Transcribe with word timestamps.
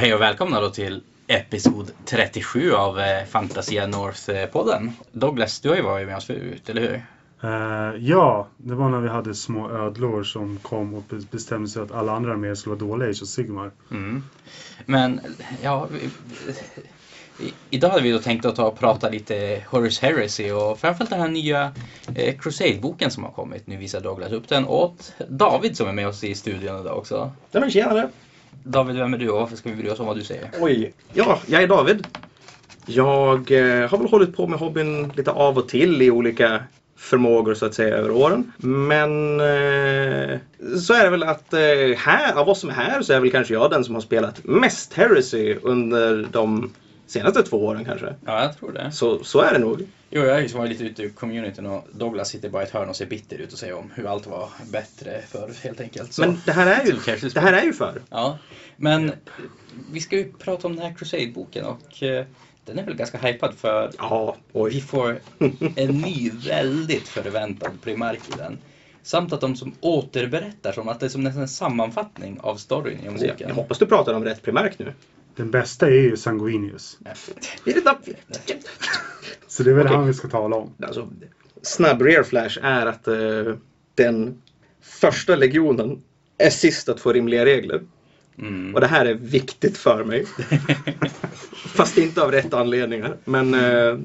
hej 0.00 0.14
och 0.14 0.20
välkomna 0.20 0.60
då 0.60 0.70
till 0.70 1.02
episod 1.26 1.90
37 2.04 2.72
av 2.72 3.00
eh, 3.00 3.24
Fantasia 3.24 3.86
North-podden. 3.86 4.90
Douglas, 5.12 5.60
du 5.60 5.68
har 5.68 5.76
ju 5.76 5.82
varit 5.82 6.06
med 6.06 6.16
oss 6.16 6.26
förut, 6.26 6.68
eller 6.68 6.80
hur? 6.80 7.02
Eh, 7.42 8.06
ja, 8.08 8.48
det 8.56 8.74
var 8.74 8.88
när 8.88 9.00
vi 9.00 9.08
hade 9.08 9.34
små 9.34 9.70
ödlor 9.70 10.22
som 10.22 10.58
kom 10.62 10.94
och 10.94 11.02
be- 11.08 11.26
bestämde 11.30 11.68
sig 11.68 11.82
att 11.82 11.92
alla 11.92 12.12
andra 12.12 12.32
arméer 12.32 12.54
skulle 12.54 12.76
vara 12.76 12.88
dåliga 12.90 13.08
i 13.08 13.10
Age 13.10 13.22
of 13.22 13.28
Sigmar. 13.28 13.70
Mm. 13.90 14.24
Men, 14.86 15.20
ja... 15.62 15.88
Vi, 15.90 16.10
i, 17.46 17.52
idag 17.70 17.88
hade 17.88 18.02
vi 18.02 18.10
då 18.10 18.18
tänkt 18.18 18.44
att 18.44 18.56
ta 18.56 18.66
och 18.66 18.78
prata 18.78 19.08
lite 19.08 19.64
Horus 19.68 20.00
Heresy 20.00 20.50
och 20.50 20.78
framförallt 20.78 21.10
den 21.10 21.20
här 21.20 21.28
nya 21.28 21.72
eh, 22.14 22.38
Crusade-boken 22.38 23.10
som 23.10 23.24
har 23.24 23.30
kommit. 23.30 23.66
Nu 23.66 23.76
visar 23.76 24.00
Douglas 24.00 24.32
upp 24.32 24.48
den 24.48 24.66
åt 24.66 25.12
David 25.28 25.76
som 25.76 25.88
är 25.88 25.92
med 25.92 26.08
oss 26.08 26.24
i 26.24 26.34
studion 26.34 26.80
idag 26.80 26.98
också. 26.98 27.32
Men 27.52 27.70
tjenare! 27.70 28.08
David, 28.64 28.96
vem 28.96 29.14
är 29.14 29.18
du 29.18 29.30
och 29.30 29.40
varför 29.40 29.56
ska 29.56 29.70
vi 29.70 29.76
bry 29.76 29.90
oss 29.90 30.00
om 30.00 30.06
vad 30.06 30.16
du 30.16 30.24
säger? 30.24 30.50
Oj, 30.60 30.92
ja, 31.12 31.38
jag 31.46 31.62
är 31.62 31.68
David. 31.68 32.06
Jag 32.86 33.50
eh, 33.50 33.90
har 33.90 33.98
väl 33.98 34.08
hållit 34.08 34.36
på 34.36 34.46
med 34.46 34.58
hobbyn 34.58 35.12
lite 35.16 35.30
av 35.30 35.58
och 35.58 35.68
till 35.68 36.02
i 36.02 36.10
olika 36.10 36.62
förmågor 36.96 37.54
så 37.54 37.66
att 37.66 37.74
säga 37.74 37.96
över 37.96 38.10
åren. 38.10 38.52
Men 38.56 39.40
eh, 39.40 40.38
så 40.78 40.94
är 40.94 41.04
det 41.04 41.10
väl 41.10 41.22
att 41.22 41.52
eh, 41.52 41.96
här, 41.96 42.34
av 42.34 42.48
oss 42.48 42.60
som 42.60 42.70
är 42.70 42.74
här 42.74 43.02
så 43.02 43.12
är 43.12 43.20
väl 43.20 43.30
kanske 43.30 43.54
jag 43.54 43.70
den 43.70 43.84
som 43.84 43.94
har 43.94 44.02
spelat 44.02 44.44
mest 44.44 44.92
Heresy 44.92 45.56
under 45.62 46.26
de 46.32 46.72
senaste 47.10 47.42
två 47.42 47.66
åren 47.66 47.84
kanske. 47.84 48.14
Ja, 48.26 48.42
jag 48.42 48.58
tror 48.58 48.72
det. 48.72 48.92
Så, 48.92 49.24
så 49.24 49.40
är 49.40 49.52
det 49.52 49.58
nog. 49.58 49.88
Jo, 50.10 50.22
jag 50.22 50.34
har 50.34 50.40
ju 50.40 50.48
varit 50.48 50.70
lite 50.70 50.84
ute 50.84 51.02
i 51.02 51.10
communityn 51.10 51.66
och 51.66 51.84
Douglas 51.92 52.28
sitter 52.28 52.48
bara 52.48 52.62
i 52.62 52.66
ett 52.66 52.72
hörn 52.72 52.88
och 52.88 52.96
ser 52.96 53.06
bitter 53.06 53.38
ut 53.38 53.52
och 53.52 53.58
säger 53.58 53.74
om 53.74 53.90
hur 53.94 54.06
allt 54.06 54.26
var 54.26 54.48
bättre 54.72 55.20
förr 55.28 55.50
helt 55.62 55.80
enkelt. 55.80 56.12
Så. 56.12 56.20
Men 56.20 56.40
det 56.46 56.52
här 56.52 56.66
är 56.80 56.86
ju, 56.86 57.18
det 57.34 57.40
här 57.40 57.52
är 57.52 57.62
ju 57.62 57.72
för. 57.72 58.02
Ja, 58.10 58.38
men 58.76 59.12
vi 59.92 60.00
ska 60.00 60.16
ju 60.16 60.32
prata 60.32 60.66
om 60.66 60.76
den 60.76 60.84
här 60.84 60.94
Crusade-boken 60.94 61.64
och 61.64 62.02
eh, 62.02 62.24
den 62.64 62.78
är 62.78 62.84
väl 62.84 62.94
ganska 62.94 63.18
hypad 63.18 63.54
för 63.54 63.90
Ja, 63.98 64.36
vi 64.52 64.60
oj. 64.60 64.80
får 64.80 65.18
en 65.76 65.98
ny 66.00 66.30
väldigt 66.30 67.08
förväntad 67.08 67.72
primark 67.82 68.20
i 68.28 68.32
den. 68.38 68.58
Samt 69.02 69.32
att 69.32 69.40
de 69.40 69.56
som 69.56 69.74
återberättar 69.80 70.72
som 70.72 70.88
att 70.88 71.00
det 71.00 71.06
är 71.06 71.10
som 71.10 71.22
nästan 71.22 71.42
en 71.42 71.48
sammanfattning 71.48 72.38
av 72.40 72.56
storyn 72.56 72.98
i 73.06 73.10
boken. 73.10 73.34
jag 73.38 73.54
hoppas 73.54 73.78
du 73.78 73.86
pratar 73.86 74.14
om 74.14 74.24
rätt 74.24 74.42
primärk 74.42 74.78
nu. 74.78 74.92
Den 75.40 75.50
bästa 75.50 75.86
är 75.86 76.00
ju 76.00 76.16
Sanguinius. 76.16 76.98
Så 79.48 79.62
det 79.62 79.70
är 79.70 79.74
väl 79.74 79.86
Okej. 79.86 79.96
han 79.96 80.06
vi 80.06 80.14
ska 80.14 80.28
tala 80.28 80.56
om. 80.56 80.72
alltså, 80.82 81.08
snabb 81.62 82.02
rear 82.02 82.22
flash 82.22 82.58
är 82.62 82.86
att 82.86 83.08
eh, 83.08 83.54
den 83.94 84.42
första 84.80 85.36
legionen 85.36 86.02
är 86.38 86.50
sist 86.50 86.88
att 86.88 87.00
få 87.00 87.12
rimliga 87.12 87.44
regler. 87.44 87.80
Mm. 88.38 88.74
Och 88.74 88.80
det 88.80 88.86
här 88.86 89.06
är 89.06 89.14
viktigt 89.14 89.78
för 89.78 90.04
mig. 90.04 90.26
Fast 91.52 91.98
inte 91.98 92.22
av 92.22 92.32
rätt 92.32 92.54
anledningar. 92.54 93.16
Men 93.24 93.54
eh, 93.54 93.98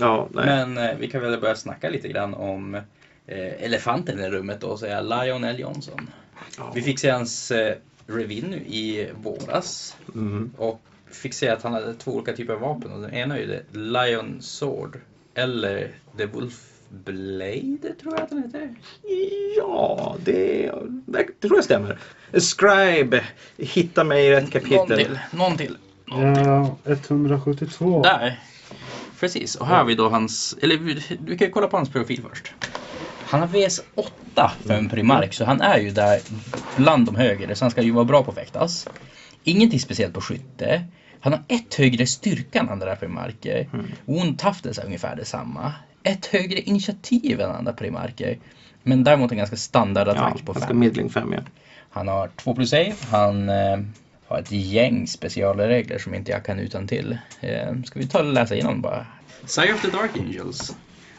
ja, 0.00 0.28
nej. 0.30 0.46
Men 0.46 0.78
eh, 0.78 0.96
vi 0.98 1.10
kan 1.10 1.20
väl 1.20 1.40
börja 1.40 1.56
snacka 1.56 1.88
lite 1.88 2.08
grann 2.08 2.34
om 2.34 2.80
elefanten 3.26 4.20
i 4.20 4.30
rummet 4.30 4.60
då 4.60 4.66
och 4.66 4.78
säga 4.78 5.00
Lionel 5.00 5.58
Johnson. 5.58 6.10
Ja. 6.58 6.72
Vi 6.74 6.82
fick 6.82 6.98
se 6.98 7.10
hans 7.10 7.52
review 8.16 8.48
nu 8.56 8.56
i 8.66 9.10
våras 9.22 9.96
Mm. 10.14 10.50
och 10.56 10.80
fick 11.10 11.34
se 11.34 11.48
att 11.48 11.62
han 11.62 11.72
hade 11.72 11.94
två 11.94 12.12
olika 12.12 12.32
typer 12.32 12.52
av 12.52 12.60
vapen 12.60 12.92
och 12.92 13.00
den 13.00 13.14
ena 13.14 13.36
är 13.36 13.40
ju 13.40 13.46
det 13.46 13.62
Lion 13.78 14.36
Sword 14.42 14.98
eller 15.34 15.88
The 16.16 16.26
Wolf 16.26 16.66
Blade 16.88 17.94
tror 18.02 18.14
jag 18.14 18.20
att 18.20 18.30
den 18.30 18.42
heter. 18.42 18.74
Ja, 19.56 20.16
det, 20.24 20.70
det 21.06 21.24
tror 21.40 21.56
jag 21.56 21.64
stämmer. 21.64 21.98
Scribe, 22.32 23.24
hitta 23.56 24.04
mig 24.04 24.26
i 24.26 24.30
rätt 24.30 24.42
Någon 24.42 24.50
kapitel. 24.50 24.98
till, 24.98 25.18
någon 25.32 25.56
till. 25.56 25.76
Någon 26.06 26.34
till. 26.34 26.44
Ja, 26.46 26.76
172. 26.84 28.02
Där. 28.02 28.40
Precis, 29.20 29.54
och 29.56 29.66
här 29.66 29.76
har 29.76 29.84
vi 29.84 29.94
då 29.94 30.08
hans, 30.08 30.56
eller 30.62 30.76
vi- 30.76 31.18
du 31.26 31.38
kan 31.38 31.46
ju 31.46 31.52
kolla 31.52 31.66
på 31.68 31.76
hans 31.76 31.88
profil 31.88 32.22
först. 32.30 32.54
Han 33.30 33.40
har 33.40 33.48
VS8 33.48 34.48
för 34.66 34.74
en 34.74 34.88
primark, 34.88 35.34
så 35.34 35.44
han 35.44 35.60
är 35.60 35.78
ju 35.78 35.90
där 35.90 36.20
bland 36.76 37.06
de 37.06 37.16
högre, 37.16 37.54
så 37.54 37.64
han 37.64 37.70
ska 37.70 37.82
ju 37.82 37.90
vara 37.90 38.04
bra 38.04 38.24
på 38.24 38.30
att 38.30 38.36
fäktas. 38.36 38.88
Ingenting 39.44 39.80
speciellt 39.80 40.14
på 40.14 40.20
skytte. 40.20 40.84
Han 41.20 41.32
har 41.32 41.42
ett 41.48 41.74
högre 41.74 42.06
styrka 42.06 42.60
än 42.60 42.68
andra 42.68 42.96
primarker. 42.96 43.68
Wound 44.04 44.38
toughness 44.38 44.78
är 44.78 44.84
ungefär 44.84 45.16
detsamma. 45.16 45.72
Ett 46.02 46.26
högre 46.26 46.60
initiativ 46.60 47.40
än 47.40 47.50
andra 47.50 47.72
primarker. 47.72 48.38
Men 48.82 49.04
däremot 49.04 49.30
en 49.30 49.38
ganska 49.38 49.56
standard 49.56 50.08
Ja, 50.08 50.36
på 50.44 50.52
ganska 50.52 50.68
5. 50.68 50.78
middling 50.78 51.10
5 51.10 51.32
ja. 51.32 51.40
Han 51.90 52.08
har 52.08 52.28
2 52.36 52.54
plus 52.54 52.70
save. 52.70 52.94
Han 53.10 53.48
eh, 53.48 53.78
har 54.28 54.38
ett 54.38 54.52
gäng 54.52 55.06
specialregler 55.06 55.98
som 55.98 56.14
inte 56.14 56.30
jag 56.30 56.44
kan 56.44 56.58
utan 56.58 56.86
till. 56.86 57.18
Eh, 57.40 57.82
ska 57.84 57.98
vi 57.98 58.06
ta 58.06 58.18
och 58.18 58.32
läsa 58.32 58.54
igenom 58.54 58.80
bara? 58.80 59.06
Sire 59.44 59.74
of 59.74 59.82
the 59.82 59.90
Dark 59.90 60.16
Angels. 60.18 60.76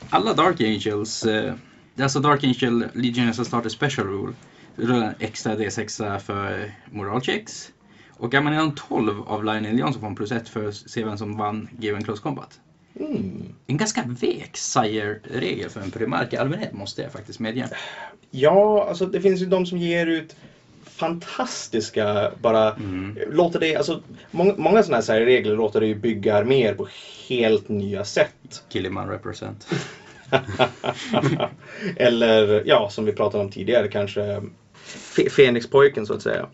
Alla 0.10 0.34
Dark 0.34 0.62
Angels, 0.62 1.26
eh, 1.26 1.54
det 2.02 2.04
är 2.04 2.06
alltså 2.06 2.20
Dark 2.20 2.44
Angel 2.44 2.86
Legionnaires 2.94 3.36
som 3.36 3.46
startar 3.46 3.70
Special 3.70 4.08
Rule. 4.08 4.34
Rullar 4.76 5.08
en 5.08 5.14
extra 5.20 5.56
D6 5.56 6.20
för 6.20 6.72
moralchecks. 6.92 7.72
Och 8.10 8.34
är 8.34 8.42
man 8.42 8.54
inom 8.54 8.76
12 8.76 9.22
av 9.22 9.46
Lionel 9.46 9.80
Johnson 9.80 10.02
får 10.02 10.08
man 10.08 10.16
plus 10.16 10.32
1 10.32 10.50
för 10.50 10.68
att 10.68 10.76
se 10.76 11.04
vem 11.04 11.18
som 11.18 11.38
vann 11.38 11.70
Given 11.80 12.04
Close 12.04 12.22
Combat. 12.22 12.60
Mm. 13.00 13.54
En 13.68 13.78
ganska 13.78 14.04
vek 14.22 14.58
Sire-regel 14.58 15.70
för 15.70 15.82
en 15.82 15.92
primark 15.92 16.34
i 16.34 16.38
allmänhet 16.38 16.74
måste 16.74 17.02
jag 17.02 17.12
faktiskt 17.12 17.40
medge. 17.40 17.70
Ja, 18.32 18.86
alltså 18.90 19.06
det 19.06 19.22
finns 19.22 19.42
ju 19.42 19.46
de 19.46 19.66
som 19.66 19.78
ger 19.78 20.08
ut 20.08 20.36
fantastiska 20.86 22.32
bara 22.42 22.74
Mm. 22.74 23.18
låter 23.32 23.60
det, 23.60 23.76
alltså 23.76 24.02
många, 24.32 24.54
många 24.58 24.84
sådana 24.84 24.98
här 24.98 25.02
särregler 25.02 25.56
låter 25.56 25.80
det 25.80 25.88
ju 25.88 25.96
bygga 25.96 26.36
arméer 26.36 26.74
på 26.74 26.88
helt 27.30 27.70
nya 27.70 28.06
sätt. 28.06 28.64
Killiman 28.70 29.10
represent. 29.10 29.68
Eller 31.96 32.64
ja, 32.66 32.90
som 32.90 33.06
vi 33.06 33.12
pratade 33.14 33.44
om 33.44 33.50
tidigare 33.50 33.88
kanske 33.88 34.42
Fe- 34.86 35.30
Fenixpojken 35.30 36.06
så 36.06 36.14
att 36.14 36.22
säga. 36.22 36.48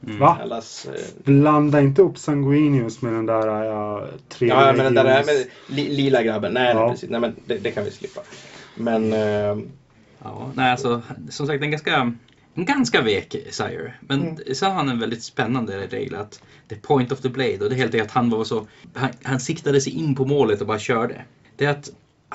Va? 0.00 0.38
Allas, 0.42 0.86
eh, 0.86 1.00
Blanda 1.24 1.80
inte 1.80 2.02
upp 2.02 2.18
Sanguinius 2.18 3.02
med 3.02 3.12
den 3.12 3.26
där 3.26 3.64
ja, 3.64 4.06
tre 4.28 4.48
ja, 4.48 4.72
men 4.72 4.94
den 4.94 4.94
där 4.94 5.24
med 5.24 5.46
li, 5.66 5.88
lila 5.88 6.22
grabben, 6.22 6.52
nej, 6.52 6.68
Ja. 6.74 6.80
nej 6.80 6.90
precis, 6.90 7.10
nej 7.10 7.20
men 7.20 7.34
det, 7.46 7.58
det 7.58 7.70
kan 7.70 7.84
vi 7.84 7.90
slippa. 7.90 8.20
Men 8.74 9.12
eh, 9.12 9.56
Ja, 10.24 10.50
nej 10.54 10.70
alltså 10.70 11.02
som 11.30 11.46
sagt 11.46 11.62
en 11.62 11.70
ganska, 11.70 12.12
en 12.54 12.64
ganska 12.64 13.00
vek 13.00 13.36
Sire. 13.50 13.94
Men 14.00 14.20
Mm. 14.22 14.36
sen 14.54 14.68
har 14.70 14.76
han 14.76 14.88
en 14.88 14.98
väldigt 15.00 15.22
spännande 15.22 15.86
regel 15.86 16.14
att 16.14 16.40
the 16.68 16.76
point 16.76 17.12
of 17.12 17.20
the 17.20 17.28
blade 17.28 17.58
och 17.60 17.68
det 17.68 17.74
är 17.74 17.78
helt 17.78 17.94
enkelt 17.94 18.10
att 18.10 18.14
han 18.14 18.30
var 18.30 18.44
så, 18.44 18.66
han, 18.94 19.10
han 19.22 19.40
siktade 19.40 19.80
sig 19.80 19.92
in 19.92 20.14
på 20.14 20.24
målet 20.24 20.60
och 20.60 20.66
bara 20.66 20.78
körde. 20.78 21.24
Det 21.56 21.64
är 21.64 21.70
att 21.70 21.90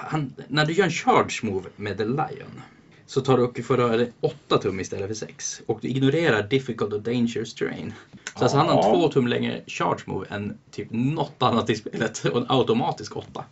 han, 0.08 0.34
när 0.48 0.66
du 0.66 0.74
gör 0.74 0.86
en 0.86 0.92
charge 0.92 1.40
move 1.44 1.70
med 1.76 1.98
the 1.98 2.06
lion 2.06 2.62
så 3.06 3.22
tar 3.22 3.38
du 3.38 3.44
och 3.44 3.60
får 3.66 3.78
röra 3.78 3.98
dig 3.98 4.12
8 4.22 4.58
tum 4.58 4.80
istället 4.80 5.08
för 5.08 5.14
6 5.14 5.62
och 5.66 5.80
du 5.82 5.88
ignorerar 5.88 6.48
difficult 6.48 6.94
och 6.94 7.02
dangerous 7.02 7.54
terrain. 7.54 7.94
Så 8.38 8.44
alltså 8.44 8.58
han 8.58 8.68
har 8.68 8.74
en 8.74 8.90
Ja. 8.90 9.08
2 9.08 9.10
tum 9.10 9.28
längre 9.28 9.62
charge 9.68 10.00
move 10.06 10.26
än 10.30 10.58
typ 10.72 10.88
något 10.92 11.44
annat 11.44 11.70
i 11.70 11.76
spelet 11.76 12.26
och 12.34 12.38
en 12.38 12.46
automatisk 12.50 13.18
8. 13.18 13.44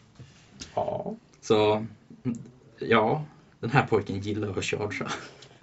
ja. 0.75 1.15
Så 1.41 1.85
ja, 2.79 3.25
den 3.59 3.69
här 3.69 3.85
pojken 3.87 4.19
gillar 4.19 4.57
att 4.57 4.65
chargea. 4.65 5.07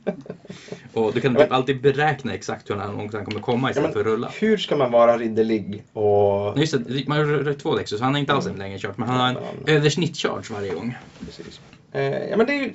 Och 0.92 1.12
du 1.14 1.20
kan 1.20 1.34
typ 1.34 1.52
alltid 1.52 1.80
beräkna 1.80 2.34
exakt 2.34 2.70
hur 2.70 2.74
långt 2.76 3.12
han 3.14 3.24
kommer 3.24 3.40
komma 3.40 3.70
istället 3.70 3.92
för 3.92 4.00
att 4.00 4.06
rulla. 4.06 4.30
Hur 4.40 4.56
ska 4.56 4.76
man 4.76 4.90
vara 4.90 5.16
ridderlig 5.18 5.82
och... 5.92 6.58
Just 6.58 6.74
det, 6.86 7.08
man 7.08 7.24
rör 7.24 7.52
två 7.52 7.74
däck 7.74 7.88
så 7.88 8.02
han 8.04 8.12
har 8.14 8.20
inte 8.20 8.32
alls 8.32 8.46
en 8.46 8.56
längre 8.56 8.78
charge 8.78 8.94
men 8.96 9.08
han 9.08 9.20
har 9.20 9.28
en 9.28 9.36
översnitt-charge 9.66 10.52
varje 10.52 10.74
gång. 10.74 10.94
Precis. 11.26 11.60
Eh, 11.92 12.28
ja, 12.30 12.36
men 12.36 12.46
det, 12.46 12.52
är 12.52 12.62
ju- 12.62 12.72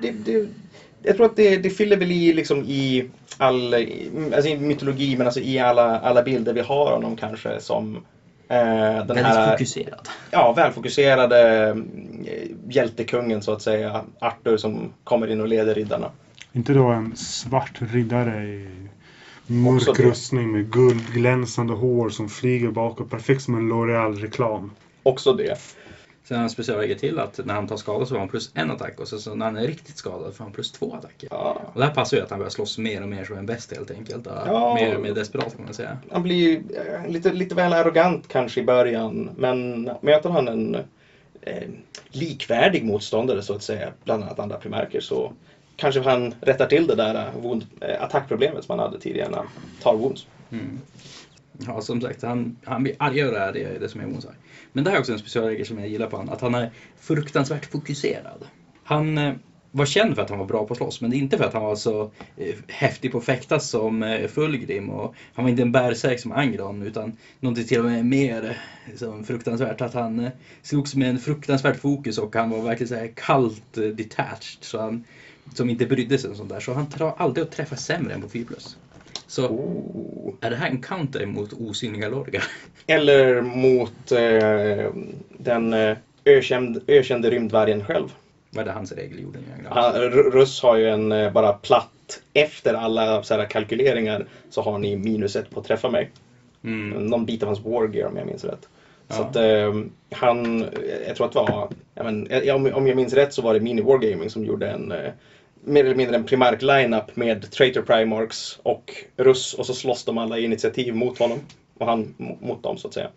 det, 0.00 0.10
det, 0.10 0.48
jag 1.02 1.16
tror 1.16 1.26
att 1.26 1.36
det, 1.36 1.56
det 1.56 1.70
fyller 1.70 1.96
väl 1.96 2.12
i 2.12 2.32
liksom 2.32 2.62
i 2.62 3.04
all 3.38 3.74
alltså 3.74 4.50
i 4.50 4.56
mytologi 4.56 5.16
men 5.16 5.26
alltså 5.26 5.40
i 5.40 5.58
alla, 5.58 5.98
alla 6.00 6.22
bilder 6.22 6.52
vi 6.52 6.60
har 6.60 6.90
honom 6.92 7.16
kanske 7.16 7.60
som 7.60 7.96
eh, 8.48 8.56
den 8.56 9.06
Väldigt 9.06 9.24
här 9.24 9.52
fokuserad. 9.52 10.08
ja, 10.30 10.52
välfokuserade 10.52 11.68
eh, 11.68 11.76
hjältekungen 12.68 13.42
så 13.42 13.52
att 13.52 13.62
säga. 13.62 14.04
Arthur 14.18 14.56
som 14.56 14.92
kommer 15.04 15.30
in 15.30 15.40
och 15.40 15.48
leder 15.48 15.74
riddarna. 15.74 16.10
Inte 16.56 16.74
då 16.74 16.86
en 16.86 17.16
svart 17.16 17.78
riddare 17.80 18.44
i 18.44 18.68
mörk 19.46 20.00
rustning 20.00 20.52
med 20.52 20.72
guldglänsande 20.72 21.72
hår 21.72 22.08
som 22.08 22.28
flyger 22.28 22.70
bakåt. 22.70 23.10
Perfekt 23.10 23.42
som 23.42 23.54
en 23.54 23.72
L'Oreal-reklam. 23.72 24.70
Också 25.02 25.32
det. 25.32 25.58
Sen 26.24 26.34
har 26.34 26.36
han 26.36 26.44
en 26.44 26.50
specialregel 26.50 26.98
till 26.98 27.18
att 27.18 27.40
när 27.44 27.54
han 27.54 27.66
tar 27.66 27.76
skada 27.76 28.06
så 28.06 28.14
har 28.14 28.18
han 28.18 28.28
plus 28.28 28.50
en 28.54 28.70
attack 28.70 29.00
och 29.00 29.08
så, 29.08 29.18
så 29.18 29.34
när 29.34 29.46
han 29.46 29.56
är 29.56 29.66
riktigt 29.66 29.96
skadad 29.96 30.34
får 30.34 30.44
han 30.44 30.52
plus 30.52 30.72
två 30.72 30.94
attacker. 30.94 31.28
Ja. 31.30 31.60
Och 31.72 31.80
det 31.80 31.86
här 31.86 31.94
passar 31.94 32.16
ju 32.16 32.22
att 32.22 32.30
han 32.30 32.38
börjar 32.38 32.50
slåss 32.50 32.78
mer 32.78 33.02
och 33.02 33.08
mer 33.08 33.24
som 33.24 33.36
en 33.36 33.46
bäst 33.46 33.76
helt 33.76 33.90
enkelt. 33.90 34.26
Ja. 34.26 34.74
Mer 34.74 34.96
och 34.96 35.02
mer 35.02 35.14
desperat 35.14 35.56
kan 35.56 35.64
man 35.64 35.74
säga. 35.74 35.98
Han 36.10 36.22
blir 36.22 36.36
ju 36.36 36.56
eh, 36.56 37.10
lite, 37.10 37.32
lite 37.32 37.54
väl 37.54 37.72
arrogant 37.72 38.28
kanske 38.28 38.60
i 38.60 38.64
början 38.64 39.30
men 39.36 39.90
möter 40.00 40.30
han 40.30 40.48
en 40.48 40.74
eh, 41.40 41.68
likvärdig 42.08 42.84
motståndare 42.84 43.42
så 43.42 43.54
att 43.54 43.62
säga, 43.62 43.92
bland 44.04 44.22
annat 44.22 44.38
andra 44.38 44.56
primärker 44.56 45.00
så 45.00 45.32
kanske 45.76 46.00
han 46.00 46.34
rättar 46.40 46.66
till 46.66 46.86
det 46.86 46.94
där 46.94 47.14
eh, 47.14 47.40
wound, 47.40 47.66
eh, 47.80 48.02
attackproblemet 48.02 48.64
som 48.64 48.78
han 48.78 48.88
hade 48.88 49.00
tidigare 49.00 49.30
när 49.30 49.36
han 49.36 49.48
tar 49.82 49.96
wounds. 49.96 50.26
Mm. 50.50 50.78
Ja, 51.66 51.80
som 51.80 52.00
sagt, 52.00 52.22
han, 52.22 52.56
han 52.64 52.82
blir 52.82 52.94
argare 52.98 53.30
och 53.30 53.36
argare, 53.36 53.52
det 53.52 53.76
är 53.76 53.80
det 53.80 53.88
som 53.88 54.00
är 54.00 54.06
Mozart. 54.06 54.36
Men 54.72 54.84
det 54.84 54.90
här 54.90 54.96
är 54.96 55.00
också 55.00 55.12
en 55.12 55.18
specialregel 55.18 55.66
som 55.66 55.78
jag 55.78 55.88
gillar 55.88 56.06
på 56.06 56.16
honom, 56.16 56.34
att 56.34 56.40
han 56.40 56.54
är 56.54 56.70
fruktansvärt 57.00 57.66
fokuserad. 57.66 58.46
Han 58.84 59.18
eh, 59.18 59.34
var 59.76 59.86
känd 59.86 60.14
för 60.14 60.22
att 60.22 60.30
han 60.30 60.38
var 60.38 60.46
bra 60.46 60.66
på 60.66 60.72
att 60.72 60.78
slåss, 60.78 61.00
men 61.00 61.12
inte 61.12 61.38
för 61.38 61.44
att 61.44 61.52
han 61.52 61.62
var 61.62 61.76
så 61.76 62.10
eh, 62.36 62.54
häftig 62.68 63.12
på 63.12 63.18
att 63.18 63.24
fäktas 63.24 63.70
som 63.70 64.02
eh, 64.02 64.28
Fulgrim. 64.28 64.90
Och 64.90 65.14
han 65.34 65.44
var 65.44 65.50
inte 65.50 65.62
en 65.62 65.72
bärsärk 65.72 66.20
som 66.20 66.32
Angron, 66.32 66.82
utan 66.82 67.16
någonting 67.40 67.66
till 67.66 67.78
och 67.78 67.84
med 67.84 68.06
mer 68.06 68.58
som 68.96 69.24
fruktansvärt. 69.24 69.80
Att 69.80 69.94
han 69.94 70.20
eh, 70.20 70.30
slogs 70.62 70.94
med 70.94 71.10
en 71.10 71.18
fruktansvärt 71.18 71.76
fokus 71.76 72.18
och 72.18 72.36
han 72.36 72.50
var 72.50 72.62
verkligen 72.62 72.88
så 72.88 72.94
här 72.94 73.12
kallt 73.14 73.78
eh, 73.78 73.84
detached. 73.84 74.58
Så 74.60 74.80
han, 74.80 75.04
som 75.54 75.70
inte 75.70 75.86
brydde 75.86 76.18
sig 76.18 76.30
om 76.30 76.36
sånt 76.36 76.50
där. 76.50 76.60
Så 76.60 76.72
han 76.72 76.86
tar 76.86 77.14
alltid 77.16 77.42
att 77.42 77.52
träffa 77.52 77.76
sämre 77.76 78.14
än 78.14 78.22
på 78.22 78.28
4 78.28 78.44
Så 79.26 79.48
Oh. 79.48 80.34
är 80.40 80.50
det 80.50 80.56
här 80.56 80.70
en 80.70 80.82
counter 80.82 81.26
mot 81.26 81.52
osynliga 81.52 82.08
Lorgar? 82.08 82.44
Eller 82.86 83.42
mot 83.42 84.12
eh, 84.12 84.92
den 85.38 85.72
eh, 85.72 85.96
ökänd, 86.24 86.82
ökände 86.86 87.30
rymdvargen 87.30 87.84
själv. 87.84 88.08
Vad 88.50 88.62
är 88.62 88.64
det 88.64 88.72
hans 88.72 88.92
regel 88.92 89.20
gjorde? 89.20 89.38
Han, 89.68 89.92
Russ 90.10 90.62
har 90.62 90.76
ju 90.76 90.88
en 90.88 91.12
eh, 91.12 91.32
bara 91.32 91.52
platt. 91.52 92.20
Efter 92.32 92.74
alla 92.74 93.22
så 93.22 93.34
här, 93.34 93.46
kalkyleringar 93.46 94.26
så 94.50 94.62
har 94.62 94.78
ni 94.78 94.96
minus 94.96 95.36
ett 95.36 95.50
på 95.50 95.60
att 95.60 95.66
träffa 95.66 95.90
mig. 95.90 96.10
Mm. 96.64 97.06
Någon 97.06 97.24
bit 97.26 97.42
av 97.42 97.46
hans 97.46 97.60
wargear 97.60 98.08
om 98.08 98.16
jag 98.16 98.26
minns 98.26 98.44
rätt. 98.44 98.68
Så 99.08 99.22
att 99.22 99.36
eh, 99.36 99.74
han, 100.10 100.68
jag 101.06 101.16
tror 101.16 101.26
att 101.26 101.32
det 101.32 101.38
var, 101.38 101.68
ja, 101.94 102.02
men, 102.02 102.26
eh, 102.26 102.54
om, 102.54 102.72
om 102.74 102.86
jag 102.86 102.96
minns 102.96 103.12
rätt 103.12 103.34
så 103.34 103.42
var 103.42 103.54
det 103.54 103.60
Mini 103.60 103.82
Wargaming 103.82 104.30
som 104.30 104.44
gjorde 104.44 104.70
en 104.70 104.92
eh, 104.92 105.12
mer 105.64 105.84
eller 105.84 105.94
mindre 105.94 106.16
en 106.16 106.24
primark 106.24 106.62
lineup 106.62 107.16
med 107.16 107.50
Traitor 107.50 107.82
Primarchs 107.82 108.58
och 108.62 108.94
Russ 109.16 109.54
och 109.54 109.66
så 109.66 109.74
slåss 109.74 110.04
de 110.04 110.18
alla 110.18 110.38
i 110.38 110.44
initiativ 110.44 110.94
mot 110.94 111.18
honom. 111.18 111.38
Och 111.78 111.86
han 111.86 112.14
mo- 112.18 112.46
mot 112.46 112.62
dem 112.62 112.76
så 112.76 112.88
att 112.88 112.94
säga. 112.94 113.08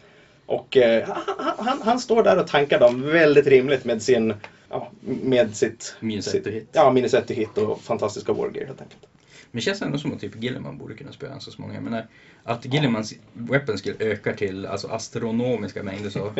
Och 0.45 0.77
eh, 0.77 1.07
han, 1.37 1.55
han, 1.57 1.81
han 1.81 1.99
står 1.99 2.23
där 2.23 2.39
och 2.39 2.47
tankar 2.47 2.79
dem 2.79 3.11
väldigt 3.11 3.47
rimligt 3.47 3.85
med 3.85 4.01
sin, 4.01 4.33
ja, 4.69 4.87
med 5.23 5.55
sitt... 5.55 5.95
Minus 5.99 6.33
ett 6.35 6.47
hit. 6.47 6.67
Ja, 6.71 6.91
minus 6.91 7.13
ett 7.13 7.31
hit 7.31 7.57
och 7.57 7.81
fantastiska 7.81 8.33
wargear 8.33 8.65
helt 8.65 8.81
enkelt. 8.81 9.07
Men 9.51 9.59
det 9.59 9.61
känns 9.61 9.81
ändå 9.81 9.97
som 9.97 10.13
att 10.13 10.19
typ 10.19 10.43
Gilliman 10.43 10.77
borde 10.77 10.93
kunna 10.93 11.11
spöa 11.11 11.39
så 11.39 11.61
många. 11.61 11.81
Men 11.81 12.01
att 12.43 12.65
Gillimans 12.65 13.13
weapon 13.33 13.77
skill 13.77 13.95
ökar 13.99 14.33
till 14.33 14.65
alltså 14.65 14.87
astronomiska 14.87 15.83
mängder 15.83 16.09
så... 16.09 16.31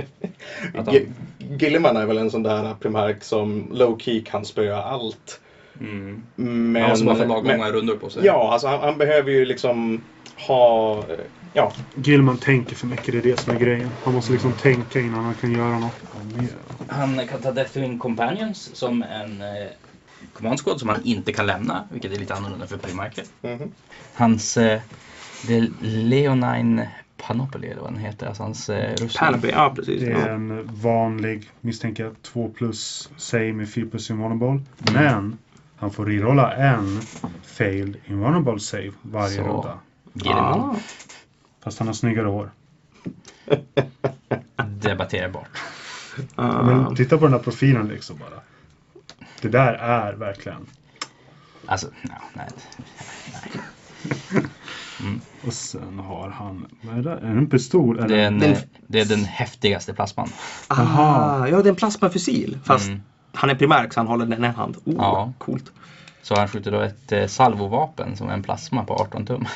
Att 0.74 0.86
han, 0.86 0.96
Gilliman 1.60 1.98
är 1.98 2.06
väl 2.06 2.18
en 2.18 2.32
sån 2.32 2.44
där 2.44 2.74
primark 2.74 3.24
som 3.24 3.70
low 3.72 4.00
key 4.00 4.22
kan 4.22 4.46
spöa 4.46 4.84
allt. 4.84 5.40
mm, 5.80 6.24
Men, 6.36 6.82
han 6.82 6.90
måste 6.90 7.06
bara 7.06 7.16
få 7.16 7.26
lagom 7.26 7.58
många 7.58 7.72
rundor 7.72 7.96
på 7.96 8.10
sig. 8.10 8.26
Ja, 8.26 8.54
alltså 8.54 8.68
han, 8.68 8.80
han 8.80 8.98
behöver 8.98 9.32
ju 9.32 9.46
liksom 9.46 10.02
ha... 10.48 11.04
Ja, 11.54 11.72
Gilman 11.96 12.38
tänker 12.38 12.76
för 12.76 12.88
mycket, 12.88 13.12
det 13.12 13.18
är 13.18 13.22
det 13.22 13.40
som 13.40 13.56
är 13.56 13.60
grejen. 13.60 13.90
Han 14.04 14.14
måste 14.14 14.32
liksom 14.32 14.54
tänka 14.54 15.00
innan 15.00 15.24
han 15.24 15.34
kan 15.34 15.52
göra 15.52 15.80
något. 15.80 15.94
Han 16.88 17.28
kan 17.28 17.42
ta 17.42 17.52
Deathwing 17.52 18.00
Companions 18.00 18.76
som 18.76 19.04
en 19.04 19.42
eh, 19.42 19.68
command 20.38 20.60
squad 20.60 20.80
som 20.80 20.90
han 20.90 21.02
inte 21.04 21.34
kan 21.34 21.46
lämna, 21.46 21.84
vilket 21.92 22.12
är 22.12 22.20
lite 22.20 22.34
annorlunda 22.34 22.68
för 22.68 22.78
Primarker. 22.78 23.24
mhm. 23.42 23.72
Hans... 24.14 24.58
Eh, 24.58 24.82
är 25.50 25.70
Leonine 25.82 26.88
Panoply 27.18 27.68
eller 27.68 27.82
vad 27.82 27.94
den 27.94 28.00
heter, 28.00 28.28
alltså 28.28 28.44
hans 28.44 28.70
eh, 28.70 28.92
rustning. 28.92 29.10
Panoply, 29.20 29.50
ja 29.50 29.74
precis. 29.76 30.02
Det 30.02 30.12
är 30.12 30.30
en 30.30 30.70
vanlig, 30.82 31.50
misstänker 31.62 32.04
jag, 32.04 32.22
2 32.22 32.50
plus 32.50 33.10
save 33.18 33.54
med 33.54 33.70
4 33.70 33.86
plus 33.92 34.10
invulnerable. 34.10 34.64
Men 34.94 35.38
han 35.76 35.92
får 35.92 36.06
rerolla 36.06 36.54
en 36.54 37.02
failed 37.44 37.96
invulnerable 38.06 38.60
save 38.60 38.92
varje 39.02 39.36
Så. 39.36 39.44
runda. 39.44 39.80
Ah. 40.26 40.76
Fast 41.64 41.80
han 41.80 41.88
har 41.88 41.94
snyggare 41.94 42.28
hår. 42.28 42.52
debatterar 44.66 45.30
bort. 45.30 45.58
Ah. 46.36 46.64
Men 46.64 46.96
titta 46.96 47.18
på 47.18 47.24
den 47.24 47.34
här 47.34 47.40
profilen 47.40 47.88
liksom 47.88 48.18
bara. 48.18 48.42
Det 49.42 49.48
där 49.50 49.74
är 49.74 50.14
verkligen. 50.14 50.66
Alltså, 51.66 51.88
no, 51.88 52.12
nej. 52.34 52.48
Och 55.42 55.54
sen 55.54 56.00
har 56.00 56.30
han, 56.30 56.66
vad 56.82 56.98
är 56.98 57.02
det? 57.02 57.12
Är 57.12 57.22
det 57.22 57.28
en 57.40 57.50
pistol? 57.50 57.98
Eller? 58.00 58.08
Det 58.08 58.22
är, 58.24 58.28
en, 58.28 58.40
Den- 58.40 58.52
eh, 58.52 58.58
det 58.88 59.00
är 59.00 59.06
den 59.06 59.26
häftigaste 59.26 59.94
plasman. 59.94 60.30
Ah, 60.68 61.48
ja, 61.48 61.58
det 61.62 61.68
är 61.68 61.70
en 61.70 61.76
plasmafussil. 61.76 62.60
Fast 62.64 62.88
Mm. 62.88 63.02
han 63.34 63.50
är 63.50 63.56
primark 63.56 63.94
så 63.94 64.00
han 64.00 64.08
håller 64.08 64.26
den 64.26 64.44
i 64.44 64.48
en 64.48 64.56
hand. 64.56 64.78
Oh, 64.86 64.94
Ja. 64.98 65.34
Coolt. 65.38 65.72
Så 66.22 66.36
han 66.36 66.48
skjuter 66.48 66.72
då 66.72 66.80
ett 66.82 67.12
eh, 67.12 67.26
salvovapen 67.28 68.18
som 68.18 68.30
är 68.30 68.34
en 68.34 68.44
plasma 68.44 68.84
på 68.84 68.94
18 68.94 69.26
tum. 69.26 69.46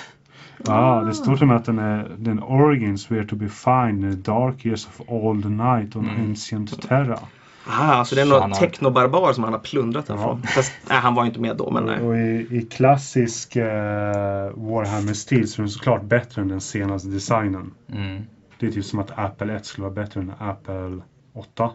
Ja, 0.66 1.04
det 1.08 1.14
står 1.14 1.34
till 1.34 1.42
och 1.44 1.48
med 1.48 1.58
att 1.58 1.66
den 1.66 1.80
är 1.80 2.12
den 2.18 2.44
origins 2.44 3.12
were 3.12 3.26
to 3.28 3.36
be 3.36 3.50
found 3.50 4.04
in 4.06 4.12
the 4.24 4.32
dark 4.32 4.66
years 4.66 4.88
of 4.88 5.02
old 5.08 5.46
night 5.52 5.96
on 5.96 6.10
Mm. 6.10 6.30
ancient 6.30 6.82
terra. 6.82 7.20
Ah, 7.68 8.06
så 8.06 8.16
det 8.16 8.22
är 8.22 8.26
några 8.26 8.50
technobarbar 8.50 9.34
som 9.34 9.44
han 9.44 9.54
har 9.54 9.60
plundrat 9.60 10.06
Ja. 10.08 10.16
härifrån. 10.16 10.44
Fast, 10.44 10.74
nej, 10.90 10.98
han 10.98 11.16
var 11.16 11.24
ju 11.24 11.28
inte 11.28 11.40
med 11.40 11.58
då, 11.58 11.72
men 11.72 11.84
nej. 11.84 12.00
Och 12.00 12.18
i, 12.18 12.48
i 12.58 12.68
klassisk 12.72 13.56
eh, 13.56 13.66
Warhammer-stil 14.56 15.48
så 15.52 15.62
är 15.62 15.64
den 15.64 15.70
såklart 15.70 16.04
bättre 16.04 16.42
än 16.42 16.48
den 16.48 16.62
senaste 16.62 17.10
designen. 17.10 17.74
Mm. 17.94 18.24
Det 18.60 18.68
är 18.68 18.72
typ 18.72 18.86
som 18.86 19.00
att 19.00 19.12
Apple 19.20 19.56
1 19.56 19.66
skulle 19.66 19.84
vara 19.84 19.94
bättre 19.94 20.20
än 20.22 20.32
Apple 20.40 21.02
8. 21.34 21.72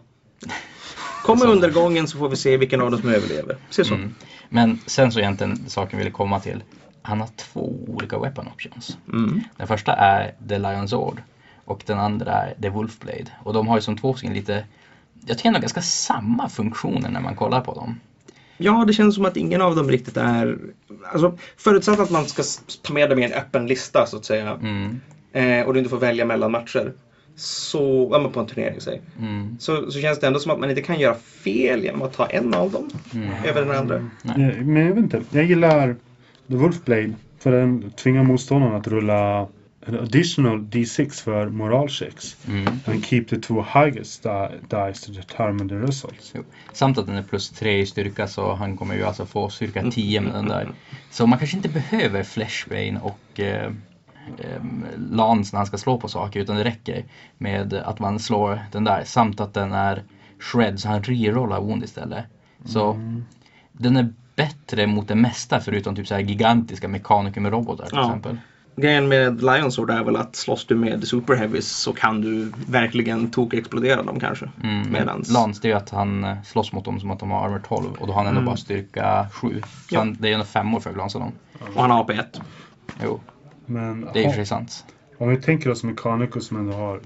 Kommer 1.22 1.46
undergången 1.46 2.08
så 2.08 2.18
får 2.18 2.28
vi 2.28 2.36
se 2.36 2.56
vilken 2.56 2.80
av 2.80 2.90
dem 2.90 3.00
som 3.00 3.08
överlever. 3.10 3.56
Se 3.70 3.84
så. 3.84 3.94
Mm. 3.94 4.14
Men 4.48 4.78
sen 4.86 5.12
så 5.12 5.18
egentligen 5.20 5.68
saken 5.68 5.98
vi 5.98 6.04
ville 6.04 6.10
komma 6.10 6.40
till. 6.40 6.62
Han 7.02 7.20
har 7.20 7.28
två 7.36 7.74
olika 7.86 8.18
weapon 8.18 8.48
options. 8.48 8.98
Mm. 9.12 9.40
Den 9.56 9.66
första 9.66 9.92
är 9.92 10.34
The 10.48 10.54
Lion's 10.58 10.86
Sword 10.86 11.22
och 11.64 11.82
den 11.86 11.98
andra 11.98 12.32
är 12.32 12.54
The 12.62 12.68
Wolfblade. 12.68 13.26
Och 13.42 13.52
de 13.52 13.68
har 13.68 13.76
ju 13.76 13.80
som 13.80 13.96
två 13.98 14.14
stycken 14.14 14.34
lite, 14.34 14.64
jag 15.26 15.38
tycker 15.38 15.48
ändå 15.48 15.60
ganska 15.60 15.82
samma 15.82 16.48
funktioner 16.48 17.10
när 17.10 17.20
man 17.20 17.34
kollar 17.36 17.60
på 17.60 17.74
dem. 17.74 18.00
Ja, 18.58 18.84
det 18.86 18.92
känns 18.92 19.14
som 19.14 19.24
att 19.24 19.36
ingen 19.36 19.62
av 19.62 19.76
dem 19.76 19.90
riktigt 19.90 20.16
är... 20.16 20.58
Alltså, 21.12 21.38
förutsatt 21.56 22.00
att 22.00 22.10
man 22.10 22.26
ska 22.26 22.42
ta 22.82 22.92
med 22.94 23.10
dem 23.10 23.18
i 23.18 23.24
en 23.24 23.32
öppen 23.32 23.66
lista 23.66 24.06
så 24.06 24.16
att 24.16 24.24
säga. 24.24 24.50
Mm. 24.62 25.00
Eh, 25.32 25.66
och 25.66 25.72
du 25.72 25.78
inte 25.78 25.90
får 25.90 25.98
välja 25.98 26.24
mellan 26.24 26.52
matcher. 26.52 26.92
Så, 27.36 28.08
ja 28.12 28.18
men 28.18 28.32
på 28.32 28.40
en 28.40 28.46
turnering 28.46 28.80
säg. 28.80 29.00
Mm. 29.20 29.56
Så, 29.60 29.90
så 29.90 30.00
känns 30.00 30.20
det 30.20 30.26
ändå 30.26 30.38
som 30.38 30.50
att 30.52 30.58
man 30.60 30.70
inte 30.70 30.82
kan 30.82 31.00
göra 31.00 31.14
fel 31.44 31.84
genom 31.84 32.02
att 32.02 32.12
ta 32.12 32.26
en 32.26 32.54
av 32.54 32.70
dem 32.70 32.90
Mm. 33.14 33.28
över 33.44 33.64
den 33.64 33.76
andra. 33.76 34.10
Nej. 34.22 34.50
Eh, 34.58 34.64
Men 34.64 34.86
jag 34.86 34.94
vet 34.94 35.04
inte. 35.04 35.22
Jag 35.30 35.44
gillar 35.44 35.96
The 36.48 36.54
Wolfblade. 36.56 37.12
För 37.38 37.52
den 37.52 37.90
tvingar 37.90 38.22
motståndaren 38.22 38.74
att 38.74 38.88
rulla 38.88 39.46
additional 39.94 40.58
D6 40.60 41.22
för 41.22 41.48
moralchecks. 41.48 42.36
Mm. 42.48 42.80
And 42.86 43.04
keep 43.06 43.24
the 43.28 43.36
two 43.36 43.62
highest 43.74 44.22
di- 44.22 44.58
dice 44.68 45.06
to 45.06 45.12
determine 45.12 45.68
the 45.68 45.74
results. 45.74 46.32
Jo. 46.34 46.42
Samt 46.72 46.98
att 46.98 47.06
den 47.06 47.16
är 47.16 47.22
plus 47.22 47.50
3 47.50 47.78
i 47.80 47.86
styrka 47.86 48.28
så 48.28 48.54
han 48.54 48.76
kommer 48.76 48.94
ju 48.94 49.04
alltså 49.04 49.26
få 49.26 49.48
styrka 49.48 49.90
10 49.90 50.20
med 50.20 50.34
den 50.34 50.48
där. 50.48 50.68
Så 51.10 51.26
man 51.26 51.38
kanske 51.38 51.56
inte 51.56 51.68
behöver 51.68 52.22
Flashbane 52.22 53.00
och 53.02 53.40
eh, 53.40 53.66
eh, 54.38 54.62
Lance 55.10 55.50
när 55.54 55.58
han 55.58 55.66
ska 55.66 55.78
slå 55.78 55.98
på 56.00 56.08
saker 56.08 56.40
utan 56.40 56.56
det 56.56 56.64
räcker 56.64 57.04
med 57.38 57.74
att 57.74 57.98
man 57.98 58.18
slår 58.18 58.60
den 58.72 58.84
där. 58.84 59.04
Samt 59.04 59.40
att 59.40 59.54
den 59.54 59.72
är 59.72 60.02
shred 60.40 60.80
så 60.80 60.88
han 60.88 61.02
rerollar 61.02 61.60
wound 61.60 61.84
istället. 61.84 62.24
Så 62.64 62.92
Mm. 62.92 63.24
den 63.72 63.96
är 63.96 64.12
bättre 64.36 64.86
mot 64.86 65.08
det 65.08 65.14
mesta 65.14 65.60
förutom 65.60 65.96
typ 65.96 66.06
så 66.06 66.14
här 66.14 66.20
gigantiska 66.22 66.88
mekaniker 66.88 67.40
med 67.40 67.52
robotar 67.52 67.86
till 67.86 67.96
Ja. 67.96 68.06
exempel. 68.06 68.38
Grejen 68.76 69.08
med 69.08 69.42
Lions 69.42 69.74
Sword 69.74 69.90
är 69.90 70.04
väl 70.04 70.16
att 70.16 70.36
slåss 70.36 70.64
du 70.66 70.74
med 70.74 71.08
Super 71.08 71.34
Heavies 71.34 71.68
så 71.70 71.92
kan 71.92 72.20
du 72.20 72.52
verkligen 72.68 73.30
tok-explodera 73.30 74.02
dem 74.02 74.20
kanske. 74.20 74.50
Mm. 74.62 74.82
Medans- 74.94 75.32
Lance 75.32 75.62
det 75.62 75.68
är 75.68 75.70
ju 75.72 75.76
att 75.76 75.90
han 75.90 76.24
eh, 76.24 76.42
slåss 76.44 76.72
mot 76.72 76.84
dem 76.84 77.00
som 77.00 77.10
att 77.10 77.18
de 77.20 77.30
har 77.30 77.46
armor 77.46 77.62
12 77.68 77.92
och 77.98 78.06
då 78.06 78.12
har 78.12 78.18
han 78.20 78.26
ändå 78.26 78.38
Mm. 78.40 78.44
bara 78.46 78.56
styrka 78.56 79.26
7. 79.32 79.60
Så 79.60 79.94
Ja. 79.94 79.98
han, 79.98 80.16
det 80.20 80.28
är 80.28 80.32
ändå 80.32 80.44
femmor 80.44 80.80
för 80.80 80.90
att 80.90 80.96
glansa 80.96 81.18
dem. 81.18 81.32
Och 81.74 81.80
han 81.82 81.90
har 81.90 82.04
AP1. 82.04 82.40
Jo, 83.04 83.20
Men 83.66 84.08
det 84.12 84.20
är 84.20 84.24
ha- 84.24 84.30
för 84.30 84.36
sig 84.36 84.46
sant. 84.46 84.84
om 85.18 85.28
vi 85.28 85.36
tänker 85.36 85.70
oss 85.70 85.84
Mechanicus 85.84 86.46
som 86.46 86.56
ändå 86.56 86.72
har 86.72 87.00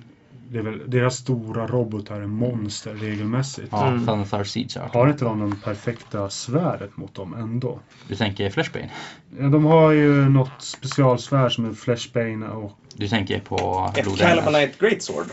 det 0.52 0.58
är 0.58 0.62
väl, 0.62 0.90
deras 0.90 1.16
stora 1.16 1.66
robotar 1.66 2.20
är 2.20 2.26
monster 2.26 2.94
regelmässigt. 2.94 3.68
Ja, 3.70 3.86
Mm. 3.88 4.44
Siege 4.44 4.76
Art. 4.84 4.94
Har 4.94 5.08
inte 5.08 5.24
de 5.24 5.40
den 5.40 5.56
perfekta 5.56 6.30
svärdet 6.30 6.96
mot 6.96 7.14
dem 7.14 7.34
ändå? 7.34 7.80
Du 8.08 8.16
tänker 8.16 8.50
Flashbane? 8.50 8.90
Ja, 9.38 9.48
de 9.48 9.64
har 9.64 9.90
ju 9.90 10.28
något 10.28 10.62
specialsvärd 10.62 11.52
som 11.52 11.64
är 11.64 11.72
Flashbane 11.72 12.48
och... 12.48 12.72
Du 12.94 13.08
tänker 13.08 13.40
på 13.40 13.90
Ett? 13.96 14.18
Calibanite 14.18 14.72
Greatsword. 14.78 15.26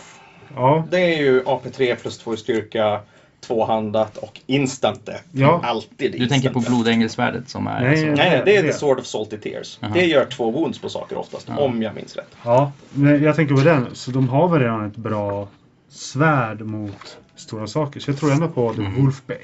Ja, 0.56 0.88
Det 0.92 1.00
är 1.00 1.18
ju 1.18 1.44
AP3 1.44 1.96
plus 1.96 2.18
2 2.18 2.34
i 2.34 2.38
styrka, 2.38 3.00
tvåhandat 3.41 4.17
och 4.17 4.39
instant 4.46 5.10
Ja. 5.32 5.62
Alltid 5.63 6.12
Du 6.20 6.27
tänker 6.27 6.50
på 6.50 6.60
blodängelsvärdet 6.60 7.50
som 7.50 7.67
är... 7.67 7.82
Nej, 7.82 8.06
Nej, 8.06 8.13
nej, 8.15 8.41
det 8.46 8.56
är 8.56 8.63
Det. 8.63 8.72
The 8.72 8.77
Sword 8.77 9.00
of 9.00 9.06
Salty 9.06 9.38
Tears. 9.38 9.79
Aha. 9.82 9.94
Det 9.94 10.06
gör 10.06 10.25
två 10.25 10.51
wounds 10.51 10.79
på 10.79 10.89
saker 10.89 11.17
oftast, 11.17 11.48
Ja. 11.50 11.58
om 11.58 11.82
jag 11.82 11.96
minns 11.96 12.15
rätt. 12.15 12.36
ja, 12.44 12.72
men 12.94 13.24
jag 13.24 13.36
tänker 13.36 13.56
på 13.56 13.62
den. 13.62 13.88
Så 13.94 14.12
de 14.12 14.29
har 14.29 14.48
väl 14.48 14.60
redan 14.62 14.86
ett 14.86 14.96
bra 14.98 15.48
svärd 15.89 16.62
mot 16.62 17.17
stora 17.36 17.67
saker. 17.67 18.00
Så 18.00 18.12
jag 18.12 18.20
tror 18.20 18.32
ändå 18.32 18.48
på 18.48 18.74
The 18.74 18.82
Mm. 18.82 18.96
Wolfbane. 19.03 19.39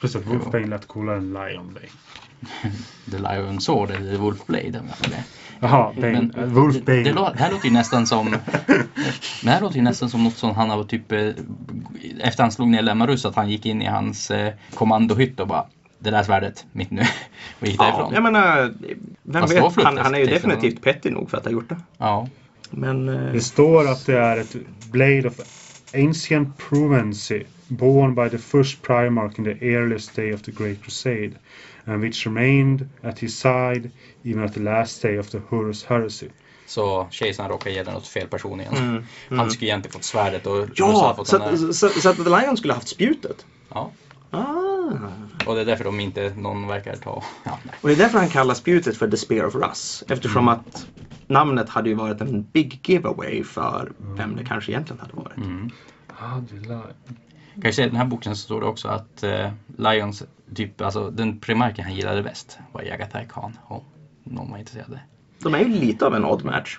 Plus 0.00 0.16
att 0.16 0.26
Wolfbane 0.26 0.66
lät 0.66 0.86
coolare 0.88 1.16
än 1.16 1.32
Lionbane. 1.32 1.86
The 3.10 3.18
Lion 3.18 3.60
Sword 3.60 3.90
eller 3.90 4.16
Wolfblade. 4.18 4.78
om 4.80 4.86
jag 4.88 4.96
får 4.96 5.10
det. 5.10 5.24
Jaha, 5.60 5.92
Bane. 5.96 6.12
Men 6.12 6.34
äh, 6.38 6.44
Wolfbane. 6.44 7.02
Det, 7.02 7.12
det, 7.12 7.32
här 7.38 7.50
låter 7.52 7.66
ju 7.66 7.72
nästan 7.74 8.06
som 8.06 8.30
Det 9.42 9.50
här 9.50 9.60
låter 9.60 9.76
ju 9.76 9.82
nästan 9.82 10.10
som 10.10 10.24
något 10.24 10.36
som 10.36 10.54
han 10.54 10.70
har 10.70 10.84
typ 10.84 11.12
eh, 11.12 11.28
Efter 12.20 12.42
han 12.42 12.52
slog 12.52 12.68
ner 12.68 12.82
Lemmarus 12.82 13.24
att 13.24 13.34
han 13.36 13.50
gick 13.50 13.66
in 13.66 13.82
i 13.82 13.86
hans 13.86 14.30
eh, 14.30 14.52
kommandohytt 14.74 15.40
och 15.40 15.46
bara 15.48 15.64
Det 15.98 16.10
där 16.10 16.22
svärdet, 16.22 16.66
mitt 16.72 16.90
nu. 16.90 17.02
Och 17.60 17.66
gick 17.66 17.76
Ja, 17.80 17.84
därifrån. 17.84 18.14
jag 18.14 18.22
menar, 18.22 18.74
vem 19.22 19.42
Fast 19.42 19.54
vet? 19.54 19.84
Han, 19.84 19.98
han 19.98 20.14
är 20.14 20.18
ju 20.18 20.26
definitivt 20.26 20.82
petty 20.82 21.10
nog 21.10 21.30
för 21.30 21.36
att 21.38 21.44
ha 21.44 21.52
gjort 21.52 21.68
det. 21.68 21.76
Ja. 21.98 22.28
Men... 22.70 23.08
eh, 23.08 23.32
Det 23.32 23.40
står 23.40 23.88
att 23.88 24.06
det 24.06 24.18
är 24.18 24.36
ett 24.36 24.56
Blade 24.90 25.28
of 25.28 25.34
Ancient 25.94 26.58
Provency 26.58 27.42
born 27.68 28.14
by 28.14 28.28
the 28.30 28.38
first 28.38 28.82
Primarch 28.82 29.38
in 29.38 29.44
the 29.44 29.66
earliest 29.66 30.16
day 30.16 30.34
of 30.34 30.42
the 30.42 30.52
Great 30.52 30.82
Crusade 30.82 31.30
and 31.84 32.02
which 32.02 32.26
remained 32.26 32.88
at 33.02 33.18
his 33.18 33.38
side 33.38 33.90
even 34.24 34.44
at 34.44 34.54
the 34.54 34.60
last 34.60 35.02
day 35.02 35.18
of 35.18 35.30
the 35.30 35.38
Horus 35.48 35.84
Heresy. 35.84 36.28
Så 36.66 37.06
kejsaren 37.10 37.50
råkade 37.50 37.74
ge 37.74 37.82
den 37.82 37.96
åt 37.96 38.06
fel 38.06 38.28
person 38.28 38.60
igen. 38.60 38.74
Mm, 38.76 39.04
Han 39.38 39.50
skulle 39.50 39.70
egentligen 39.70 39.92
fått 39.92 40.04
svärdet 40.04 40.46
och 40.46 40.68
Ja, 40.74 41.14
fått 41.16 41.28
så, 41.28 41.38
där. 41.38 41.56
så, 41.72 41.88
så 41.88 42.08
att 42.10 42.16
The 42.16 42.22
Lion 42.40 42.56
skulle 42.56 42.72
haft 42.74 42.88
spjutet? 42.88 43.46
Ja. 43.68 43.90
Ah. 44.30 44.46
Och 45.46 45.54
det 45.54 45.60
är 45.60 45.64
därför 45.64 45.84
de 45.84 46.00
inte 46.00 46.34
någon 46.36 46.66
verkar 46.66 46.96
ta. 46.96 47.22
Ja, 47.44 47.58
nej. 47.64 47.74
Och 47.80 47.88
det 47.88 47.94
är 47.94 47.98
därför 47.98 48.18
han 48.18 48.28
kallar 48.28 48.54
spjutet 48.54 48.96
för 48.96 49.08
The 49.10 49.16
Spear 49.16 49.46
of 49.46 49.54
Russ. 49.54 50.04
Eftersom 50.08 50.48
att 50.48 50.86
namnet 51.26 51.68
hade 51.68 51.88
ju 51.88 51.94
varit 51.94 52.20
en 52.20 52.42
big 52.42 52.80
giveaway 52.84 53.44
för 53.44 53.92
vem 53.98 54.36
det 54.36 54.44
kanske 54.44 54.72
egentligen 54.72 55.00
hade 55.00 55.12
varit. 55.14 55.36
Mm. 55.36 55.70
Ah, 56.18 56.40
lär... 57.54 57.62
Kan 57.62 57.68
jag 57.68 57.74
säga, 57.74 57.86
i 57.86 57.90
den 57.90 57.98
här 57.98 58.06
boken 58.06 58.36
så 58.36 58.42
står 58.42 58.60
det 58.60 58.66
också 58.66 58.88
att 58.88 59.22
eh, 59.22 59.50
Lions, 59.78 60.22
typ, 60.54 60.80
alltså 60.80 61.10
den 61.10 61.38
primarken 61.38 61.84
han 61.84 61.94
gillade 61.94 62.22
bäst 62.22 62.58
var 62.72 62.82
Jagatai 62.82 63.26
Khan. 63.28 63.58
Om 63.66 63.82
någon 64.24 64.50
var 64.50 64.58
intresserad. 64.58 64.98
De 65.42 65.54
är 65.54 65.58
ju 65.58 65.68
lite 65.68 66.06
av 66.06 66.14
en 66.14 66.24
odd 66.24 66.44
match. 66.44 66.78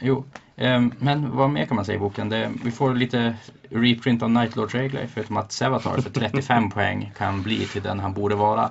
Jo, 0.00 0.24
ehm, 0.56 0.92
men 0.98 1.36
vad 1.36 1.50
mer 1.50 1.66
kan 1.66 1.76
man 1.76 1.84
säga 1.84 1.96
i 1.96 2.00
boken? 2.00 2.28
Det, 2.28 2.50
vi 2.64 2.70
får 2.70 2.94
lite 2.94 3.36
reprint 3.70 4.22
av 4.22 4.30
Nightlords 4.30 4.74
regler 4.74 5.06
förutom 5.06 5.36
att 5.36 5.52
Sevatar 5.52 6.00
för 6.00 6.10
35 6.10 6.70
poäng 6.74 7.12
kan 7.18 7.42
bli 7.42 7.66
till 7.66 7.82
den 7.82 8.00
han 8.00 8.12
borde 8.12 8.34
vara. 8.34 8.70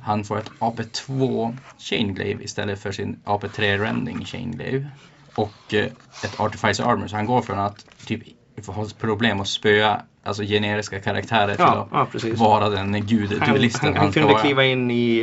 Han 0.00 0.24
får 0.24 0.38
ett 0.38 0.50
AP2 0.58 1.56
Chainglaive 1.78 2.44
istället 2.44 2.78
för 2.78 2.92
sin 2.92 3.20
AP3 3.24 3.78
Rending 3.78 4.24
Chainglaive. 4.24 4.86
Och 5.34 5.74
eh, 5.74 5.84
ett 6.24 6.40
Artificer 6.40 6.84
Armor, 6.84 7.06
så 7.06 7.16
han 7.16 7.26
går 7.26 7.42
från 7.42 7.58
att 7.58 7.86
typ 8.06 8.22
ha 8.66 8.86
problem 8.98 9.40
att 9.40 9.48
spöa 9.48 10.02
alltså 10.26 10.42
generiska 10.42 11.00
karaktärer 11.00 11.46
till 11.54 11.54
Ja, 11.58 11.80
att 11.82 11.88
ja 11.92 12.06
precis. 12.12 12.38
vara 12.38 12.68
den 12.68 12.78
Han, 12.94 13.06
gud-duellisten 13.06 13.88
han, 13.88 13.96
han 13.96 14.12
ska 14.12 14.20
kunde 14.20 14.32
vara. 14.34 14.42
kliva 14.44 14.64
in 14.64 14.90
i, 14.90 15.20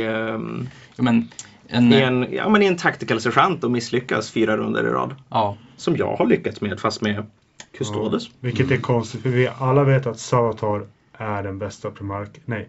Ja, 0.96 1.02
men, 1.02 1.28
en, 1.68 1.92
i, 1.92 1.96
en, 2.00 2.26
ja, 2.32 2.48
men 2.48 2.62
i 2.62 2.66
en 2.66 2.76
tactical 2.76 3.20
sergeant 3.20 3.64
och 3.64 3.70
misslyckas 3.70 4.30
fyra 4.30 4.56
runder 4.56 4.84
i 4.86 4.90
rad. 4.90 5.14
ja, 5.30 5.56
Som 5.76 5.96
jag 5.96 6.16
har 6.16 6.26
lyckats 6.26 6.60
med 6.60 6.80
fast 6.80 7.00
med 7.00 7.26
Custodes. 7.78 8.28
Vilket 8.40 8.70
är 8.70 8.76
konstigt 8.76 9.22
för 9.22 9.28
vi 9.28 9.48
alla 9.58 9.84
vet 9.84 10.06
att 10.06 10.18
Savatar 10.20 10.86
är 11.18 11.42
den 11.42 11.58
bästa 11.58 11.90
primark... 11.90 12.28
Nej. 12.44 12.68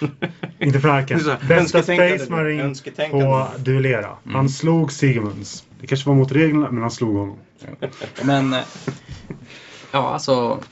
Inte 0.58 0.80
primarken. 0.80 1.20
Bästa. 1.48 1.82
Space 1.82 2.26
Marine 2.30 2.74
på 3.10 3.46
duellera. 3.58 4.10
Han 4.24 4.34
Mm. 4.34 4.48
slog 4.48 4.92
Sigemunds. 4.92 5.64
Det 5.80 5.86
kanske 5.86 6.08
var 6.08 6.16
mot 6.16 6.32
reglerna 6.32 6.70
men 6.70 6.82
han 6.82 6.90
slog 6.90 7.16
honom. 7.16 7.36
Men 8.22 8.56
ja, 9.92 10.08
alltså 10.12 10.62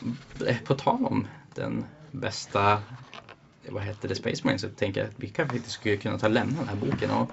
eh, 0.47 0.59
på 0.65 0.75
tal 0.75 1.05
om 1.05 1.27
den 1.55 1.85
bästa 2.11 2.73
eh, 2.73 3.73
vad 3.73 3.83
heter 3.83 4.09
det, 4.09 4.15
Space 4.15 4.41
Marine 4.45 4.59
så 4.59 4.69
tänker 4.69 5.01
jag 5.01 5.09
att 5.09 5.15
vi 5.17 5.29
kanske 5.29 5.59
skulle 5.63 5.97
kunna 5.97 6.19
ta 6.19 6.27
och 6.27 6.33
lämna 6.33 6.59
den 6.59 6.69
här 6.69 6.77
boken 6.77 7.11
och 7.11 7.31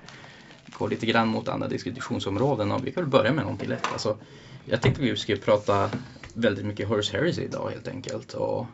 gå 0.77 0.87
lite 0.87 1.05
grann 1.05 1.27
mot 1.27 1.47
andra 1.47 1.67
diskussionsområden 1.67 2.71
och 2.71 2.87
vi 2.87 2.91
kan 2.91 3.03
väl 3.03 3.11
börja 3.11 3.33
med 3.33 3.43
någonting 3.43 3.69
lätt. 3.69 3.87
Alltså, 3.91 4.17
jag 4.65 4.81
tänkte 4.81 5.01
vi 5.01 5.17
skulle 5.17 5.37
prata 5.37 5.89
väldigt 6.33 6.65
mycket 6.65 6.87
Horace 6.87 7.17
Harris 7.17 7.37
idag 7.37 7.69
helt 7.69 7.87
enkelt 7.87 8.33
och 8.33 8.65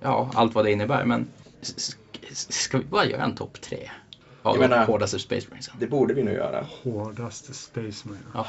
ja, 0.00 0.30
allt 0.34 0.54
vad 0.54 0.64
det 0.64 0.72
innebär 0.72 1.04
men 1.04 1.28
ska 2.32 2.78
vi 2.78 2.84
bara 2.84 3.06
göra 3.06 3.24
en 3.24 3.34
topp 3.34 3.60
tre 3.60 3.90
av 4.46 4.54
Jag 4.56 4.62
de 4.64 4.68
menar- 4.68 4.86
hårdaste 4.86 5.18
Space 5.18 5.46
Marinesen? 5.50 5.74
Det 5.78 5.86
borde 5.86 6.14
vi 6.14 6.22
nu 6.22 6.32
göra. 6.32 6.66
Hårdaste 6.82 7.54
Space 7.54 8.08
Marine. 8.08 8.24
Ja. 8.34 8.46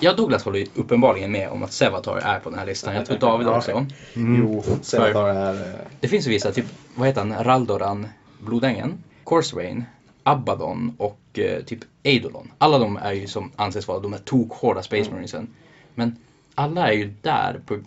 Jag 0.00 0.10
och 0.10 0.16
Douglas 0.16 0.44
håller 0.44 0.58
ju 0.58 0.66
uppenbarligen 0.74 1.32
med 1.32 1.48
om 1.50 1.62
att 1.62 1.72
Sevatar 1.72 2.16
är 2.16 2.38
på 2.40 2.50
den 2.50 2.58
här 2.58 2.66
listan. 2.66 2.94
Jag 2.94 3.06
tror 3.06 3.18
David 3.18 3.46
Ja. 3.46 3.56
också. 3.56 3.86
Mm. 4.16 4.40
Jo, 4.42 4.64
Senator 4.82 5.28
är... 5.28 5.54
eh, 5.54 5.74
Det 6.00 6.08
finns 6.08 6.26
ju 6.26 6.30
vissa, 6.30 6.52
typ, 6.52 6.66
vad 6.94 7.06
heter 7.06 7.20
han, 7.24 7.44
Raldoran, 7.44 8.08
Blodängen, 8.40 9.02
Corswain, 9.24 9.84
Abaddon 10.22 10.94
och 10.98 11.20
eh, 11.38 11.62
typ 11.64 11.80
Eidolon. 12.02 12.50
Alla 12.58 12.78
de 12.78 12.96
är 12.96 13.12
ju 13.12 13.26
som 13.26 13.50
anses 13.56 13.88
vara 13.88 13.98
de 13.98 14.12
här 14.12 14.20
tokhårda 14.20 14.82
Space 14.82 15.02
Mm. 15.02 15.12
Marinesen. 15.12 15.48
Men 15.94 16.16
alla 16.54 16.88
är 16.88 16.92
ju 16.92 17.12
där 17.22 17.60
på, 17.66 17.78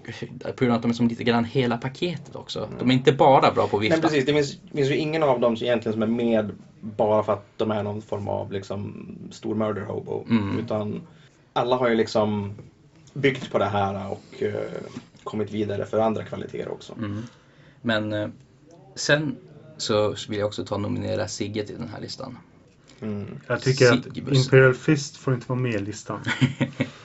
på 0.55 0.65
grund 0.65 0.71
av 0.71 0.75
att 0.75 0.81
de 0.81 0.91
är 0.91 0.95
som 0.95 1.07
lite 1.07 1.23
grann 1.23 1.45
hela 1.45 1.77
paketet 1.77 2.35
också. 2.35 2.69
De 2.79 2.89
är 2.89 2.93
inte 2.93 3.11
bara 3.11 3.51
bra 3.51 3.67
på 3.67 3.77
att 3.77 3.83
vifta. 3.83 3.95
Nej 3.95 4.01
precis, 4.01 4.25
det 4.25 4.33
finns, 4.33 4.57
finns 4.75 4.89
ju 4.89 4.95
ingen 4.95 5.23
av 5.23 5.39
dem 5.39 5.57
som 5.57 5.65
egentligen 5.65 5.93
som 5.93 6.03
är 6.03 6.07
med 6.07 6.51
bara 6.79 7.23
för 7.23 7.33
att 7.33 7.45
de 7.57 7.71
är 7.71 7.83
någon 7.83 8.01
form 8.01 8.27
av 8.27 8.51
liksom 8.51 9.07
stor 9.31 9.55
murder 9.55 9.81
hobo. 9.81 10.25
Mm. 10.29 10.59
Utan 10.59 11.01
alla 11.53 11.75
har 11.75 11.89
ju 11.89 11.95
liksom 11.95 12.53
byggt 13.13 13.51
på 13.51 13.57
det 13.57 13.65
här 13.65 14.11
och 14.11 14.43
eh, 14.43 14.53
kommit 15.23 15.51
vidare 15.51 15.85
för 15.85 15.99
andra 15.99 16.23
kvaliteter 16.23 16.71
också. 16.71 16.93
Mm. 16.97 17.23
Men 17.81 18.13
eh, 18.13 18.29
sen 18.95 19.35
så 19.77 20.15
vill 20.29 20.39
jag 20.39 20.47
också 20.47 20.65
ta 20.65 20.75
och 20.75 20.81
nominera 20.81 21.27
Sigge 21.27 21.63
till 21.63 21.77
den 21.77 21.89
här 21.89 22.01
listan. 22.01 22.37
Mm. 23.01 23.39
Jag 23.47 23.61
tycker 23.61 23.93
att 23.93 24.03
Sigibus. 24.03 24.45
Imperial 24.45 24.73
Fist 24.73 25.17
får 25.17 25.33
inte 25.33 25.45
vara 25.49 25.59
med 25.59 25.73
i 25.73 25.79
listan. 25.79 26.19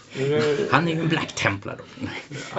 Han 0.70 0.88
är 0.88 0.92
ju 0.92 1.00
en 1.00 1.08
Black 1.08 1.34
Templar 1.34 1.76
då. 1.78 2.06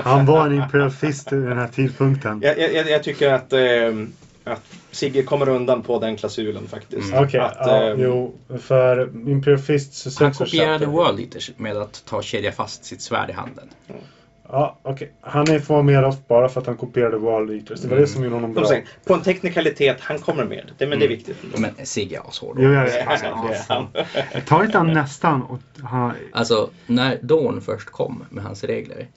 Han 0.02 0.26
var 0.26 0.46
en 0.46 0.54
Imperial 0.54 0.92
Fist 0.92 1.32
vid 1.32 1.42
den 1.42 1.58
här 1.58 1.68
tidpunkten. 1.68 2.42
Jag, 2.44 2.60
jag, 2.60 2.90
jag 2.90 3.04
tycker 3.04 3.34
att, 3.34 3.54
eh, 3.54 3.60
att 4.44 4.64
Sigge 4.92 5.24
kommer 5.24 5.50
undan 5.50 5.84
på 5.84 6.00
den 6.00 6.18
klausulen 6.18 6.68
faktiskt. 6.68 7.12
Mm. 7.12 7.24
Okej, 7.24 7.40
Att, 7.40 7.58
ja, 7.60 7.84
eh, 7.84 7.96
jo. 7.98 8.36
För 8.62 9.30
Imperial 9.30 9.62
Fist 9.62 10.20
Han 10.20 10.34
kopierade 10.34 10.86
World 10.86 11.20
Eaters 11.20 11.52
med 11.58 11.78
att 11.78 12.06
ta 12.06 12.22
kedja 12.22 12.52
fast 12.52 12.86
sitt 12.86 13.02
svärd 13.02 13.30
i 13.30 13.34
handen. 13.34 13.70
Ja, 14.52 14.78
okej. 14.84 15.12
Han 15.22 15.50
är 15.52 15.60
får 15.60 15.74
vara 15.74 15.84
med 15.84 16.06
oss 16.06 16.28
bara 16.28 16.50
för 16.50 16.62
att 16.62 16.68
han 16.68 16.78
kopierade 16.78 17.18
World 17.18 17.52
Eaters. 17.52 17.82
Det 17.82 17.88
var 17.88 17.98
det 17.98 18.08
som 18.08 18.24
gjorde 18.24 18.36
honom 18.36 18.54
bra. 18.54 18.72
på 19.06 19.14
en 19.14 19.22
teknikalitet, 19.22 19.98
han 20.02 20.20
kommer 20.20 20.46
med. 20.46 20.72
Det, 20.78 20.88
men 20.88 21.00
det 21.00 21.06
är 21.06 21.10
viktigt. 21.10 21.38
Men 21.58 21.72
Sigge 21.84 22.16
är 22.16 22.30
ashård. 22.30 22.58
Jo, 22.60 22.72
jag 22.72 22.86
Det 22.86 22.92
vet. 22.92 23.08
är, 23.08 23.48
det 23.48 23.56
är 23.56 23.66
han. 23.68 23.88
Ta 24.46 24.66
inte 24.66 24.78
han 24.78 24.94
nästan 24.94 25.42
och 25.42 25.60
han... 25.84 26.12
Alltså, 26.32 26.70
när 26.88 27.18
Dorn 27.22 27.62
först 27.62 27.90
kom 27.90 28.24
med 28.30 28.44
hans 28.44 28.64
regler 28.64 29.08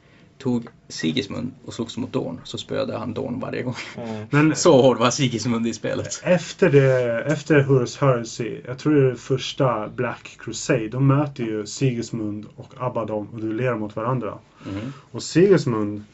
tog 0.42 0.66
Sigismund 0.88 1.52
och 1.64 1.74
slogs 1.74 1.96
mot 1.96 2.12
Dorn 2.12 2.40
så 2.44 2.58
spöade 2.58 2.98
han 2.98 3.14
Dorn 3.14 3.40
varje 3.40 3.62
gång. 3.62 3.74
Mm. 3.96 4.26
Men 4.30 4.56
Så 4.56 4.82
hård 4.82 4.98
var 4.98 5.10
Sigismund 5.10 5.66
i 5.66 5.74
spelet. 5.74 6.20
efter 6.24 6.70
det, 6.70 7.22
efter 7.22 7.62
Horus 7.62 7.96
Heresy, 7.96 8.60
jag 8.66 8.78
tror 8.78 8.94
det 8.94 9.00
är 9.00 9.10
det 9.10 9.16
första 9.16 9.88
Black 9.88 10.36
Crusade, 10.38 10.88
de 10.88 11.06
möter 11.06 11.44
ju 11.44 11.66
Sigismund 11.66 12.46
och 12.56 12.74
Abaddon 12.78 13.28
och 13.32 13.40
duellerar 13.40 13.76
mot 13.76 13.96
varandra. 13.96 14.38
Mm. 14.70 14.92
Och 15.10 15.22
Sigismund, 15.22 16.04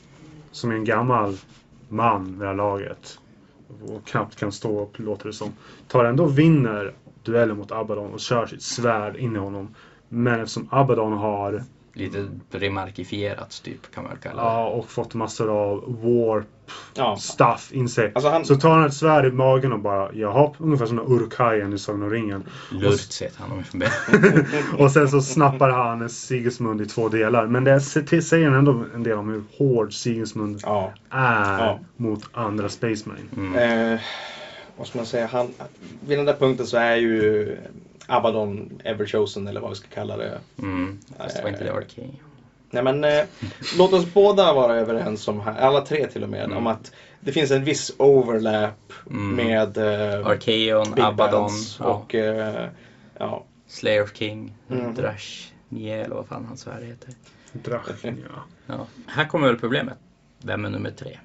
som 0.50 0.70
är 0.70 0.74
en 0.74 0.84
gammal 0.84 1.36
man 1.88 2.24
vid 2.24 2.40
det 2.40 2.46
här 2.46 2.54
laget 2.54 3.18
och 3.86 4.06
knappt 4.06 4.36
kan 4.36 4.52
stå 4.52 4.82
upp, 4.82 4.98
låter 4.98 5.26
det 5.26 5.32
som, 5.32 5.52
tar 5.88 6.04
ändå 6.04 6.26
vinner 6.26 6.94
duellen 7.22 7.56
mot 7.56 7.72
Abaddon 7.72 8.12
och 8.12 8.20
kör 8.20 8.46
sitt 8.46 8.62
svärd 8.62 9.16
in 9.16 9.36
i 9.36 9.38
honom. 9.38 9.74
Men 10.08 10.40
eftersom 10.40 10.68
Abaddon 10.70 11.12
har 11.12 11.64
Lite 11.98 12.28
remarkifierat 12.50 13.60
typ 13.64 13.94
kan 13.94 14.02
man 14.04 14.12
väl 14.12 14.22
kalla 14.22 14.42
det. 14.42 14.48
ja, 14.48 14.66
och 14.66 14.88
fått 14.90 15.14
massor 15.14 15.50
av 15.50 15.84
warp 16.02 16.46
Ja. 16.94 17.16
stuff 17.16 17.72
in 17.72 17.88
sig. 17.88 18.12
Alltså 18.14 18.30
han- 18.30 18.44
Så 18.44 18.56
tar 18.56 18.70
han 18.70 18.84
ett 18.86 18.94
svärd 18.94 19.26
i 19.26 19.30
magen 19.30 19.72
och 19.72 19.78
bara 19.80 20.12
jaha, 20.12 20.52
ungefär 20.58 20.86
som 20.86 20.98
Urkajen 20.98 21.72
i 21.72 21.78
Sagan 21.78 22.02
om 22.02 22.10
ringen. 22.10 22.44
Lurtz 22.70 23.22
heter 23.22 23.40
han 23.40 23.52
om 23.52 23.64
jag. 23.80 24.80
Och 24.80 24.90
sen 24.92 25.08
så 25.08 25.20
snappar 25.22 25.70
han 25.70 26.08
Sigismund 26.08 26.80
i 26.80 26.86
två 26.86 27.08
delar. 27.08 27.46
Men 27.46 27.64
det 27.64 27.80
säger 27.80 28.50
ändå 28.50 28.84
en 28.94 29.02
del 29.02 29.18
om 29.18 29.28
hur 29.28 29.42
hård 29.58 29.94
Sigismund 29.94 30.60
Ja. 30.62 30.92
är 31.10 31.58
Ja. 31.64 31.78
mot 31.96 32.24
andra 32.32 32.68
Space 32.68 33.08
Marine. 33.08 33.28
Mm. 33.54 33.92
Eh, 33.94 34.00
vad 34.76 34.86
ska 34.86 34.98
man 34.98 35.06
säga? 35.06 35.26
Han, 35.32 35.48
vid 36.06 36.18
den 36.18 36.26
där 36.26 36.34
punkten 36.36 36.66
så 36.66 36.76
är 36.76 36.96
ju 36.96 37.56
Abaddon 38.08 38.80
Everchosen 38.84 39.48
eller 39.48 39.60
vad 39.60 39.70
vi 39.70 39.76
ska 39.76 39.88
kalla 39.88 40.16
det. 40.16 40.38
Mm. 40.58 40.98
Fast 41.16 41.36
det 41.36 41.42
var 41.42 41.48
inte 41.50 41.64
det 41.64 41.72
Arcane. 41.72 42.12
Nej 42.70 42.82
men 42.82 43.04
eh, 43.04 43.24
låt 43.78 43.92
oss 43.92 44.14
båda 44.14 44.52
vara 44.52 44.74
överens 44.76 45.28
om, 45.28 45.40
här, 45.40 45.58
alla 45.60 45.80
tre 45.80 46.06
till 46.06 46.22
och 46.22 46.28
med, 46.28 46.44
Mm. 46.44 46.56
om 46.56 46.66
att 46.66 46.92
det 47.20 47.32
finns 47.32 47.50
en 47.50 47.64
viss 47.64 47.92
overlap 47.98 48.92
Mm. 49.10 49.34
med 49.36 49.76
eh, 49.78 50.26
Archeon, 50.26 50.90
Big 50.94 51.04
Abaddon, 51.04 51.40
Bands 51.40 51.76
ja. 51.80 51.86
och 51.86 52.14
eh, 52.14 52.68
ja. 53.18 53.44
Slayer 53.66 54.02
of 54.02 54.16
King, 54.16 54.54
Mm. 54.70 54.94
Drash, 54.94 55.52
Niel 55.68 56.10
och 56.10 56.16
vad 56.16 56.26
fan 56.26 56.44
hans 56.46 56.60
svärd 56.60 56.82
heter. 56.82 57.14
Drachen, 57.52 58.24
ja. 58.34 58.42
Ja. 58.66 58.86
Här 59.06 59.24
kommer 59.24 59.46
väl 59.46 59.58
problemet. 59.58 59.98
Vem 60.42 60.64
är 60.64 60.70
nummer 60.70 60.90
tre 60.90 61.18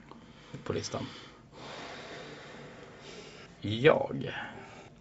på 0.63 0.73
listan? 0.73 1.05
Jag 3.61 4.33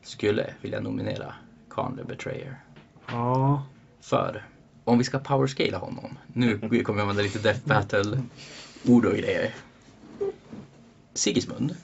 skulle 0.02 0.54
vilja 0.60 0.80
nominera 0.80 1.34
Khan 1.74 1.96
the 1.96 2.04
Betrayer. 2.04 2.60
Ja. 3.06 3.64
För 4.00 4.44
om 4.84 4.98
vi 4.98 5.04
ska 5.04 5.18
powerscala 5.18 5.78
honom. 5.78 6.18
Nu 6.26 6.58
kommer 6.58 6.82
jag 6.82 7.00
använda 7.00 7.22
lite 7.22 7.38
Death 7.38 7.60
Battle 7.64 8.22
ord 8.84 9.04
och 9.04 9.16
grejer. 9.16 9.54
Sigismund 11.14 11.76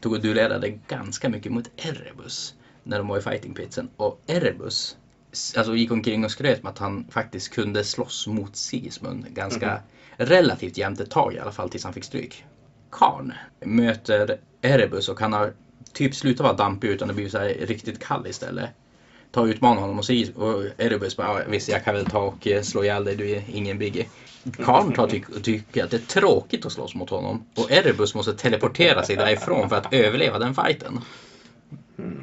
tog 0.00 0.12
och 0.12 0.20
duellerade 0.20 0.68
ganska 0.88 1.28
mycket 1.28 1.52
mot 1.52 1.70
Erebus 1.76 2.54
när 2.82 2.98
de 2.98 3.08
var 3.08 3.18
i 3.18 3.22
fighting 3.22 3.54
pitsen. 3.54 3.88
Och 3.96 4.20
Erebus 4.26 4.96
alltså, 5.56 5.76
gick 5.76 5.90
omkring 5.92 6.24
och 6.24 6.30
skröt 6.30 6.62
med 6.62 6.70
att 6.70 6.78
han 6.78 7.06
faktiskt 7.10 7.54
kunde 7.54 7.84
slåss 7.84 8.26
mot 8.26 8.56
Sigismund 8.56 9.26
ganska 9.34 9.70
mm. 9.70 9.82
relativt 10.16 10.76
jämnt 10.76 11.00
ett 11.00 11.10
tag 11.10 11.34
i 11.34 11.38
alla 11.38 11.52
fall 11.52 11.68
tills 11.68 11.84
han 11.84 11.92
fick 11.92 12.04
stryk. 12.04 12.44
Karn 12.90 13.32
möter 13.60 14.40
Erebus 14.62 15.08
och 15.08 15.20
han 15.20 15.32
har 15.32 15.52
typ 15.92 16.14
slutat 16.14 16.44
vara 16.44 16.56
dampig 16.56 16.88
utan 16.88 17.08
det 17.08 17.14
blir 17.14 17.28
så 17.28 17.38
här 17.38 17.48
riktigt 17.48 17.98
kall 17.98 18.26
istället. 18.26 18.70
Ta 19.32 19.40
och 19.40 19.46
utmana 19.46 19.80
honom 19.80 19.98
och, 19.98 20.04
säga, 20.04 20.26
och 20.34 20.64
Erebus 20.78 21.16
bara, 21.16 21.44
visst 21.44 21.68
jag 21.68 21.84
kan 21.84 21.94
väl 21.94 22.04
ta 22.04 22.18
och 22.18 22.46
eh, 22.46 22.62
slå 22.62 22.84
ihjäl 22.84 23.04
dig, 23.04 23.16
du 23.16 23.30
är 23.30 23.42
ingen 23.52 23.78
biggie. 23.78 24.06
Karn 24.56 24.92
tar 24.92 25.04
och 25.36 25.42
tycker 25.42 25.84
att 25.84 25.90
det 25.90 25.96
är 25.96 26.20
tråkigt 26.20 26.66
att 26.66 26.72
slåss 26.72 26.94
mot 26.94 27.10
honom. 27.10 27.44
Och 27.54 27.70
Erebus 27.70 28.14
måste 28.14 28.32
teleportera 28.32 29.02
sig 29.02 29.16
därifrån 29.16 29.68
för 29.68 29.76
att 29.76 29.92
överleva 29.92 30.38
den 30.38 30.54
fighten. 30.54 31.00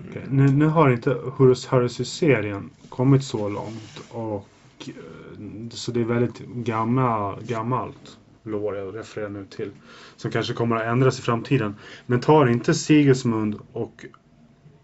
Okay. 0.09 0.21
Nu, 0.29 0.51
nu, 0.51 0.65
har 0.65 0.91
inte 0.91 1.09
Horus 1.09 1.67
Heresy-serien 1.67 2.69
kommit 2.89 3.23
så 3.23 3.49
långt. 3.49 4.01
Och, 4.09 4.47
eh, 4.79 5.69
så 5.71 5.91
det 5.91 6.01
är 6.01 6.05
väldigt 6.05 6.39
gamla, 6.39 7.37
gammalt 7.41 8.17
lår 8.43 8.75
jag 8.75 8.97
refererar 8.97 9.29
nu 9.29 9.45
till. 9.45 9.71
Som 10.15 10.31
kanske 10.31 10.53
kommer 10.53 10.75
att 10.75 10.85
ändras 10.85 11.19
i 11.19 11.21
framtiden. 11.21 11.75
Men 12.05 12.19
tar 12.19 12.47
inte 12.47 12.73
Sigismund 12.73 13.59
och 13.73 14.05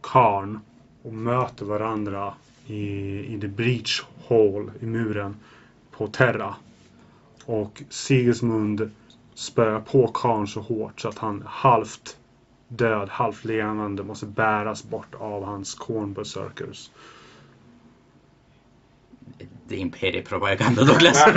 Karn 0.02 0.60
och 1.06 1.14
möter 1.14 1.66
varandra 1.66 2.34
i, 2.68 2.84
i 3.36 3.38
the 3.42 3.48
breach 3.48 4.04
hall 4.30 4.72
i 4.80 4.86
muren 4.86 5.36
på 5.92 6.08
Terra. 6.08 6.56
Och 7.46 7.84
Sigismund 7.90 8.92
spöar 9.34 9.80
på 9.80 10.08
Karn 10.08 10.48
så 10.48 10.62
hårt 10.62 11.02
så 11.02 11.10
att 11.10 11.18
han 11.18 11.44
halvt 11.48 12.18
död, 12.68 13.10
halvt 13.10 13.46
levande 13.46 14.04
måste 14.04 14.26
bäras 14.26 14.84
bort 14.84 15.16
av 15.16 15.44
hans 15.44 15.76
cornberserkers. 15.76 16.90
Det 19.68 19.76
är 19.76 19.80
imperiepropaganda 19.80 20.84
Douglas. 20.84 21.18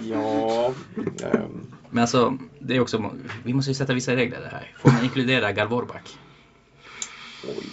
ja. 0.00 0.72
Um. 1.32 1.66
Men 1.90 2.02
alltså, 2.02 2.38
det 2.58 2.76
är 2.76 2.80
också, 2.80 3.10
vi 3.44 3.54
måste 3.54 3.70
ju 3.70 3.74
sätta 3.74 3.94
vissa 3.94 4.16
regler 4.16 4.40
det 4.40 4.48
här. 4.48 4.72
Får 4.78 4.90
man 4.90 5.04
inkludera 5.04 5.52
Galvorbak? 5.52 6.18
Oj. 7.48 7.66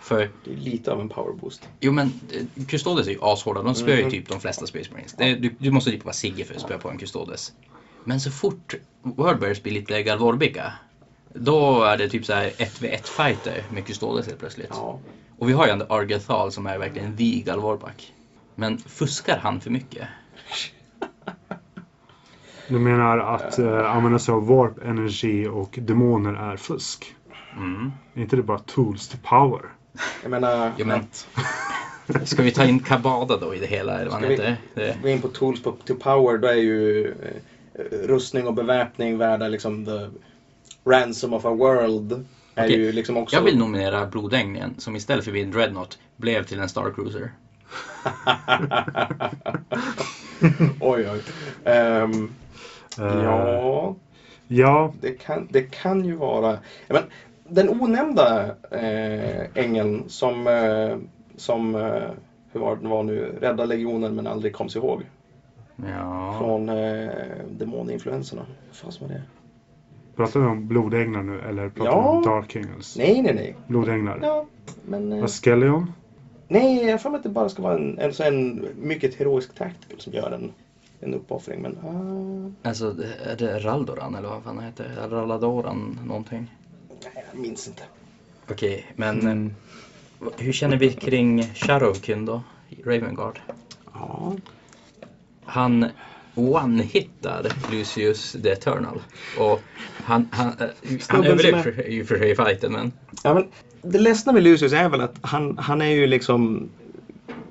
För... 0.00 0.30
Det 0.44 0.52
är 0.52 0.56
lite 0.56 0.92
av 0.92 1.00
en 1.00 1.08
powerboost. 1.08 1.68
Jo 1.80 1.92
men 1.92 2.06
eh, 2.06 2.64
Custodes 2.66 3.06
är 3.06 3.10
ju 3.10 3.18
ashårda. 3.22 3.62
De 3.62 3.74
spöar 3.74 3.96
ju 3.96 4.00
mm. 4.00 4.10
typ 4.10 4.28
de 4.28 4.40
flesta 4.40 4.66
Space 4.66 4.90
Marines. 4.92 5.12
Det, 5.12 5.34
du, 5.34 5.54
du, 5.58 5.70
måste 5.70 5.90
typ 5.90 6.04
vara 6.04 6.14
Sigge 6.14 6.44
för 6.44 6.54
att 6.54 6.60
spöa 6.60 6.78
på 6.78 6.90
en 6.90 6.98
Custodes. 6.98 7.52
Men 8.04 8.20
så 8.20 8.30
fort 8.30 8.74
Wordbears 9.02 9.62
blir 9.62 9.72
lite 9.72 10.02
galvorbiga. 10.02 10.72
Då 11.34 11.82
är 11.82 11.96
det 11.96 12.08
typ 12.08 12.26
så 12.26 12.32
här 12.32 12.50
1v1 12.50 13.02
fighter 13.02 13.64
med 13.70 13.86
Custodes 13.86 14.26
helt 14.26 14.38
plötsligt. 14.38 14.70
Ja. 14.70 15.00
Och 15.38 15.48
vi 15.48 15.52
har 15.52 15.66
ju 15.66 15.72
ändå 15.72 15.86
Argathal 15.88 16.52
som 16.52 16.66
är 16.66 16.78
verkligen 16.78 17.16
the 17.16 17.40
galvorback. 17.40 18.12
Men 18.54 18.78
fuskar 18.78 19.38
han 19.38 19.60
för 19.60 19.70
mycket? 19.70 20.08
Du 22.68 22.78
menar 22.78 23.18
att 23.18 23.58
uh, 23.58 23.96
använda 23.96 24.18
sig 24.18 24.34
av 24.34 24.46
warp 24.46 24.78
energi 24.84 25.46
och 25.46 25.78
demoner 25.82 26.32
är 26.32 26.56
fusk? 26.56 27.14
Mm. 27.56 27.92
Är 28.14 28.22
inte 28.22 28.36
det 28.36 28.42
bara 28.42 28.58
tools 28.58 29.08
to 29.08 29.16
power? 29.22 29.62
Jag 30.22 30.30
menar... 30.30 30.72
Jo, 30.78 30.86
men, 30.86 31.06
ska 32.26 32.42
vi 32.42 32.50
ta 32.50 32.64
in 32.64 32.80
Kabada 32.80 33.36
då 33.36 33.54
i 33.54 33.58
det 33.58 33.66
hela? 33.66 34.00
Eller 34.00 34.10
vad 34.10 34.20
ska 34.20 34.28
vi 34.28 34.56
det... 34.74 35.02
gå 35.02 35.08
in 35.08 35.22
på 35.22 35.28
tools 35.28 35.62
to 35.62 35.94
power 35.94 36.38
då 36.38 36.48
är 36.48 36.54
ju 36.54 37.08
eh, 37.08 37.84
rustning 38.06 38.46
och 38.46 38.54
beväpning 38.54 39.18
värda 39.18 39.48
liksom 39.48 39.84
the 39.84 40.10
ransom 40.84 41.32
of 41.32 41.44
a 41.44 41.54
world. 41.54 42.26
Är 42.54 42.64
okay. 42.64 42.76
ju 42.76 42.92
liksom 42.92 43.16
också... 43.16 43.36
Jag 43.36 43.42
vill 43.42 43.58
nominera 43.58 44.06
Blodänglingen 44.06 44.74
som 44.78 44.96
istället 44.96 45.24
för 45.24 45.32
vid 45.32 45.48
Dreadnought 45.48 45.98
blev 46.16 46.44
till 46.44 46.60
en 46.60 46.68
Star 46.68 46.90
Cruiser. 46.90 47.32
oj 50.80 51.08
oj. 51.10 51.22
Um, 51.72 52.30
uh, 52.98 53.24
ja. 53.24 53.96
Ja. 54.48 54.92
Det 55.00 55.12
kan, 55.12 55.48
det 55.50 55.62
kan 55.62 56.04
ju 56.04 56.14
vara. 56.14 56.58
Men, 56.88 57.02
den 57.50 57.68
onämnda 57.68 58.46
eh, 58.70 59.64
ängeln 59.64 60.04
som, 60.06 60.46
eh, 60.46 60.96
som 61.36 61.74
eh, 61.74 62.10
hur 62.52 62.60
var 62.60 62.76
det 62.76 62.88
var 62.88 63.02
nu, 63.02 63.38
rädda 63.40 63.64
legionen 63.64 64.14
men 64.14 64.26
aldrig 64.26 64.54
kom 64.54 64.68
sig 64.68 64.82
ihåg. 64.82 65.02
Ja. 65.76 66.36
Från 66.38 66.68
eh, 66.68 67.10
demoninfluenserna. 67.50 68.46
Vad 68.68 68.94
fan 68.94 69.08
var 69.08 69.14
det? 69.14 69.22
Pratar 70.16 70.40
vi 70.40 70.46
om 70.46 70.68
blodänglar 70.68 71.22
nu 71.22 71.40
eller 71.48 71.68
pratar 71.68 71.90
vi 71.90 71.96
ja. 71.96 72.08
om 72.08 72.22
Dark 72.22 72.56
Angels? 72.56 72.96
Nej, 72.98 73.22
nej, 73.22 73.34
nej. 73.34 73.56
Blodänglar? 73.66 74.18
Ja, 74.22 74.46
men... 74.84 75.12
Eh... 75.12 75.24
Askelion? 75.24 75.92
Nej, 76.48 76.84
jag 76.86 77.02
får 77.02 77.14
att 77.14 77.22
det 77.22 77.28
bara 77.28 77.48
ska 77.48 77.62
vara 77.62 77.74
en, 77.74 77.98
en, 77.98 78.12
en 78.20 78.66
mycket 78.76 79.14
heroisk 79.14 79.54
tactical 79.54 80.00
som 80.00 80.12
gör 80.12 80.30
en, 80.30 80.52
en 81.00 81.14
uppoffring. 81.14 81.62
Men, 81.62 81.72
uh... 81.72 82.52
Alltså, 82.62 82.94
är 83.24 83.36
det 83.36 83.58
Raldoran 83.58 84.14
eller 84.14 84.28
vad 84.28 84.42
fan 84.42 84.60
heter? 84.60 85.08
Raladoran 85.10 85.98
någonting? 86.06 86.46
Jag 87.32 87.40
minns 87.40 87.68
inte. 87.68 87.82
Okej, 88.50 88.86
men 88.96 89.20
mm. 89.20 89.54
hur 90.38 90.52
känner 90.52 90.76
vi 90.76 90.92
kring 90.92 91.44
Sharovkin 91.54 92.26
då? 92.26 92.42
Ravengard? 92.84 93.40
Ja. 93.94 94.36
Han 95.44 95.86
one-hittar 96.34 97.46
Lucius 97.72 98.36
the 98.42 98.50
Eternal. 98.50 99.00
Och 99.38 99.62
han, 100.04 100.28
han, 100.32 100.48
eh, 100.48 100.98
han 101.08 101.24
överlever 101.24 101.88
ju 101.88 102.04
för 102.04 102.18
sig 102.18 102.30
i 102.30 102.36
fighten 102.36 102.72
men... 102.72 102.92
Ja, 103.24 103.34
men 103.34 103.46
det 103.82 103.98
ledsna 103.98 104.32
med 104.32 104.42
Lucius 104.42 104.72
är 104.72 104.88
väl 104.88 105.00
att 105.00 105.16
han, 105.20 105.58
han 105.58 105.82
är 105.82 105.90
ju 105.90 106.06
liksom 106.06 106.68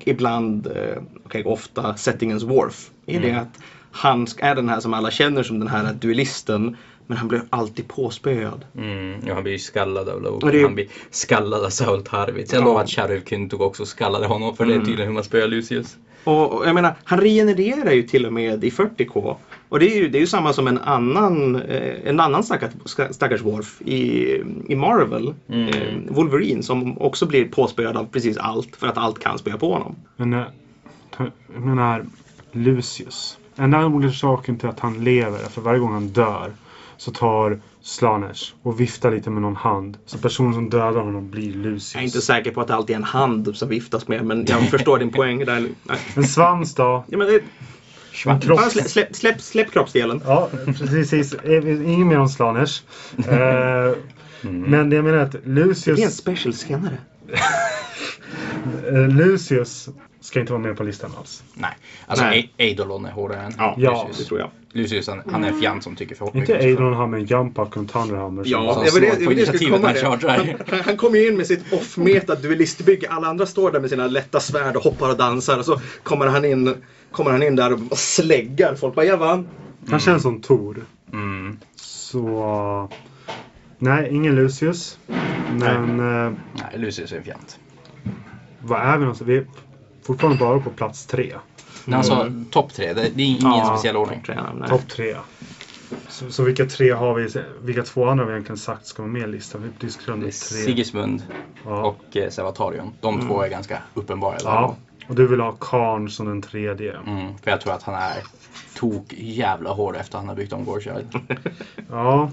ibland, 0.04 0.66
eh, 0.66 1.02
okay, 1.24 1.42
ofta 1.42 1.96
settingens 1.96 2.42
Worf. 2.42 2.90
I 3.06 3.16
mm. 3.16 3.28
det 3.28 3.40
att 3.40 3.58
han 3.90 4.26
är 4.38 4.54
den 4.54 4.68
här 4.68 4.80
som 4.80 4.94
alla 4.94 5.10
känner 5.10 5.42
som 5.42 5.58
den 5.58 5.68
här 5.68 5.92
duellisten 5.92 6.76
men 7.10 7.18
han 7.18 7.28
blir 7.28 7.42
alltid 7.50 7.88
påspöad. 7.88 8.64
Mm, 8.76 9.20
ja, 9.26 9.34
han 9.34 9.42
blir 9.42 9.52
ju 9.52 9.58
skallad 9.58 10.08
av 10.08 10.22
Logan. 10.22 10.50
Det... 10.52 10.62
Han 10.62 10.74
blir 10.74 10.88
skallad 11.10 11.64
av 11.64 11.68
Saul 11.68 12.02
Tarvitz. 12.02 12.52
Jag 12.52 12.60
ja. 12.62 12.64
lovar 12.64 12.82
att 12.82 12.90
Sharevkin 12.90 13.48
tog 13.48 13.60
också 13.60 13.86
skallade 13.86 14.26
honom 14.26 14.56
för 14.56 14.64
mm. 14.64 14.76
det 14.76 14.82
är 14.82 14.86
tydligen 14.86 15.06
hur 15.06 15.14
man 15.14 15.24
spöar 15.24 15.48
Lucius. 15.48 15.96
Och, 16.24 16.52
och, 16.52 16.66
jag 16.66 16.74
menar, 16.74 16.94
han 17.04 17.20
regenererar 17.20 17.92
ju 17.92 18.02
till 18.02 18.26
och 18.26 18.32
med 18.32 18.64
i 18.64 18.70
40K. 18.70 19.36
Och 19.68 19.78
det 19.78 19.86
är 19.86 19.96
ju, 19.96 20.08
det 20.08 20.18
är 20.18 20.20
ju 20.20 20.26
samma 20.26 20.52
som 20.52 20.66
en 20.66 20.78
annan, 20.78 21.56
eh, 21.56 21.94
en 22.04 22.20
annan 22.20 22.44
stackars, 22.44 22.72
stackars 23.10 23.42
Worf 23.42 23.82
i, 23.82 24.34
i 24.68 24.76
Marvel. 24.76 25.34
Mm. 25.48 25.68
Eh, 25.68 26.14
Wolverine 26.14 26.62
som 26.62 26.98
också 26.98 27.26
blir 27.26 27.48
påspöad 27.48 27.96
av 27.96 28.04
precis 28.04 28.36
allt 28.36 28.76
för 28.76 28.86
att 28.86 28.98
allt 28.98 29.18
kan 29.18 29.38
spöa 29.38 29.58
på 29.58 29.72
honom. 29.72 29.96
Men 30.16 30.32
eh, 30.32 30.44
jag 31.54 31.62
menar 31.62 32.04
Lucius. 32.52 33.38
Enda 33.56 33.86
orsaken 33.86 34.58
till 34.58 34.68
att 34.68 34.80
han 34.80 35.04
lever 35.04 35.38
är 35.38 35.48
för 35.48 35.60
varje 35.60 35.80
gång 35.80 35.92
han 35.92 36.08
dör 36.08 36.52
så 37.00 37.10
tar 37.10 37.60
Slanesh 37.82 38.52
och 38.62 38.80
viftar 38.80 39.10
lite 39.10 39.30
med 39.30 39.42
någon 39.42 39.56
hand. 39.56 39.98
Så 40.06 40.18
personen 40.18 40.54
som 40.54 40.70
dödar 40.70 41.00
honom 41.00 41.30
blir 41.30 41.52
Lucius. 41.52 41.94
Jag 41.94 42.02
är 42.02 42.06
inte 42.06 42.20
säker 42.20 42.50
på 42.50 42.60
att 42.60 42.68
det 42.68 42.74
alltid 42.74 42.94
är 42.94 42.98
en 42.98 43.04
hand 43.04 43.56
som 43.56 43.68
viftas 43.68 44.08
med 44.08 44.24
men 44.24 44.44
jag 44.48 44.68
förstår 44.68 44.98
din 44.98 45.12
poäng. 45.12 45.44
Där. 45.44 45.68
En 46.14 46.24
svans 46.24 46.74
då? 46.74 47.04
Ja, 47.08 47.18
men 47.18 47.26
det... 47.26 47.40
Kropp... 48.12 48.42
Släpp, 48.70 48.88
släpp, 48.90 49.16
släpp, 49.16 49.40
släpp 49.40 49.70
kroppsdelen. 49.70 50.22
Ja, 50.26 50.48
precis. 50.78 51.34
Inget 51.44 52.06
mer 52.06 52.18
om 52.18 52.28
Slanesh. 52.28 52.82
uh, 53.18 53.26
mm. 53.26 53.96
Men 54.42 54.92
jag 54.92 55.04
menar 55.04 55.18
att 55.18 55.36
Lucius... 55.44 55.96
Det 55.96 56.02
är 56.02 56.06
en 56.06 56.12
special 56.12 56.54
senare. 56.54 56.98
Eh, 58.88 59.08
Lucius 59.08 59.88
ska 60.20 60.40
inte 60.40 60.52
vara 60.52 60.62
med 60.62 60.76
på 60.76 60.82
listan 60.82 61.10
alls. 61.18 61.44
Nej, 61.54 61.70
alltså 62.06 62.24
Nej. 62.24 62.52
Eidolon 62.56 63.06
är 63.06 63.10
hårdare 63.10 63.42
än 63.42 63.52
ja, 63.58 63.74
Lucius. 63.78 64.18
det 64.18 64.24
tror 64.24 64.40
jag. 64.40 64.50
Lucius 64.72 65.08
han, 65.08 65.22
han 65.26 65.44
är 65.44 65.48
en 65.48 65.60
fjant 65.60 65.84
som 65.84 65.96
tycker 65.96 66.14
för 66.14 66.36
Inte 66.36 66.56
Eidolon 66.56 66.94
har 66.94 67.06
med 67.06 67.20
en 67.20 67.26
jumpuck 67.26 67.68
och 67.68 67.76
en 67.76 67.86
thunderhammer. 67.86 68.42
Ja, 68.46 68.74
som, 68.74 68.86
som 68.86 69.00
det, 69.00 69.06
det, 69.18 69.34
det, 69.34 69.52
det 69.52 69.68
komma 69.68 69.94
han, 70.02 70.54
han, 70.68 70.80
han 70.84 70.96
kommer 70.96 71.28
in 71.28 71.36
med 71.36 71.46
sitt 71.46 71.72
off-meta 71.72 72.34
duellistbygge. 72.34 73.08
Alla 73.10 73.26
andra 73.26 73.46
står 73.46 73.72
där 73.72 73.80
med 73.80 73.90
sina 73.90 74.06
lätta 74.06 74.40
svärd 74.40 74.76
och 74.76 74.82
hoppar 74.82 75.10
och 75.10 75.16
dansar 75.16 75.58
och 75.58 75.64
så 75.64 75.80
kommer 76.02 76.26
han 76.26 76.44
in, 76.44 76.74
kommer 77.12 77.30
han 77.30 77.42
in 77.42 77.56
där 77.56 77.72
och 77.72 77.98
släggar 77.98 78.74
folk. 78.74 78.94
Bara, 78.94 79.06
jag 79.06 79.16
vann. 79.16 79.38
Mm. 79.38 79.48
Han 79.90 80.00
känns 80.00 80.22
som 80.22 80.40
Tor. 80.40 80.84
Mm. 81.12 81.58
Så... 81.76 82.88
Nej, 83.78 84.08
ingen 84.10 84.34
Lucius. 84.34 84.98
Men... 85.58 85.96
Nej, 85.96 86.26
uh, 86.26 86.32
Nej 86.52 86.78
Lucius 86.78 87.12
är 87.12 87.16
en 87.16 87.24
fjant. 87.24 87.58
Vad 88.60 88.80
är 88.80 88.92
vi 88.92 89.00
någonstans? 89.00 89.28
Vi 89.28 89.46
fortfarande 90.12 90.38
bara 90.38 90.60
på 90.60 90.70
plats 90.70 91.06
tre. 91.06 91.34
Mm. 91.86 91.98
Alltså 91.98 92.32
topp 92.50 92.72
tre, 92.74 92.92
det, 92.92 93.10
det 93.14 93.22
är 93.22 93.26
ingen 93.26 93.42
ja, 93.42 93.72
speciell 93.74 93.96
ordning. 93.96 94.22
Topp 94.68 94.88
tre. 94.88 95.16
Så, 96.08 96.30
så 96.30 96.42
vilka 96.42 96.66
tre 96.66 96.90
har 96.90 97.14
vi? 97.14 97.28
Vilka 97.62 97.82
två 97.82 98.08
andra 98.08 98.24
har 98.24 98.28
vi 98.28 98.34
egentligen 98.34 98.58
sagt 98.58 98.86
ska 98.86 99.02
vara 99.02 99.12
med 99.12 99.22
i 99.22 99.26
listan? 99.26 99.62
Vi 99.80 99.86
är 99.86 99.90
tre. 100.20 100.30
Sigismund 100.30 101.22
Ja. 101.64 101.82
och 101.84 102.16
eh, 102.16 102.30
Servatarion. 102.30 102.92
De 103.00 103.20
två 103.20 103.42
är 103.42 103.48
ganska 103.48 103.82
uppenbara. 103.94 104.36
ja. 104.44 104.76
Och 105.08 105.14
du 105.16 105.26
vill 105.26 105.40
ha 105.40 105.52
Karn 105.52 106.10
som 106.10 106.26
den 106.26 106.42
tredje. 106.42 106.96
Mm, 107.06 107.38
för 107.38 107.50
jag 107.50 107.60
tror 107.60 107.72
att 107.72 107.82
han 107.82 107.94
är 107.94 108.22
tok 108.76 109.12
jävla 109.12 109.70
hård 109.70 109.96
efter 109.96 110.16
att 110.18 110.22
han 110.22 110.28
har 110.28 110.36
byggt 110.36 110.52
om 110.52 110.64
Gorchild. 110.64 111.08
Ja. 111.90 112.30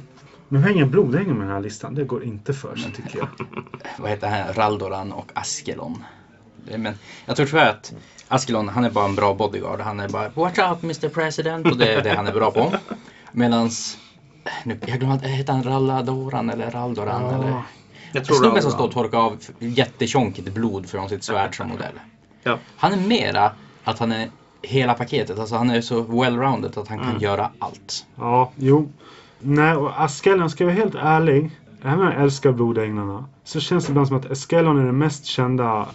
Nu 0.50 0.60
har 0.60 0.68
jag 0.68 0.76
ingen 0.76 0.92
blodängel 0.92 1.34
med 1.34 1.48
den 1.48 1.54
här 1.54 1.62
listan. 1.62 1.96
Det 1.96 2.04
går 2.04 2.24
inte 2.24 2.54
för 2.54 2.76
sig 2.76 2.92
tycker 2.92 3.18
jag. 3.18 3.28
Vad 3.98 4.10
heter 4.10 4.28
han? 4.28 4.54
Raldoran 4.54 5.12
och 5.12 5.32
Askelon. 5.34 6.04
Det- 6.68 6.78
Men 6.78 6.94
jag 7.26 7.36
tror 7.36 7.46
tyvärr 7.46 7.70
att 7.70 7.94
Askelon, 8.28 8.70
han 8.70 8.84
är 8.86 8.90
bara 8.90 9.06
en 9.06 9.16
bra 9.16 9.34
bodyguard. 9.34 9.80
Han 9.82 10.00
är 10.00 10.10
bara 10.10 10.30
Watch 10.30 10.60
out 10.60 10.84
Mr 10.84 11.10
President 11.10 11.68
och 11.68 11.78
det 11.78 11.94
är 11.94 12.04
det 12.04 12.16
han 12.16 12.28
är 12.28 12.32
bra 12.32 12.52
på. 12.52 12.72
Medans, 13.32 13.98
nu, 14.64 14.80
jag 14.86 15.00
glömde, 15.00 15.16
att- 15.16 15.24
heter 15.32 15.54
han 15.54 15.64
Ralladoran 15.64 16.50
eller 16.50 16.72
Raldoran 16.72 17.22
Ja. 17.24 17.34
eller? 17.36 17.62
Jag 18.12 18.26
tror 18.26 18.36
Snubben 18.36 18.56
det 18.56 18.62
som 18.62 18.72
står 18.72 18.86
och 18.86 18.92
torkar 18.92 19.18
av 19.18 19.38
jättetjonkigt 19.60 20.50
blod 20.54 20.90
från 20.90 21.10
sitt 21.10 21.24
svärd 21.24 21.58
som 21.58 21.68
modell. 21.70 21.94
Ja. 22.44 22.58
Han 22.78 22.94
är 22.94 22.98
mera 23.08 23.52
att 23.84 24.00
han 24.00 24.12
är 24.12 24.30
hela 24.62 24.94
paketet. 24.94 25.40
Alltså 25.40 25.56
han 25.56 25.70
är 25.70 25.82
så 25.82 26.04
well-rounded 26.04 26.80
att 26.80 26.88
han 26.88 27.00
Mm. 27.00 27.12
kan 27.12 27.22
göra 27.22 27.50
allt. 27.60 28.06
Ja, 28.16 28.52
jo. 28.56 28.92
Nej, 29.40 29.76
och 29.76 30.02
Askelon, 30.04 30.50
ska 30.50 30.64
jag 30.64 30.72
vara 30.72 30.84
helt 30.84 30.96
ärlig. 30.96 31.52
Även 31.84 32.00
om 32.00 32.06
jag 32.06 32.22
älskar 32.22 32.52
blodänglarna. 32.52 33.26
Så 33.44 33.60
känns 33.60 33.86
det 33.86 33.90
ibland 33.92 34.08
som 34.08 34.18
att 34.18 34.32
Askelon 34.32 34.80
är 34.82 34.86
den 34.86 34.98
mest 34.98 35.26
kända 35.26 35.86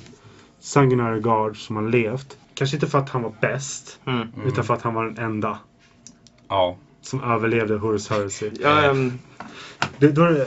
Sanguinary 0.62 1.20
Guard 1.20 1.56
som 1.66 1.76
har 1.76 1.82
levt. 1.88 2.36
Kanske 2.54 2.76
inte 2.76 2.86
för 2.86 2.98
att 2.98 3.08
han 3.08 3.22
var 3.22 3.32
bäst. 3.40 4.00
Mm. 4.06 4.28
Utan 4.46 4.64
för 4.64 4.74
att 4.74 4.82
han 4.82 4.94
var 4.94 5.04
den 5.04 5.18
enda 5.24 5.58
Ja. 6.48 6.76
som 7.00 7.22
överlevde 7.24 7.76
Horus 7.76 8.10
Heresy. 8.10 8.50
Ja, 8.60 8.82
ehm, 8.82 9.18
Det, 9.98 10.08
då, 10.08 10.24
det- 10.28 10.46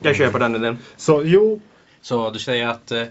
jag 0.00 0.16
köper 0.16 0.38
den 0.38 0.54
idén. 0.56 0.78
så 0.96 1.22
jo, 1.24 1.60
Så 2.00 2.30
du 2.30 2.38
säger 2.38 2.68
att 2.68 2.90
eh, 2.92 3.02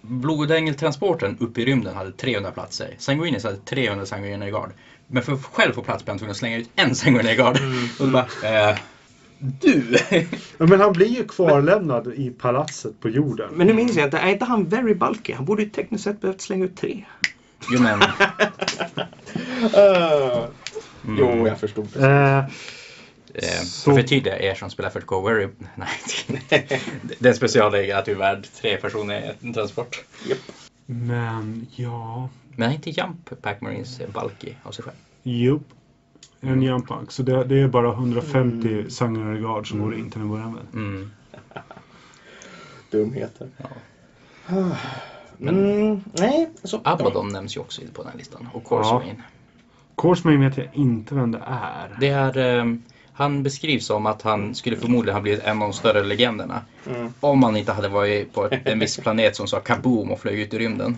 blodängeltransporten 0.00 1.36
upp 1.40 1.58
i 1.58 1.64
rymden 1.64 1.96
hade 1.96 2.12
300 2.12 2.50
platser. 2.50 2.94
Sanguinis 2.98 3.44
hade 3.44 3.56
300 3.56 4.06
Sanguinary 4.06 4.50
Guard. 4.50 4.70
Men 5.06 5.22
för 5.22 5.32
att 5.32 5.44
själv 5.44 5.72
få 5.72 5.82
plats 5.82 6.04
blev 6.04 6.12
han 6.12 6.18
tvungen 6.18 6.30
att 6.30 6.36
slänga 6.36 6.56
ut 6.56 6.70
en 6.76 6.94
Sanguinary 6.94 7.36
Guard. 7.36 7.56
Och 8.00 8.06
då 8.06 8.12
bara, 8.12 8.70
eh, 8.70 8.78
du! 9.38 9.98
Ja, 10.58 10.66
Men 10.66 10.80
han 10.80 10.92
blir 10.92 11.06
ju 11.06 11.24
kvarlämnad 11.28 12.12
i 12.14 12.30
palatset 12.30 13.00
på 13.00 13.08
jorden. 13.08 13.48
Men 13.54 13.66
nu 13.66 13.74
minns 13.74 13.96
jag 13.96 14.06
inte, 14.06 14.18
är 14.18 14.28
inte 14.30 14.44
han 14.44 14.68
very 14.68 14.94
bulky? 14.94 15.32
Han 15.32 15.44
borde 15.44 15.62
ju 15.62 15.70
tekniskt 15.70 16.04
sett 16.04 16.20
behövt 16.20 16.40
slänga 16.40 16.64
ut 16.64 16.76
tre. 16.76 17.04
jo 17.72 17.80
men, 17.82 18.00
Jo, 21.18 21.46
jag 21.48 21.60
förstod. 21.60 21.88
det. 21.94 22.06
Eh, 22.06 22.38
eh, 23.34 23.62
Så- 23.64 23.84
för 23.84 23.90
att 23.90 23.96
förtydliga 24.04 24.38
er 24.38 24.54
som 24.54 24.70
spelar 24.70 24.90
för 24.90 25.00
Go 25.00 25.20
Very... 25.20 25.48
Nej. 25.74 25.88
det 27.18 27.24
är 27.24 27.28
en 27.28 27.34
specialregel 27.34 27.96
att 27.98 28.04
du 28.04 28.12
är 28.12 28.16
värd 28.16 28.46
tre 28.60 28.76
personer 28.76 29.20
i 29.20 29.46
en 29.46 29.54
transport. 29.54 30.04
men 30.86 31.66
ja, 31.76 32.28
Men 32.56 32.72
inte 32.72 32.90
Jump 32.90 33.42
Pack 33.42 33.60
Marines 33.60 34.00
är 34.00 34.06
bulky 34.08 34.52
av 34.62 34.72
sig 34.72 34.84
själv. 34.84 34.96
jo. 35.22 35.60
En 36.40 36.62
jump-pack. 36.62 37.10
Så 37.10 37.22
det, 37.22 37.44
det 37.44 37.60
är 37.60 37.68
bara 37.68 37.88
150 37.88 38.90
Sanguinary 38.90 39.38
Guard 39.38 39.68
som 39.68 39.80
går 39.80 39.94
in 39.94 40.10
till 40.10 40.20
en 40.20 40.30
början 40.30 40.52
med. 40.52 40.62
Mm. 40.74 41.10
Dumheter. 42.90 43.48
Ja. 43.56 43.66
Mm, 45.40 46.00
nej, 46.12 46.50
så... 46.62 46.80
Abaddon 46.84 47.28
nämns 47.28 47.56
ju 47.56 47.60
också 47.60 47.82
på 47.92 48.02
den 48.02 48.10
här 48.10 48.18
listan. 48.18 48.48
Och 48.52 48.64
Corsair. 48.64 49.02
Ja. 49.06 49.22
Corsemain 49.94 50.40
vet 50.40 50.56
jag 50.56 50.68
inte 50.72 51.14
vem 51.14 51.32
det 51.32 51.42
är. 51.46 51.96
Det 52.00 52.08
är, 52.08 52.58
eh, 52.58 52.74
han 53.12 53.42
beskrivs 53.42 53.86
som 53.86 54.06
att 54.06 54.22
han 54.22 54.54
skulle 54.54 54.76
förmodligen 54.76 55.14
ha 55.14 55.22
blivit 55.22 55.42
en 55.42 55.62
av 55.62 55.68
de 55.68 55.72
större 55.72 56.04
legenderna. 56.04 56.62
Mm. 56.86 57.12
Om 57.20 57.42
han 57.42 57.56
inte 57.56 57.72
hade 57.72 57.88
varit 57.88 58.32
på 58.32 58.44
ett, 58.44 58.66
en 58.66 58.78
viss 58.78 58.96
planet 58.96 59.36
som 59.36 59.46
sa 59.46 59.60
kaboom 59.60 60.10
och 60.10 60.20
flög 60.20 60.40
ut 60.40 60.54
i 60.54 60.58
rymden. 60.58 60.96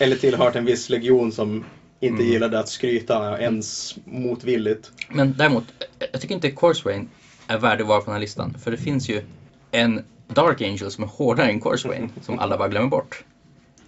Eller 0.00 0.16
tillhört 0.16 0.56
en 0.56 0.64
viss 0.64 0.88
legion 0.88 1.32
som 1.32 1.64
inte 2.02 2.22
Mm. 2.22 2.32
gillade 2.32 2.58
att 2.58 2.68
skryta 2.68 3.40
ens 3.40 3.96
motvilligt. 4.04 4.90
Men 5.08 5.34
däremot, 5.36 5.64
jag 6.12 6.20
tycker 6.20 6.34
inte 6.34 6.50
Corswain 6.50 7.08
är 7.46 7.58
värd 7.58 7.80
att 7.80 7.86
vara 7.86 7.98
på 8.00 8.04
den 8.04 8.12
här 8.12 8.20
listan. 8.20 8.56
För 8.64 8.70
det 8.70 8.76
finns 8.76 9.08
ju 9.08 9.22
en 9.70 10.04
Dark 10.28 10.60
Angel 10.62 10.90
som 10.90 11.04
är 11.04 11.08
hårdare 11.08 11.46
än 11.50 11.60
Corswain. 11.60 12.12
som 12.22 12.38
alla 12.38 12.58
bara 12.58 12.68
glömmer 12.68 12.88
bort. 12.88 13.24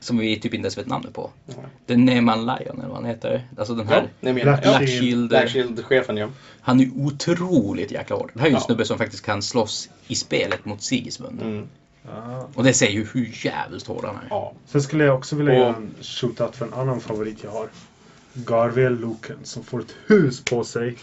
Som 0.01 0.19
vi 0.19 0.37
typ 0.41 0.55
inte 0.55 0.65
ens 0.67 0.79
vet 0.79 0.87
namnet 0.87 1.13
på. 1.13 1.31
Det 1.87 1.93
är 1.93 1.97
Neman 1.97 2.39
Lion 2.47 2.79
eller 2.79 2.89
vad 2.89 2.97
han 2.97 3.05
heter. 3.05 3.49
Alltså 3.59 3.75
den 3.75 3.89
här 3.89 4.09
ja, 4.21 4.33
Black 4.33 4.89
Shield. 4.89 5.29
Black 5.29 5.49
Shield-chefen 5.49 6.17
ja. 6.17 6.29
Han 6.61 6.81
är 6.81 6.91
otroligt 6.97 7.91
jäkla 7.91 8.17
hård. 8.17 8.31
Det 8.35 8.41
här 8.41 8.47
är 8.47 8.51
ju 8.51 8.55
en 8.55 8.61
Ja. 8.61 8.67
snubbe 8.67 8.85
som 8.85 8.99
faktiskt 8.99 9.25
kan 9.25 9.43
slåss 9.43 9.89
i 10.07 10.15
spelet 10.15 10.65
mot 10.65 10.83
Sigismund. 10.83 11.43
Mm. 11.43 11.67
Och 12.55 12.65
det 12.65 12.73
säger 12.73 12.93
ju 12.93 13.07
hur 13.13 13.45
jävligt 13.45 13.87
hård 13.87 14.05
han 14.05 14.15
är. 14.17 14.27
ja. 14.31 14.53
Sen 14.67 14.83
skulle 14.83 15.05
jag 15.05 15.15
också 15.17 15.37
vilja 15.37 15.53
Och- 15.53 15.59
göra 15.59 15.77
en 15.77 15.95
shootout 16.01 16.57
för 16.57 16.67
en 16.67 16.75
annan 16.75 17.01
favorit 17.01 17.39
jag 17.45 17.51
har. 17.51 17.69
Garvel 18.35 19.01
Loken 19.01 19.37
som 19.43 19.65
får 19.65 19.81
ett 19.81 19.95
hus 20.07 20.45
på 20.45 20.65
sig. 20.65 20.97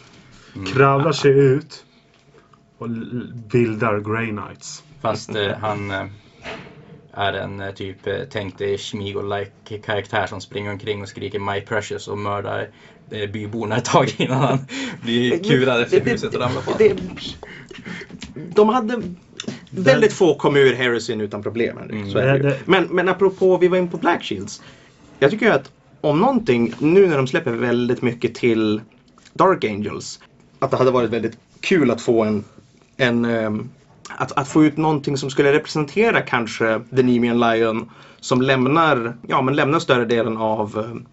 Kravlar 0.73 1.11
sig 1.11 1.31
ut. 1.31 1.85
Och 2.77 2.89
bildar 3.51 3.99
Grey 3.99 4.29
Knights. 4.29 4.83
Fast 5.01 5.35
eh, 5.35 5.51
han 5.61 5.91
eh, 5.91 6.05
är 7.13 7.33
en 7.33 7.61
eh, 7.61 7.71
typ 7.71 8.07
eh, 8.07 8.15
tänk 8.31 8.57
dig 8.57 8.77
Schmigo-like 8.77 9.77
karaktär 9.85 10.27
som 10.27 10.41
springer 10.41 10.71
omkring 10.71 11.01
och 11.01 11.07
skriker 11.09 11.39
My 11.39 11.61
Precious 11.61 12.07
och 12.07 12.17
mördar 12.17 12.67
eh, 13.11 13.29
byborna 13.29 13.77
ett 13.77 13.85
tag 13.85 14.15
innan 14.17 14.37
han 14.37 14.59
blir 15.03 15.43
kurad 15.43 15.81
efter 15.81 15.99
Det- 15.99 16.11
huset 16.11 16.35
och 16.35 16.41
ramlar 16.41 16.61
på. 16.61 16.73
det- 16.77 16.95
De 18.55 18.69
hade 18.69 19.01
väldigt 19.69 20.13
få 20.13 20.35
kom 20.35 20.55
ur 20.55 20.75
Harrison 20.75 21.21
utan 21.21 21.43
problem. 21.43 21.77
Henrik. 21.77 21.91
Mm. 21.99 22.11
Så 22.11 22.17
är 22.17 22.25
det 22.27 22.37
ju. 22.37 22.43
Det- 22.43 22.49
det- 22.49 22.59
Men, 22.65 22.83
men 22.91 23.09
apropå, 23.09 23.57
vi 23.57 23.67
var 23.67 23.77
in 23.77 23.87
på 23.89 23.97
Black 23.97 24.23
Shields. 24.23 24.61
Jag 25.19 25.31
tycker 25.31 25.45
ju 25.45 25.51
att 25.51 25.71
om 26.01 26.19
någonting, 26.19 26.73
nu 26.79 27.07
när 27.07 27.17
de 27.17 27.27
släpper 27.27 27.51
väldigt 27.51 28.01
mycket 28.01 28.35
till 28.35 28.81
Dark 29.33 29.63
Angels, 29.63 30.19
att 30.59 30.71
det 30.71 30.77
hade 30.77 30.91
varit 30.91 31.09
väldigt 31.09 31.37
kul 31.59 31.91
att 31.91 32.01
få 32.01 32.23
en, 32.23 32.43
en 32.97 33.25
ehm, 33.25 33.69
att, 34.09 34.31
att 34.31 34.47
få 34.47 34.63
ut 34.65 34.77
någonting 34.77 35.17
som 35.17 35.29
skulle 35.29 35.53
representera 35.53 36.21
kanske 36.21 36.81
The 36.95 37.03
Nemean 37.03 37.39
Lion 37.39 37.89
som 38.19 38.41
lämnar, 38.41 39.17
ja, 39.27 39.41
men 39.41 39.55
lämnar 39.55 39.79
större 39.79 40.05
delen 40.05 40.37
av 40.37 40.77
eh, 40.77 41.11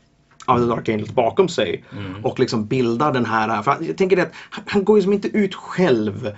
av 0.49 0.59
The 0.59 0.67
Dark 0.67 0.89
Angels 0.89 1.11
bakom 1.13 1.49
sig. 1.49 1.85
Och 2.23 2.39
liksom 2.39 2.67
bildar 2.67 3.13
den 3.13 3.27
här, 3.27 3.63
för 3.63 3.77
jag 3.81 3.97
tänker 3.97 4.17
det 4.17 4.23
att 4.23 4.33
han, 4.51 4.65
han 4.67 4.85
går 4.85 4.99
ju 4.99 5.03
som 5.03 5.13
inte 5.13 5.29
ut 5.29 5.55
själv 5.55 6.33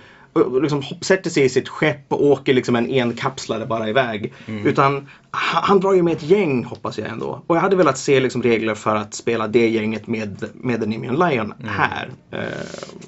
liksom 0.63 0.83
sätter 1.01 1.31
sig 1.31 1.45
i 1.45 1.49
sitt 1.49 1.69
skepp 1.69 2.13
och 2.13 2.25
åker 2.25 2.55
liksom 2.55 2.77
en 2.77 2.87
enkapslare 2.91 3.67
bara 3.67 3.89
iväg. 3.89 4.33
Utan 4.47 5.09
han, 5.31 5.63
han 5.65 5.81
drar 5.81 5.93
ju 5.93 6.03
med 6.03 6.13
ett 6.13 6.23
gäng 6.23 6.65
hoppas 6.65 6.99
jag 6.99 7.09
ändå. 7.09 7.43
Och 7.47 7.57
jag 7.57 7.61
hade 7.61 7.77
velat 7.77 7.99
se 7.99 8.21
liksom 8.21 8.43
regler 8.43 8.75
för 8.75 8.97
att 8.97 9.15
spela 9.15 9.49
det 9.49 9.69
gänget 9.69 10.07
med, 10.07 10.45
med 10.55 10.81
The 10.81 10.87
Nemean 10.87 11.31
Lion 11.31 11.55
här. 11.67 12.11
Eh, 12.31 12.41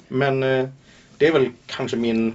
men 0.09 0.43
eh, 0.43 0.69
det 1.17 1.27
är 1.27 1.33
väl 1.33 1.49
kanske 1.67 1.97
min 1.97 2.35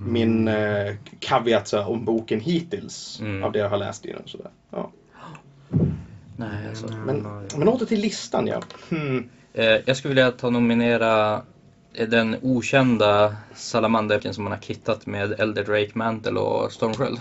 min 0.00 0.48
eh, 0.48 0.94
caveat 1.20 1.72
här, 1.72 1.88
om 1.88 2.04
boken 2.04 2.40
hittills 2.40 3.20
Mm. 3.20 3.44
av 3.44 3.52
det 3.52 3.58
jag 3.58 3.68
har 3.70 3.76
läst 3.76 4.06
i 4.06 4.12
den. 4.12 4.22
Sådär. 4.26 4.50
Ja. 4.70 4.90
Nej, 6.36 6.68
alltså. 6.68 6.86
Men, 7.06 7.26
men 7.56 7.68
åter 7.68 7.86
till 7.86 8.00
listan 8.00 8.46
ja. 8.46 8.60
Hmm. 8.88 9.28
eh, 9.54 9.64
jag 9.84 9.96
skulle 9.96 10.14
vilja 10.14 10.30
ta 10.30 10.50
nominera 10.50 11.42
den 12.06 12.36
okända 12.42 13.36
Salamander 13.54 14.32
som 14.32 14.44
man 14.44 14.52
har 14.52 14.60
kittat 14.60 15.06
med 15.06 15.40
Elder 15.40 15.64
Drake 15.64 15.90
Mantle 15.94 16.40
och 16.40 16.72
Stormsköld. 16.72 17.20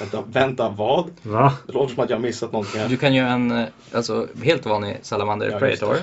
Vänta, 0.00 0.22
vänta, 0.26 0.68
vad? 0.68 1.10
Va? 1.22 1.52
Det 1.66 1.72
låter 1.72 1.94
som 1.94 2.04
att 2.04 2.10
jag 2.10 2.16
har 2.16 2.22
missat 2.22 2.52
någonting 2.52 2.80
här. 2.80 2.88
Du 2.88 2.96
kan 2.96 3.14
göra 3.14 3.28
en 3.28 3.50
eh, 3.50 3.66
alltså, 3.94 4.26
helt 4.42 4.66
vanlig 4.66 4.98
Salamander 5.02 5.50
Ja. 5.50 5.58
Predator 5.58 5.96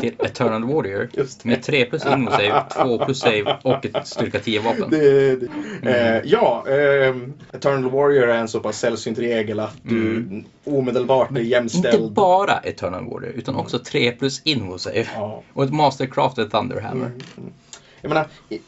till 0.00 0.14
Eternal 0.18 0.64
Warrior 0.64 1.08
med 1.42 1.62
3 1.62 1.84
plus 1.84 2.06
inno 2.06 2.30
save, 2.30 2.64
2 2.82 3.04
plus 3.04 3.20
save 3.20 3.58
och 3.62 3.86
ett 3.86 4.06
styrka 4.06 4.38
10 4.40 4.60
vapen. 4.60 4.90
Det, 4.90 5.36
det. 5.82 6.16
Eh, 6.16 6.22
ja, 6.24 6.64
eh, 6.68 7.16
Eternal 7.52 7.90
Warrior 7.90 8.28
är 8.28 8.38
en 8.38 8.48
så 8.48 8.60
pass 8.60 8.78
sällsynt 8.78 9.18
regel 9.18 9.60
att 9.60 9.76
du 9.82 10.24
omedelbart 10.64 11.30
är 11.30 11.36
Inte 11.38 11.42
jämställd. 11.50 12.12
bara 12.12 12.58
Eternal 12.58 13.04
Warrior 13.04 13.32
utan 13.32 13.56
också 13.56 13.78
3 13.78 14.12
plus 14.12 14.42
inno 14.44 14.78
save. 14.78 15.06
Ja. 15.14 15.42
Och 15.52 15.64
ett 15.64 15.72
Mastercrafted 15.72 16.50
Thunderhammer. 16.50 17.10
Jag 18.00 18.08
menar, 18.08 18.26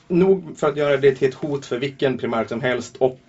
nog 0.09 0.59
för 0.59 0.69
att 0.69 0.77
göra 0.77 0.97
det 0.97 1.15
till 1.15 1.29
ett 1.29 1.35
hot 1.35 1.67
för 1.67 1.79
vilken 1.79 2.19
primärk 2.19 2.49
som 2.49 2.61
helst 2.61 2.97
och 2.97 3.21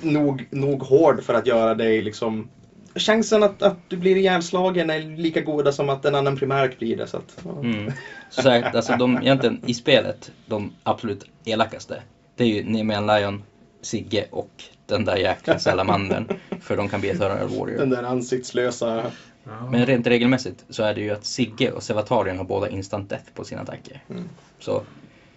nog, 0.00 0.46
nog 0.50 0.82
hård 0.82 1.22
för 1.22 1.34
att 1.34 1.46
göra 1.46 1.74
dig 1.74 2.02
liksom 2.02 2.48
Chansen 2.94 3.42
att, 3.42 3.62
att 3.62 3.76
du 3.88 3.96
blir 3.96 4.16
ihjälslagen 4.16 4.90
är 4.90 5.00
lika 5.00 5.40
goda 5.40 5.72
som 5.72 5.88
att 5.88 6.04
en 6.04 6.14
annan 6.14 6.36
primärk 6.36 6.78
blir 6.78 6.96
det. 6.96 7.06
Så 7.06 7.16
att, 7.16 7.38
ja. 7.44 7.60
Mm. 7.60 7.92
Så 8.30 8.42
sagt, 8.42 8.74
alltså 8.74 8.96
de 8.96 9.18
egentligen 9.22 9.60
i 9.66 9.74
spelet, 9.74 10.32
de 10.46 10.72
absolut 10.82 11.24
elakaste, 11.44 12.02
det 12.36 12.44
är 12.44 12.48
ju 12.48 12.64
Nemean 12.64 13.06
Lion, 13.06 13.42
Sigge 13.80 14.26
och 14.30 14.50
den 14.86 15.04
där 15.04 15.16
jäkla 15.16 15.58
salamandern. 15.58 16.28
För 16.60 16.76
de 16.76 16.88
kan 16.88 17.00
bli 17.00 17.10
Eternal 17.10 17.48
Warrior. 17.48 17.78
Den 17.78 17.90
där 17.90 18.02
ansiktslösa 18.02 19.10
Ja. 19.44 19.70
Men 19.70 19.86
rent 19.86 20.06
regelmässigt 20.06 20.64
så 20.68 20.82
är 20.82 20.94
det 20.94 21.00
ju 21.00 21.10
att 21.10 21.24
Sigge 21.24 21.70
och 21.72 21.82
Sevatarien 21.82 22.38
har 22.38 22.44
båda 22.44 22.68
instant 22.68 23.08
death 23.10 23.24
på 23.34 23.44
sina 23.44 23.60
attacker. 23.60 24.02
Mm. 24.10 24.28
Så, 24.58 24.82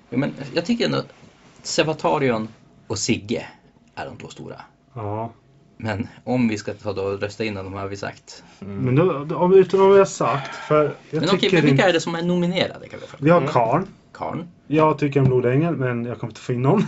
ja, 0.10 0.18
men 0.18 0.34
jag 0.54 0.66
tycker 0.66 0.86
ändå 0.86 0.98
att 0.98 1.14
Sevatarion 1.62 2.48
och 2.88 3.00
Sigge 3.00 3.48
är 3.96 4.06
de 4.06 4.18
två 4.18 4.28
stora. 4.28 4.62
ja. 4.94 5.34
Men 5.78 6.08
om 6.24 6.48
vi 6.48 6.58
ska 6.58 6.74
ta 6.74 6.94
då 6.94 7.02
och 7.02 7.22
rösta 7.22 7.44
in 7.44 7.54
dem 7.54 7.74
har 7.74 7.88
vi 7.88 7.96
sagt. 7.98 8.44
Men 8.60 8.96
då, 8.96 9.36
om, 9.36 9.54
utan 9.54 9.80
vad 9.80 9.92
vi 9.92 9.98
har 9.98 10.06
sagt. 10.06 10.56
För 10.56 10.84
jag 11.10 11.20
Men 11.22 11.30
okej, 11.34 11.50
men 11.54 11.62
vilka 11.66 11.90
är 11.90 11.94
det 11.94 12.00
som 12.00 12.16
är 12.16 12.22
nominerade? 12.24 12.88
Kan 12.88 13.00
vi? 13.00 13.06
Vi 13.20 13.30
har 13.30 13.38
Mm. 13.38 13.50
Karn. 13.54 13.88
Karn. 14.14 14.44
Jag 14.68 15.00
tycker 15.00 15.20
om 15.20 15.26
Blodängel 15.26 15.76
men 15.76 16.06
jag 16.06 16.20
kommer 16.20 16.32
inte 16.32 16.42
få 16.42 16.54
in 16.54 16.62
någon. 16.62 16.84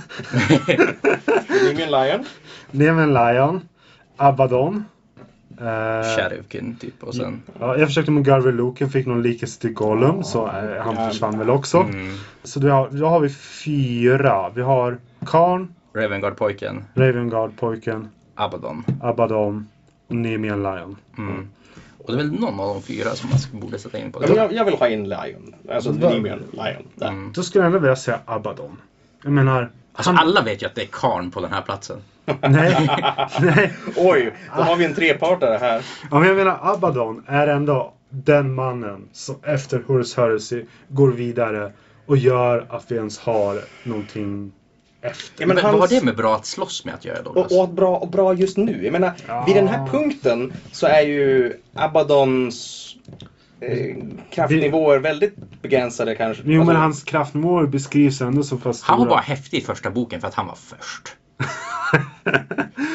Ingen 1.71 1.91
Lion. 1.91 2.25
Neven 2.71 3.13
Lion. 3.13 3.61
Abaddon. 4.17 4.83
Eh, 5.59 6.17
Shadowkin 6.17 6.75
typ 6.79 7.03
och 7.03 7.15
sen... 7.15 7.41
Ja, 7.59 7.77
jag 7.77 7.87
försökte 7.87 8.11
med 8.11 8.25
Garver 8.25 8.51
Luken, 8.51 8.89
fick 8.89 9.05
någon 9.07 9.21
likhet 9.21 9.59
till 9.59 9.73
Gollum 9.73 10.23
så 10.23 10.47
eh, 10.47 10.53
han 10.83 10.95
Ja. 10.95 11.09
försvann 11.09 11.39
väl 11.39 11.49
också. 11.49 11.77
Mm, 11.77 12.17
Så 12.43 12.59
då 12.59 12.69
har, 12.69 12.89
då 12.89 13.05
har 13.07 13.19
vi 13.19 13.29
fyra. 13.29 14.49
Vi 14.49 14.61
har 14.61 14.97
Karn, 15.25 15.73
Ravengard-pojken, 15.93 16.83
Ravengard-pojken, 16.95 18.07
Abaddon. 18.37 18.83
Abaddon 19.01 19.67
och 20.07 20.15
Nemian 20.15 20.63
Lion. 20.63 20.95
Mm. 21.17 21.47
Och 21.97 22.07
det 22.07 22.13
är 22.13 22.17
väl 22.17 22.39
någon 22.39 22.59
av 22.59 22.67
de 22.67 22.81
fyra 22.81 23.09
som 23.15 23.29
man 23.29 23.61
borde 23.61 23.79
sätta 23.79 23.97
in 23.99 24.11
på 24.11 24.23
Ja, 24.23 24.27
men 24.27 24.35
det. 24.35 24.41
jag, 24.41 24.53
jag 24.53 24.65
vill 24.65 24.73
ha 24.73 24.87
in 24.87 25.09
Lion. 25.09 25.55
Alltså 25.71 25.91
Va? 25.91 26.09
Nemean 26.09 26.39
Lion. 26.51 26.83
Där. 26.95 27.07
Mm. 27.07 27.31
Då 27.35 27.43
skulle 27.43 27.61
jag 27.63 27.67
ändå 27.67 27.79
vilja 27.79 27.95
säga 27.95 28.19
Abaddon. 28.25 28.77
Jag 29.23 29.31
menar... 29.33 29.69
Alltså 29.93 30.11
han- 30.11 30.27
alla 30.27 30.41
vet 30.41 30.61
ju 30.63 30.65
att 30.67 30.75
det 30.75 30.81
är 30.81 30.87
Karn 30.91 31.31
på 31.31 31.41
den 31.41 31.53
här 31.53 31.61
platsen. 31.61 31.97
Nej, 32.41 32.89
nej. 33.41 33.73
Oj, 33.97 34.33
då 34.57 34.61
har 34.63 34.75
vi 34.75 34.85
en 34.85 34.93
trepartare 34.95 35.57
här. 35.57 35.85
Ja, 36.11 36.19
men 36.19 36.27
jag 36.27 36.37
menar 36.37 36.59
Abaddon 36.61 37.23
är 37.27 37.47
ändå 37.47 37.93
den 38.09 38.53
mannen 38.55 39.07
som 39.13 39.35
efter 39.43 39.83
Horus 39.87 40.17
Heresy 40.17 40.63
går 40.87 41.11
vidare 41.11 41.71
och 42.05 42.17
gör 42.17 42.65
att 42.69 42.91
vi 42.91 42.95
ens 42.95 43.19
har 43.19 43.59
någonting 43.83 44.51
efter. 45.01 45.41
Ja, 45.43 45.47
Men, 45.47 45.55
men 45.55 45.63
vad 45.63 45.71
har 45.73 45.79
hans- 45.79 45.89
det 45.91 46.05
med 46.05 46.15
bra 46.15 46.35
att 46.35 46.45
slåss 46.45 46.85
med 46.85 46.93
att 46.93 47.05
göra 47.05 47.21
Douglas? 47.21 47.51
Och, 47.51 47.57
och 47.57 47.63
att 47.63 47.71
bra, 47.71 47.97
och 47.97 48.07
bra 48.09 48.33
just 48.33 48.57
nu. 48.57 48.83
Jag 48.83 48.91
menar, 48.91 49.11
Ja. 49.27 49.43
vid 49.47 49.55
den 49.55 49.67
här 49.67 49.87
punkten 49.87 50.53
så 50.71 50.87
är 50.87 51.01
ju 51.01 51.53
Abaddons 51.73 52.83
eh, 53.59 53.95
kraftnivåer 54.31 54.99
väldigt 54.99 55.35
begränsade 55.61 56.15
kanske. 56.15 56.43
Jo, 56.45 56.51
men 56.51 56.69
Alltså, 56.69 56.81
hans 56.81 57.03
kraftmål 57.03 57.67
beskrivs 57.67 58.21
ändå 58.21 58.43
så 58.43 58.57
pass 58.57 58.81
Han 58.81 58.99
var 58.99 59.05
bara 59.05 59.19
häftig 59.19 59.57
i 59.57 59.61
första 59.61 59.89
boken 59.89 60.21
för 60.21 60.27
att 60.27 60.33
han 60.33 60.47
var 60.47 60.55
först. 60.55 61.15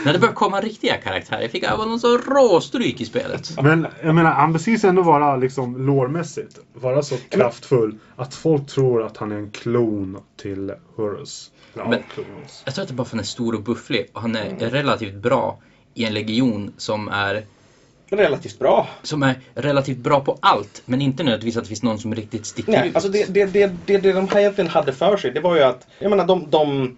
När 0.05 0.13
det 0.13 0.19
började 0.19 0.35
komma 0.37 0.61
riktiga 0.61 0.97
karaktärer 0.97 1.49
fick 1.49 1.65
Abaddon 1.65 2.01
så 2.01 2.19
råstryk 2.19 3.01
i 3.01 3.05
spelet. 3.05 3.63
Men 3.63 3.87
jag 4.03 4.15
menar, 4.15 4.31
han 4.31 4.53
beskrivs 4.53 4.85
ändå 4.85 5.03
vara 5.03 5.37
liksom 5.37 5.87
lårmässigt 5.87 6.59
vara 6.75 7.03
så 7.03 7.17
kraftfull 7.29 7.99
att 8.17 8.35
folk 8.35 8.67
tror 8.67 9.03
att 9.07 9.17
han 9.17 9.33
är 9.33 9.37
en 9.37 9.51
klon 9.51 10.19
till 10.43 10.73
Horus. 10.97 11.51
Men-. 11.75 12.03
Jag 12.65 12.75
tror 12.75 12.83
att 12.83 12.89
det 12.89 12.93
är 12.93 12.97
bara 12.97 12.97
för 12.97 13.03
att 13.03 13.11
han 13.11 13.21
är 13.21 13.25
stor 13.25 13.55
och 13.55 13.63
bufflig 13.63 14.11
och 14.13 14.21
han 14.21 14.37
är 14.37 14.57
relativt 14.71 15.15
bra 15.15 15.59
i 15.95 16.05
en 16.05 16.15
legion 16.15 16.73
som 16.77 17.09
är, 17.09 17.45
relativt 18.11 18.59
bra. 18.59 18.89
som 19.03 19.23
är 19.23 19.41
relativt 19.55 19.99
bra 19.99 20.21
på 20.21 20.39
allt. 20.43 20.83
Men 20.85 21.01
inte 21.03 21.23
nödvändigtvis 21.23 21.57
att 21.57 21.65
det 21.65 21.69
finns 21.69 21.83
någon 21.83 21.99
som 21.99 22.15
riktigt 22.15 22.47
sticker 22.47 22.73
Nej, 22.73 22.89
ut. 22.89 22.95
alltså 22.95 23.11
det, 23.11 23.35
det, 23.35 23.45
det, 23.47 23.73
det, 23.87 23.99
det 23.99 24.13
de 24.13 24.29
här 24.29 24.41
egentligen 24.41 24.71
hade 24.71 24.93
för 24.93 25.17
sig, 25.17 25.31
det 25.33 25.41
var 25.41 25.57
ju 25.57 25.63
att, 25.63 25.87
jag 25.99 26.11
menar 26.11 26.27
de, 26.27 26.51
de 26.51 26.97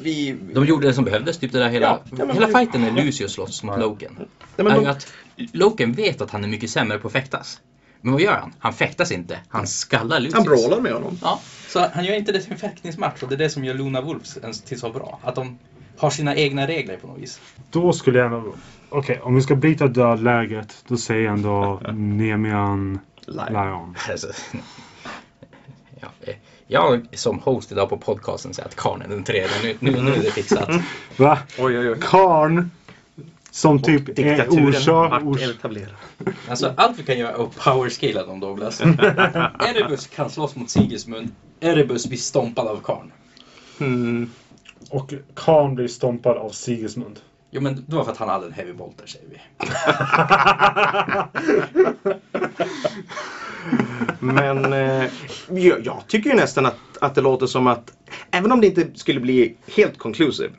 vi... 0.00 0.36
De 0.54 0.64
gjorde 0.66 0.86
det 0.86 0.94
som 0.94 1.04
behövdes, 1.04 1.38
typ 1.38 1.52
det 1.52 1.58
där 1.58 1.68
hela, 1.68 1.86
Ja, 1.86 2.00
ja, 2.18 2.24
men- 2.24 2.34
hela 2.36 2.46
fighten 2.58 2.80
när 2.80 2.90
Lucius 3.04 3.32
slåss 3.32 3.62
mot 3.62 3.74
Ja. 3.76 3.80
Loken. 3.80 4.12
Nej, 4.18 4.26
men 4.56 4.66
är 4.66 4.74
de, 4.74 4.82
ju 4.84 4.88
att 4.90 5.12
Loken 5.52 5.92
vet 5.92 6.20
att 6.20 6.30
han 6.30 6.44
är 6.44 6.48
mycket 6.48 6.70
sämre 6.70 6.98
på 6.98 7.06
att 7.06 7.12
fäktas. 7.12 7.60
Men 8.00 8.12
vad 8.12 8.22
gör 8.22 8.32
han? 8.32 8.52
Han 8.58 8.72
fäktas 8.72 9.12
inte, 9.12 9.38
han 9.48 9.66
skallar 9.66 10.20
Lucius. 10.20 10.34
han 10.34 10.44
brawlar 10.44 10.80
med 10.80 10.92
honom. 10.92 11.18
Ja, 11.22 11.40
så 11.72 11.86
han 11.94 12.04
gör 12.04 12.14
inte 12.14 12.32
det 12.32 12.40
till 12.40 12.52
en 12.52 12.58
fäktningsmatch 12.58 13.22
och 13.22 13.28
det 13.28 13.34
är 13.34 13.38
det 13.38 13.50
som 13.50 13.64
gör 13.64 13.74
Luna 13.74 14.00
Wolves 14.00 14.36
ens 14.36 14.62
till 14.62 14.80
så 14.80 14.90
bra. 14.90 15.18
Att 15.22 15.34
de 15.34 15.58
har 15.96 16.10
sina 16.10 16.36
egna 16.36 16.66
regler 16.66 16.96
på 16.96 17.06
något 17.06 17.18
vis. 17.18 17.40
Då 17.70 17.92
skulle 17.92 18.18
jag 18.18 18.26
ändå... 18.26 18.54
Okej, 18.88 19.20
om 19.22 19.34
vi 19.34 19.42
ska 19.42 19.54
bryta 19.54 19.86
dödläget 19.86 20.84
då 20.88 20.96
säger 20.96 21.24
jag 21.24 21.32
ändå 21.32 21.80
Nemian 21.92 22.98
Lion. 23.26 23.96
Alltså, 24.10 24.26
ja, 26.00 26.08
eh, 26.20 26.34
jag 26.66 27.06
som 27.12 27.38
host 27.38 27.72
idag 27.72 27.88
på 27.88 27.96
podcasten 27.96 28.54
säger 28.54 28.68
att 28.68 28.76
Karn 28.76 29.02
är 29.02 29.08
den 29.08 29.24
tredje. 29.24 29.50
Nu, 29.62 29.76
nu, 29.80 30.02
nu 30.02 30.14
är 30.14 30.22
det 30.22 30.30
fixat. 30.30 30.70
Va? 31.16 31.38
Oj, 31.58 31.78
oj, 31.78 31.90
oj. 31.90 31.98
Karn 32.00 32.70
som 33.52 33.82
typ 33.82 34.18
är 34.18 34.48
orsak... 34.48 35.22
Ors. 35.24 35.40
Alltså 36.48 36.74
allt 36.76 36.98
vi 36.98 37.02
kan 37.02 37.18
göra 37.18 37.32
är 37.32 37.42
att 37.42 37.56
powerscala 37.56 38.26
dem 38.26 38.40
Douglas. 38.40 38.80
Erebus 39.60 40.06
kan 40.06 40.30
slåss 40.30 40.56
mot 40.56 40.70
Sigismund. 40.70 41.30
Erebus 41.60 42.06
blir 42.06 42.18
stompad 42.18 42.66
av 42.66 42.80
Karn. 42.84 43.12
Mm. 43.80 44.30
och 44.90 45.14
Karn 45.34 45.74
blir 45.74 45.88
stompad 45.88 46.36
av 46.36 46.50
Sigismund. 46.50 47.20
Jo 47.50 47.60
men 47.60 47.84
det 47.86 47.96
var 47.96 48.04
för 48.04 48.12
att 48.12 48.18
han 48.18 48.28
hade 48.28 48.46
en 48.46 48.52
heavy 48.52 48.72
bolter 48.72 49.06
säger 49.06 49.28
vi. 49.28 49.38
Men 54.20 54.72
eh, 54.72 55.10
jag, 55.50 55.86
jag 55.86 56.02
tycker 56.06 56.30
ju 56.30 56.36
nästan 56.36 56.66
att, 56.66 56.78
att 57.00 57.14
det 57.14 57.20
låter 57.20 57.46
som 57.46 57.66
att 57.66 57.92
även 58.30 58.52
om 58.52 58.60
det 58.60 58.66
inte 58.66 58.86
skulle 58.94 59.20
bli 59.20 59.56
helt 59.76 59.98
conclusive 59.98 60.52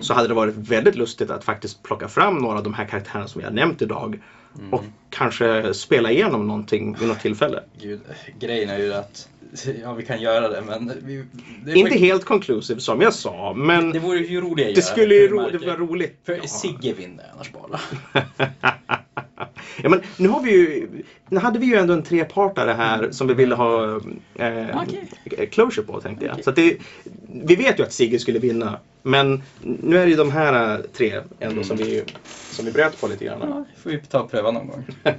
så 0.00 0.14
hade 0.14 0.28
det 0.28 0.34
varit 0.34 0.54
väldigt 0.56 0.94
lustigt 0.94 1.30
att 1.30 1.44
faktiskt 1.44 1.82
plocka 1.82 2.08
fram 2.08 2.38
några 2.38 2.58
av 2.58 2.64
de 2.64 2.74
här 2.74 2.84
karaktärerna 2.84 3.28
som 3.28 3.38
vi 3.38 3.44
har 3.44 3.52
nämnt 3.52 3.82
idag 3.82 4.18
och 4.70 4.84
kanske 5.10 5.74
spela 5.74 6.10
igenom 6.10 6.46
någonting 6.46 6.96
vid 7.00 7.08
något 7.08 7.20
tillfälle. 7.20 7.62
Gud, 7.80 8.00
grejen 8.38 8.70
är 8.70 8.78
ju 8.78 8.94
att 8.94 9.28
ja, 9.82 9.92
vi 9.92 10.04
kan 10.04 10.20
göra 10.20 10.48
det 10.48 10.62
men 10.66 10.92
vi, 11.02 11.24
det, 11.64 11.72
Inte 11.72 11.98
helt 11.98 12.24
conclusive 12.24 12.80
som 12.80 13.00
jag 13.00 13.14
sa, 13.14 13.54
men 13.56 13.90
Det 13.90 13.98
vore 13.98 14.18
ju 14.18 14.40
roligare 14.40 14.70
att 14.70 14.74
det 14.74 14.80
göra, 14.80 14.92
skulle 14.92 15.14
ju 15.14 15.28
ro, 15.28 15.48
det 15.52 15.66
var 15.66 15.76
roligt. 15.76 16.20
För 16.26 16.32
Ja. 16.32 16.46
Sigge 16.46 16.92
vinner 16.92 17.24
annars 17.34 17.52
bara. 17.52 17.80
ja, 19.82 19.88
men 19.88 20.00
nu 20.16 20.28
har 20.28 20.42
vi 20.42 20.50
ju, 20.50 20.88
nu 21.28 21.40
hade 21.40 21.58
vi 21.58 21.66
ju 21.66 21.74
ändå 21.74 21.94
en 21.94 22.02
trepartare 22.02 22.72
här 22.72 23.10
som 23.10 23.26
vi 23.26 23.34
ville 23.34 23.54
ha 23.54 24.00
eh, 24.34 24.82
Okej. 24.82 25.46
closure 25.46 25.86
på 25.86 26.00
tänkte 26.00 26.24
jag. 26.24 26.32
Okej. 26.32 26.44
Så 26.44 26.50
att 26.50 26.56
det, 26.56 26.76
vi 27.44 27.56
vet 27.56 27.78
ju 27.78 27.82
att 27.82 27.92
Sigge 27.92 28.18
skulle 28.18 28.38
vinna. 28.38 28.78
Men 29.02 29.42
nu 29.60 29.98
är 29.98 30.04
det 30.04 30.10
ju 30.10 30.16
de 30.16 30.30
här 30.30 30.82
tre 30.92 31.20
ändå 31.40 31.62
som, 31.62 31.76
vi, 31.76 32.02
som 32.50 32.64
vi 32.64 32.72
bröt 32.72 33.00
på 33.00 33.06
lite 33.06 33.24
grann. 33.24 33.38
Ja, 33.42 33.64
får 33.82 33.90
vi 33.90 33.98
ta 33.98 34.20
och 34.20 34.30
pröva 34.30 34.50
någon 34.50 34.68
gång. 34.68 34.84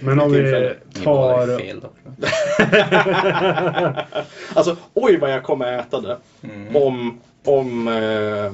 Men 0.00 0.20
om 0.20 0.32
vi 0.32 0.72
tar... 1.04 1.58
fel 1.58 1.80
dock. 1.80 1.96
alltså 4.54 4.76
oj 4.94 5.16
vad 5.16 5.32
jag 5.32 5.42
kommer 5.42 5.78
äta 5.78 6.00
det. 6.00 6.16
Mm. 6.42 6.76
Om, 6.76 7.20
om, 7.44 7.88
eh, 7.88 8.52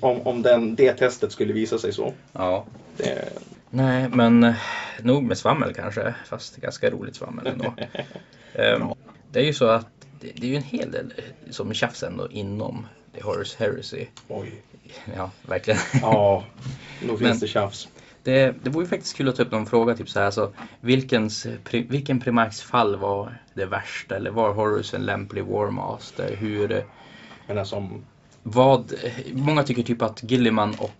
om, 0.00 0.26
om 0.26 0.42
den, 0.42 0.74
det 0.74 0.92
testet 0.92 1.32
skulle 1.32 1.52
visa 1.52 1.78
sig 1.78 1.92
så. 1.92 2.12
Ja. 2.32 2.64
Det, 2.96 3.28
Nej, 3.70 4.08
men 4.08 4.44
eh, 4.44 4.54
nog 5.02 5.22
med 5.22 5.38
svammel 5.38 5.74
kanske. 5.74 6.14
Fast 6.26 6.56
ganska 6.56 6.90
roligt 6.90 7.16
svammel 7.16 7.46
ändå. 7.46 7.74
Ehm, 8.54 8.88
det 9.32 9.40
är 9.40 9.44
ju 9.44 9.52
så 9.52 9.66
att 9.66 9.86
det, 10.20 10.32
det 10.36 10.46
är 10.46 10.50
ju 10.50 10.56
en 10.56 10.62
hel 10.62 10.90
del 10.90 11.14
eh, 11.16 11.50
som 11.50 11.74
tjafs 11.74 12.02
ändå 12.02 12.30
inom 12.30 12.86
The 13.14 13.22
Horus 13.22 13.56
Heresy. 13.56 14.06
oj. 14.28 14.62
Ja, 15.16 15.30
verkligen. 15.42 15.80
Ja, 16.02 16.44
nog 17.06 17.18
finns 17.18 17.40
det 17.40 17.46
tjafs. 17.46 17.88
Det, 18.22 18.54
det 18.62 18.70
vore 18.70 18.84
ju 18.84 18.88
faktiskt 18.88 19.16
kul 19.16 19.28
att 19.28 19.36
ta 19.36 19.42
upp 19.42 19.52
någon 19.52 19.66
fråga, 19.66 19.94
typ 19.94 20.08
så 20.08 20.18
här, 20.18 20.26
alltså, 20.26 20.52
vilkens, 20.80 21.46
pri, 21.64 21.82
vilken 21.82 22.20
Primarks 22.20 22.62
fall 22.62 22.96
var 22.96 23.38
det 23.54 23.66
värsta? 23.66 24.16
Eller 24.16 24.30
var 24.30 24.52
Horus 24.52 24.94
en 24.94 25.04
lämplig 25.04 25.44
Warmaster? 25.44 26.36
Hur, 26.36 26.84
Men 27.46 27.58
alltså, 27.58 27.76
som 27.76 28.04
vad, 28.42 28.94
många 29.32 29.62
tycker 29.62 29.82
typ 29.82 30.02
att 30.02 30.30
Gilliman 30.30 30.74
och 30.78 30.90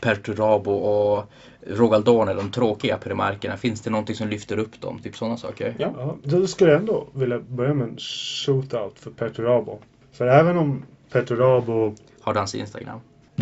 Perturabo 0.00 0.72
och 0.72 1.30
Rogaldorn 1.66 2.28
är 2.28 2.34
de 2.34 2.50
tråkiga 2.50 2.98
primarkerna. 2.98 3.56
Finns 3.56 3.80
det 3.80 3.90
någonting 3.90 4.16
som 4.16 4.28
lyfter 4.28 4.58
upp 4.58 4.80
dem? 4.80 4.98
Typ 4.98 5.16
sådana 5.16 5.36
saker. 5.36 5.74
Ja. 5.78 6.16
Då 6.22 6.46
skulle 6.46 6.70
jag 6.70 6.80
ändå 6.80 7.06
vilja 7.14 7.40
börja 7.40 7.74
med 7.74 7.88
en 7.88 7.96
shootout 7.98 8.98
för 8.98 9.10
Perturabo. 9.10 9.78
För 10.12 10.26
även 10.26 10.56
om 10.56 10.82
Perturabo... 11.12 11.94
Har 12.20 12.34
du 12.34 12.38
hans 12.40 12.54
Instagram? 12.54 13.00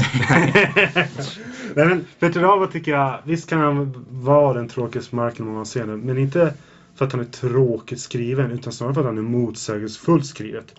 Nej 1.74 1.86
men 1.86 2.06
Perturabo 2.18 2.66
tycker 2.66 2.92
jag, 2.92 3.18
visst 3.24 3.48
kan 3.48 3.60
han 3.60 4.06
vara 4.10 4.54
den 4.54 4.68
tråkigaste 4.68 5.16
marken 5.16 5.54
man 5.54 5.66
ser 5.66 5.86
det. 5.86 5.96
Men 5.96 6.18
inte 6.18 6.54
för 6.94 7.04
att 7.04 7.12
han 7.12 7.20
är 7.20 7.24
tråkigt 7.24 8.00
skriven 8.00 8.50
utan 8.50 8.72
snarare 8.72 8.94
för 8.94 9.00
att 9.00 9.06
han 9.06 9.18
är 9.18 9.22
motsägelsefullt 9.22 10.26
skrivet. 10.26 10.74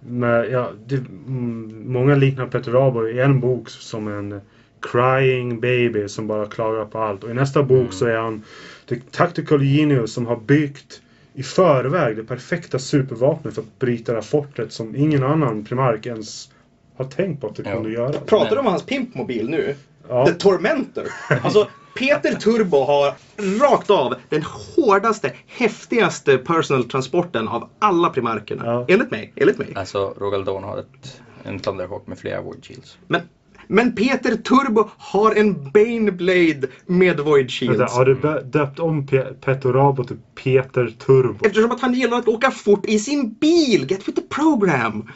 Men, 0.00 0.50
ja, 0.50 0.70
det, 0.86 0.96
mm, 0.96 1.92
många 1.92 2.14
liknar 2.14 2.46
Perturabo 2.46 3.08
i 3.08 3.20
en 3.20 3.40
bok 3.40 3.68
som 3.68 4.08
en 4.08 4.40
crying 4.82 5.60
baby 5.60 6.08
som 6.08 6.26
bara 6.26 6.46
klagar 6.46 6.84
på 6.84 6.98
allt. 6.98 7.24
Och 7.24 7.30
i 7.30 7.34
nästa 7.34 7.62
bok 7.62 7.92
så 7.92 8.06
är 8.06 8.16
han 8.16 8.42
the 8.88 8.96
tactical 9.10 9.62
genius 9.62 10.12
som 10.12 10.26
har 10.26 10.36
byggt 10.36 11.02
i 11.34 11.42
förväg 11.42 12.16
det 12.16 12.24
perfekta 12.24 12.78
supervapnet 12.78 13.54
för 13.54 13.62
att 13.62 13.78
bryta 13.78 14.12
det 14.12 14.16
här 14.18 14.22
fortet 14.22 14.72
som 14.72 14.96
ingen 14.96 15.22
annan 15.22 15.64
primark 15.64 16.06
ens 16.06 16.50
har 16.96 17.04
tänkt 17.04 17.40
på 17.40 17.46
att 17.46 17.56
det 17.56 17.62
Ja. 17.66 17.74
kunde 17.74 17.90
göra. 17.90 18.12
Pratar 18.12 18.50
du 18.50 18.58
om 18.60 18.66
hans 18.66 18.82
pimpmobil 18.86 19.48
nu? 19.48 19.74
Ja. 20.08 20.26
The 20.26 20.32
Tormentor. 20.32 21.04
Alltså, 21.42 21.68
Peter 21.98 22.34
Turbo 22.34 22.76
har 22.84 23.14
rakt 23.60 23.90
av 23.90 24.14
den 24.28 24.42
hårdaste, 24.42 25.32
häftigaste 25.46 26.38
personal 26.38 26.84
transporten 26.84 27.48
av 27.48 27.68
alla 27.78 28.10
primarkerna. 28.10 28.62
Ja. 28.66 28.84
Enligt 28.88 29.10
mig. 29.10 29.32
Enligt 29.36 29.58
mig. 29.58 29.72
Alltså, 29.74 30.14
Rogal 30.18 30.44
Dawn 30.44 30.64
har 30.64 30.78
ett, 30.78 31.20
en 31.44 31.58
Thunderhawk 31.58 32.06
med 32.06 32.18
flera 32.18 32.40
Void 32.40 32.64
Shields. 32.64 32.98
Men, 33.06 33.20
men 33.72 33.94
Peter 33.94 34.34
Turbo 34.36 34.88
har 34.98 35.34
en 35.34 35.70
Baneblade 35.70 36.66
med 36.86 37.20
Void 37.20 37.50
Shields. 37.50 37.78
Vänta, 37.80 37.94
har 37.94 38.04
du 38.04 38.40
döpt 38.44 38.78
om 38.78 39.06
Pe- 39.06 39.34
Petorabo 39.34 40.04
till 40.04 40.16
Peter 40.44 40.88
Turbo? 41.06 41.46
Eftersom 41.46 41.70
att 41.72 41.80
han 41.80 41.92
gillar 41.94 42.18
att 42.18 42.28
åka 42.28 42.50
fort 42.50 42.86
i 42.86 42.98
sin 42.98 43.32
bil. 43.34 43.86
Get 43.90 44.08
with 44.08 44.20
the 44.20 44.26
program. 44.34 45.08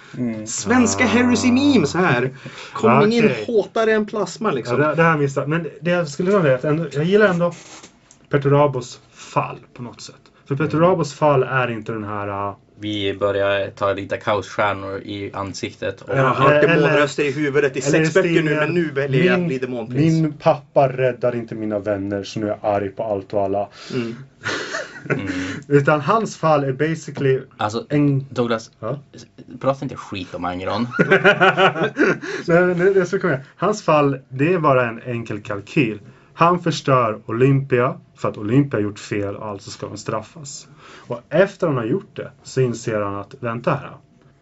Svenska 0.46 1.04
Ah. 1.04 1.06
heresy 1.06 1.52
memes 1.52 1.94
här. 1.94 2.30
Kommer 2.72 3.06
in 3.12 3.24
Okej. 3.24 3.44
hårdare 3.46 3.92
än 3.92 4.06
plasma 4.06 4.48
Ja, 4.48 4.54
liksom. 4.54 4.80
det, 4.80 4.94
det 4.94 5.02
här 5.02 5.16
missade 5.16 5.44
jag. 5.44 5.48
Men 5.50 5.70
det 5.80 5.90
jag 5.90 6.08
skulle 6.08 6.30
säga 6.30 6.58
är 6.58 6.80
att 6.82 6.94
jag 6.94 7.04
gillar 7.04 7.28
ändå 7.28 7.52
Petorabos 8.30 9.00
fall 9.12 9.58
på 9.74 9.82
något 9.82 10.00
sätt. 10.00 10.14
För 10.48 10.56
Petorabos 10.56 11.14
fall 11.14 11.42
är 11.42 11.70
inte 11.70 11.92
den 11.92 12.04
här... 12.04 12.54
Vi 12.80 13.14
börjar 13.14 13.70
ta 13.70 13.92
lite 13.92 14.16
kaosstjärnor 14.16 15.00
i 15.00 15.30
ansiktet. 15.34 16.02
Och, 16.02 16.18
Jag 16.18 16.24
har 16.24 16.54
demonröster 16.54 17.24
i 17.24 17.30
huvudet 17.30 17.76
i 17.76 17.80
sex 17.80 18.14
böcker 18.14 18.42
nu 18.42 18.54
men 18.54 18.74
nu 18.74 18.90
väljer 18.90 19.24
jag 19.24 19.32
att 19.32 19.38
min- 19.38 19.48
bli 19.48 19.58
demonprins. 19.58 20.22
Min 20.22 20.32
pappa 20.32 20.88
räddar 20.88 21.34
inte 21.34 21.54
mina 21.54 21.78
vänner 21.78 22.24
så 22.24 22.40
nu 22.40 22.46
är 22.46 22.50
jag 22.50 22.58
arg 22.62 22.88
på 22.88 23.02
allt 23.04 23.32
och 23.34 23.42
alla. 23.44 23.68
Mm. 23.94 24.16
mm. 25.10 25.26
Utan 25.68 26.00
hans 26.00 26.36
fall 26.36 26.64
är 26.64 26.72
basically 26.72 27.40
Alltså, 27.56 27.86
en... 27.88 28.26
Douglas, 28.30 28.70
Ja. 28.80 28.98
prata 29.60 29.84
inte 29.84 29.96
skit 29.96 30.34
om 30.34 30.44
Angron. 30.44 30.88
Nej, 32.46 32.60
men 32.64 32.92
det, 32.94 33.06
ska 33.06 33.18
komma. 33.18 33.38
Hans 33.56 33.82
fall, 33.82 34.18
det 34.28 34.52
är 34.54 34.58
bara 34.58 34.88
en 34.88 35.00
enkel 35.02 35.40
kalkyl. 35.42 36.00
Han 36.38 36.58
förstör 36.58 37.20
Olympia 37.26 38.00
för 38.14 38.28
att 38.28 38.38
Olympia 38.38 38.80
gjort 38.80 38.98
fel 38.98 39.36
och 39.36 39.46
alltså 39.46 39.70
ska 39.70 39.88
de 39.88 39.96
straffas. 39.96 40.68
Och 41.06 41.20
efter 41.28 41.66
han 41.66 41.76
har 41.76 41.84
gjort 41.84 42.16
det 42.16 42.30
så 42.42 42.60
inser 42.60 43.00
han 43.00 43.14
att, 43.14 43.34
vänta 43.40 43.70
här. 43.70 43.96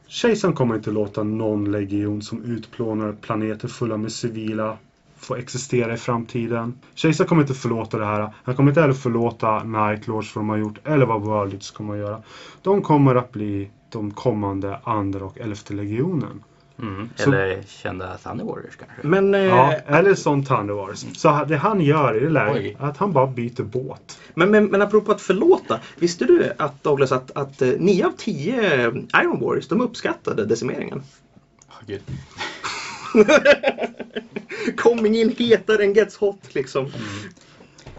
Kejsaren 0.07 0.55
kommer 0.55 0.75
inte 0.75 0.91
låta 0.91 1.23
någon 1.23 1.73
legion 1.73 2.23
som 2.23 2.43
utplånar 2.43 3.13
planeter 3.13 3.69
fulla 3.69 3.97
med 3.97 4.13
civila 4.13 4.77
få 5.17 5.35
existera 5.35 5.95
i 5.95 5.97
framtiden. 5.97 6.75
Kejsaren 6.95 7.29
kommer 7.29 7.43
inte 7.43 7.55
förlåta 7.55 7.99
det 7.99 8.05
här. 8.05 8.35
Han 8.45 8.55
kommer 8.55 8.71
inte 8.71 8.81
heller 8.81 8.95
förlåta 8.95 9.63
Nightlords 9.65 10.33
för 10.33 10.41
vad 10.41 10.45
de 10.45 10.51
har 10.51 10.57
gjort 10.57 10.79
eller 10.85 11.07
vad 11.07 11.21
Worldits 11.21 11.71
kommer 11.71 11.95
att 11.95 12.01
göra. 12.01 12.23
De 12.63 12.83
kommer 12.83 13.15
att 13.15 13.33
bli 13.33 13.71
de 13.91 14.11
kommande 14.11 14.81
andra 14.85 15.25
och 15.25 15.39
elfte 15.39 15.75
legionen. 15.75 16.43
Mm. 16.83 17.11
Så- 17.17 17.23
Eller 17.33 17.63
kända 17.63 18.17
Thunder 18.19 18.45
Warriors 18.45 18.77
kanske. 18.77 19.07
Men, 19.07 19.35
eh, 19.35 19.41
Ja, 19.41 19.73
eller 19.73 20.15
som 20.15 20.45
Thunder 20.45 20.75
Wars. 20.75 21.05
Så 21.17 21.45
det 21.49 21.57
han 21.57 21.81
gör 21.81 22.17
i 22.17 22.21
det 22.21 22.31
läget 22.31 22.77
att 22.81 22.97
han 22.97 23.13
bara 23.13 23.27
byter 23.27 23.63
båt. 23.63 24.19
men, 24.35 24.51
men, 24.51 24.65
men 24.65 24.83
apropå 24.83 25.13
att 25.13 25.21
förlåta. 25.21 25.81
Visste 25.97 26.25
du 26.25 26.53
att 26.59 26.83
Douglas 26.85 27.13
att, 27.13 27.31
att 27.37 27.63
eh, 27.63 27.69
9 27.79 28.07
av 28.07 28.13
10 28.17 28.87
Iron 29.23 29.41
Warriors 29.41 29.69
de 29.69 29.81
uppskattade 29.81 30.45
decimeringen? 30.47 31.03
Åh, 31.69 31.75
Gud. 31.87 32.03
Coming 34.77 35.17
in 35.17 35.35
hetare 35.39 35.85
än 35.85 35.95
gets 35.95 36.17
hot 36.17 36.55
liksom. 36.55 36.91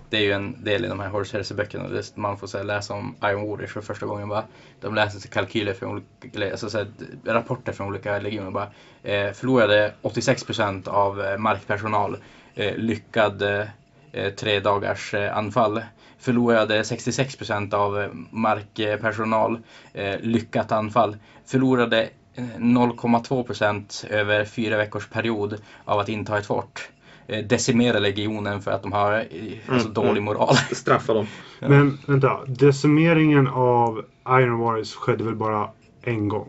Det 0.09 0.17
är 0.17 0.21
ju 0.21 0.31
en 0.31 0.63
del 0.63 0.85
i 0.85 0.87
de 0.87 0.99
här 0.99 1.09
Horace 1.09 1.37
Heresy-böckerna. 1.37 2.01
Man 2.15 2.37
får 2.37 2.47
så 2.47 2.57
här, 2.57 2.65
läsa 2.65 2.93
om 2.93 3.15
Iron 3.23 3.49
Warriors 3.49 3.73
för 3.73 3.81
första 3.81 4.05
gången. 4.05 4.29
Bara, 4.29 4.43
de 4.81 4.95
läser 4.95 5.19
sig 5.19 5.31
kalkyler 5.31 5.73
från 5.73 5.91
olika, 5.91 6.07
eller, 6.33 6.51
alltså, 6.51 6.69
så 6.69 6.77
här, 6.77 6.87
rapporter 7.25 7.73
från 7.73 7.87
olika 7.87 8.19
legioner. 8.19 8.51
Bara, 8.51 8.69
eh, 9.03 9.31
förlorade 9.31 9.93
86% 10.01 10.87
av 10.87 11.21
eh, 11.21 11.37
markpersonal. 11.37 12.17
Eh, 12.55 12.75
lyckad 12.75 13.41
eh, 13.41 13.67
eh, 14.11 14.33
tre 14.33 14.59
dagars 14.59 15.13
eh, 15.13 15.37
anfall. 15.37 15.81
Förlorade 16.19 16.81
66% 16.81 17.73
av 17.73 18.01
eh, 18.01 18.09
markpersonal. 18.29 19.59
Eh, 19.93 20.19
lyckat 20.19 20.71
anfall. 20.71 21.17
Förlorade 21.45 22.09
0,2 22.35 23.43
procent 23.43 24.05
över 24.09 24.45
fyra 24.45 24.77
veckors 24.77 25.07
period 25.07 25.61
av 25.85 25.99
att 25.99 26.09
inta 26.09 26.37
ett 26.37 26.45
fort. 26.45 26.89
Eh, 27.27 27.43
decimera 27.45 27.99
legionen 27.99 28.61
för 28.61 28.71
att 28.71 28.83
de 28.83 28.91
har 28.91 29.11
eh, 29.13 29.19
alltså, 29.67 29.88
Mm, 29.88 29.93
dålig 29.93 30.09
mm. 30.09 30.23
moral. 30.23 30.55
Straffa 30.71 31.13
dem. 31.13 31.27
Ja. 31.59 31.69
Men 31.69 31.97
vänta, 32.05 32.39
decimeringen 32.47 33.47
av 33.47 34.01
Iron 34.29 34.59
Warriors 34.59 34.93
skedde 34.93 35.23
väl 35.23 35.35
bara 35.35 35.69
en 36.03 36.27
gång? 36.29 36.47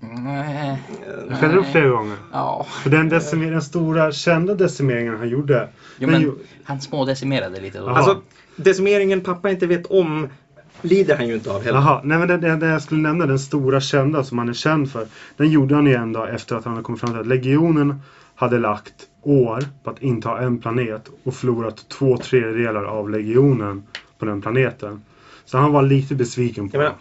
Nej. 0.00 0.76
Skedde 1.40 1.54
det 1.54 1.64
flera 1.72 1.88
gånger? 1.88 2.16
Ja, 2.32 2.66
För 2.82 2.90
den, 2.90 3.10
decimer- 3.10 3.50
den 3.50 3.62
stora 3.62 4.12
kända 4.12 4.54
decimeringen 4.54 5.16
han 5.16 5.28
gjorde. 5.28 5.68
jo, 5.98 6.08
men 6.08 6.20
ju- 6.20 6.32
han 6.64 6.80
smådecimerade 6.80 7.60
lite 7.60 7.78
då. 7.78 7.88
Alltså 7.88 8.20
decimeringen 8.56 9.20
pappa 9.20 9.50
inte 9.50 9.66
vet 9.66 9.86
om 9.86 10.28
lider 10.82 11.16
han 11.16 11.28
ju 11.28 11.34
inte 11.34 11.50
av 11.52 11.62
heller. 11.64 11.78
Jaha, 11.78 12.00
nej 12.04 12.18
men 12.18 12.28
det, 12.28 12.36
det, 12.36 12.56
det 12.56 12.66
jag 12.66 12.82
skulle 12.82 13.00
nämna, 13.02 13.26
den 13.26 13.38
stora 13.38 13.80
kända 13.80 14.24
som 14.24 14.38
han 14.38 14.48
är 14.48 14.52
känd 14.52 14.90
för. 14.92 15.06
Den 15.36 15.50
gjorde 15.50 15.74
han 15.74 15.86
igen 15.86 16.12
då 16.12 16.24
efter 16.24 16.56
att 16.56 16.64
han 16.64 16.72
hade 16.72 16.84
kommit 16.84 17.00
fram 17.00 17.10
till 17.10 17.20
att 17.20 17.26
legionen 17.26 18.00
hade 18.42 18.58
lagt 18.58 19.08
år 19.22 19.64
på 19.82 19.90
att 19.90 20.02
inta 20.02 20.40
en 20.40 20.58
planet 20.58 21.08
och 21.24 21.34
förlorat 21.34 21.88
två 21.88 22.16
tredjedelar 22.16 22.84
av 22.84 23.10
legionen 23.10 23.82
på 24.18 24.24
den 24.24 24.42
planeten. 24.42 25.02
Så 25.44 25.58
han 25.58 25.72
var 25.72 25.82
lite 25.82 26.14
besviken 26.14 26.68
på 26.68 26.78
menar, 26.78 26.94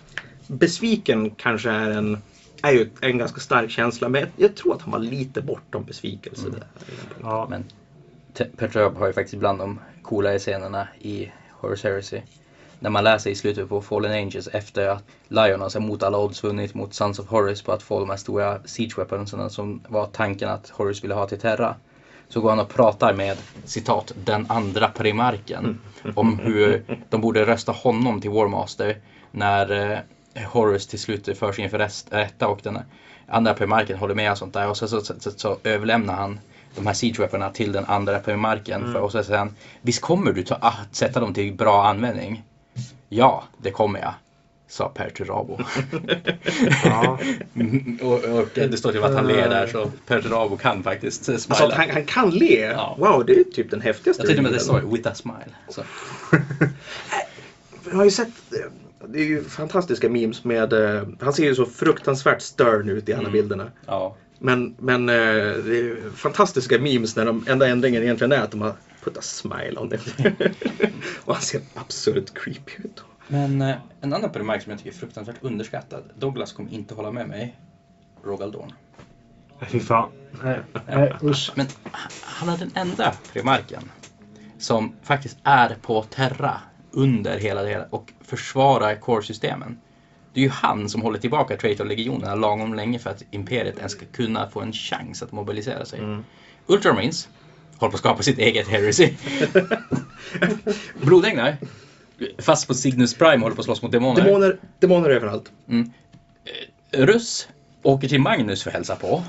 besviken 0.48 1.32
kanske 1.32 1.70
är 1.70 1.90
en, 1.90 2.18
är 2.62 2.72
ju 2.72 2.90
en 3.02 3.18
ganska 3.18 3.40
stark 3.40 3.72
känsla 3.72 4.10
men 4.10 4.22
jag, 4.22 4.30
jag 4.36 4.56
tror 4.56 4.74
att 4.74 4.82
han 4.82 4.92
var 4.92 5.00
lite 5.00 5.42
bortom 5.42 5.84
besvikelse 5.84 6.50
där. 6.50 6.64
Ja, 7.22 7.48
Men 7.50 7.66
Petrov 8.58 8.98
har 8.98 9.08
ju 9.08 9.14
faktiskt 9.14 9.40
bland 9.40 9.60
de 9.60 9.80
coolare 10.02 10.40
scenerna 10.40 10.88
i 11.00 11.32
Horus 11.52 11.84
Heresy. 11.84 12.22
När 12.84 12.90
man 12.90 13.04
läser 13.04 13.30
i 13.30 13.36
slutet 13.36 13.70
på 13.70 13.82
Fallen 13.82 14.12
Angels 14.12 14.48
efter 14.48 14.88
att 14.88 15.04
Lion 15.28 15.62
alltså 15.62 15.80
mot 15.80 16.04
alla 16.04 16.18
odds 16.18 16.44
vunnit 16.44 16.74
mot 16.74 16.94
Sons 16.94 17.20
of 17.20 17.28
Horus 17.28 17.62
på 17.62 17.72
att 17.72 17.84
få 17.84 18.00
de 18.00 18.10
här 18.10 18.18
stora 18.18 18.64
siege 18.66 18.94
weaponsarna 18.98 19.50
som 19.50 19.82
var 19.88 20.06
tanken 20.06 20.50
att 20.50 20.70
Horus 20.70 21.04
ville 21.04 21.14
ha 21.14 21.28
till 21.28 21.40
Terra. 21.40 21.76
Så 22.30 22.42
går 22.42 22.50
han 22.50 22.60
och 22.60 22.70
pratar 22.70 23.14
med 23.14 23.38
citat 23.66 24.14
den 24.26 24.46
andra 24.50 24.88
primarken 24.88 25.80
om 26.16 26.40
hur 26.40 26.84
de 27.10 27.22
borde 27.22 27.46
rösta 27.46 27.72
honom 27.72 28.22
till 28.22 28.30
Warmaster 28.30 28.98
när 29.32 29.92
eh, 30.34 30.44
Horus 30.44 30.88
till 30.88 31.00
slut 31.00 31.38
förs 31.38 31.60
inför 31.60 31.78
rest, 31.78 32.08
rätta 32.12 32.48
och 32.48 32.60
den 32.64 32.80
andra 33.28 33.54
primarken 33.54 33.98
håller 33.98 34.16
med 34.16 34.32
och 34.32 34.38
sånt 34.38 34.54
där 34.54 34.70
och 34.70 34.78
så, 34.78 34.88
så, 34.88 35.02
så, 35.02 35.14
så, 35.20 35.32
så 35.32 35.58
överlämnar 35.64 36.14
han 36.14 36.40
de 36.76 36.88
här 36.88 36.94
siege 36.94 37.20
weaponarna 37.20 37.52
till 37.52 37.72
den 37.72 37.86
andra 37.86 38.20
primarken 38.20 38.94
för, 38.94 39.00
och 39.00 39.12
så 39.12 39.24
säger 39.24 39.40
han 39.40 39.56
Visst 39.82 40.02
kommer 40.02 40.32
du 40.32 40.44
ta, 40.44 40.56
att 40.56 40.96
sätta 40.96 41.20
dem 41.20 41.34
till 41.34 41.54
bra 41.54 41.86
användning? 41.86 42.44
Ja, 43.14 43.44
det 43.58 43.72
kommer 43.72 44.00
jag. 44.00 44.14
Sa 44.68 44.90
Per 44.90 45.10
Turabo. 45.10 45.60
ja. 46.84 47.20
Och, 48.02 48.24
och 48.24 48.48
det 48.54 48.78
står 48.78 48.92
till 48.92 49.04
att 49.04 49.14
han 49.14 49.28
ler 49.28 49.50
där 49.50 49.68
så 49.68 49.92
Per 50.08 50.22
Turabo 50.22 50.58
kan 50.58 50.84
faktiskt 50.84 51.24
smila. 51.24 51.38
Alltså 51.50 51.78
han, 51.78 51.90
han 51.90 52.06
kan 52.06 52.30
le. 52.30 52.60
Ja. 52.60 52.96
Wow, 53.00 53.26
det 53.26 53.34
är 53.40 53.44
typ 53.44 53.72
den 53.72 53.82
häftigaste 53.82 54.22
Jag 54.24 54.28
tyckte 54.28 54.42
med 54.42 54.52
det 54.54 54.60
står 54.60 54.80
with 54.82 55.10
a 55.10 55.14
smile. 55.16 55.56
Så. 55.70 55.84
Jag 57.90 57.98
har 57.98 58.04
ju 58.04 58.12
sett, 58.12 58.28
eh, 58.28 58.60
det 59.08 59.20
är 59.20 59.26
ju 59.26 59.44
fantastiska 59.44 60.10
memes 60.10 60.44
med, 60.44 60.74
eh, 60.74 61.04
han 61.20 61.34
ser 61.34 61.44
ju 61.44 61.56
så 61.56 61.66
fruktansvärt 61.66 62.42
stern 62.42 62.90
ut 62.90 63.10
i 63.10 63.14
alla 63.14 63.22
Mm. 63.22 63.32
bilderna. 63.34 63.72
Ja. 63.86 64.16
Men, 64.40 64.76
men 64.80 65.10
eh, 65.10 65.16
det 65.16 65.80
är 65.80 66.10
fantastiska 66.16 66.80
memes 66.80 67.16
när 67.16 67.26
de 67.26 67.46
enda 67.48 67.68
ändringen 67.68 68.04
egentligen 68.04 68.32
är 68.32 68.42
att 68.42 68.52
de 68.52 68.62
har 68.62 68.74
put 69.04 69.18
a 69.18 69.22
smile 69.22 69.78
on 69.78 69.94
it. 69.94 70.16
och 71.26 71.34
han 71.34 71.44
ser 71.44 71.62
absurt 71.74 72.34
creepy 72.34 72.84
ut. 72.84 73.04
Men 73.28 73.62
eh, 73.62 73.76
en 74.02 74.14
annan 74.14 74.32
primark 74.32 74.62
som 74.62 74.70
jag 74.70 74.80
tycker 74.80 74.92
är 74.92 75.00
fruktansvärt 75.00 75.36
underskattad. 75.42 76.04
Douglas 76.16 76.54
kommer 76.54 76.74
inte 76.74 76.94
hålla 76.94 77.12
med 77.12 77.28
mig. 77.28 77.60
Rogal 78.24 78.52
Dawn. 78.52 78.74
Fy 79.68 79.80
fan. 79.80 80.10
Nej, 80.44 80.60
nej 80.88 81.14
usch. 81.24 81.52
Men 81.56 81.68
han 82.22 82.50
är 82.50 82.58
den 82.58 82.72
enda 82.76 83.14
primarken 83.34 83.92
som 84.58 84.94
faktiskt 85.04 85.38
är 85.44 85.76
på 85.82 86.04
Terra 86.04 86.62
under 86.92 87.40
hela 87.40 87.62
det 87.64 87.70
hela 87.70 87.86
och 87.90 88.14
försvarar 88.22 88.96
core-systemen. 88.96 89.82
Det 90.34 90.40
är 90.40 90.44
ju 90.44 90.50
han 90.50 90.90
som 90.90 91.02
håller 91.02 91.20
tillbaka 91.20 91.58
Traitor-legionerna 91.58 92.36
lagom 92.36 92.74
länge 92.74 93.00
för 93.00 93.10
att 93.10 93.24
Imperiet 93.32 93.78
ens 93.78 93.92
ska 93.92 94.06
kunna 94.06 94.50
få 94.50 94.62
en 94.62 94.74
chans 94.74 95.24
att 95.24 95.32
mobilisera 95.32 95.86
sig. 95.86 96.00
Mm. 96.00 96.24
Ultramarines 96.68 97.30
håller 97.82 97.92
på 97.92 97.96
att 97.96 98.00
skapa 98.00 98.24
sitt 98.24 98.38
eget 98.40 98.68
heresy. 98.68 99.14
Blodänglar, 101.02 101.58
fast 102.38 102.68
på 102.68 102.74
Cygnus 102.74 103.14
Prime, 103.14 103.44
håller 103.44 103.56
på 103.56 103.62
att 103.62 103.66
slåss 103.66 103.82
mot 103.82 103.92
demoner. 103.92 104.24
Demoner, 104.24 104.58
demoner 104.80 105.10
överallt. 105.10 105.52
Mm. 105.70 105.92
Eh, 106.92 107.06
Russ 107.06 107.48
åker 107.84 108.08
till 108.08 108.22
Magnus 108.22 108.64
för 108.64 108.70
att 108.70 108.76
hälsa 108.76 108.96
på. 108.96 109.24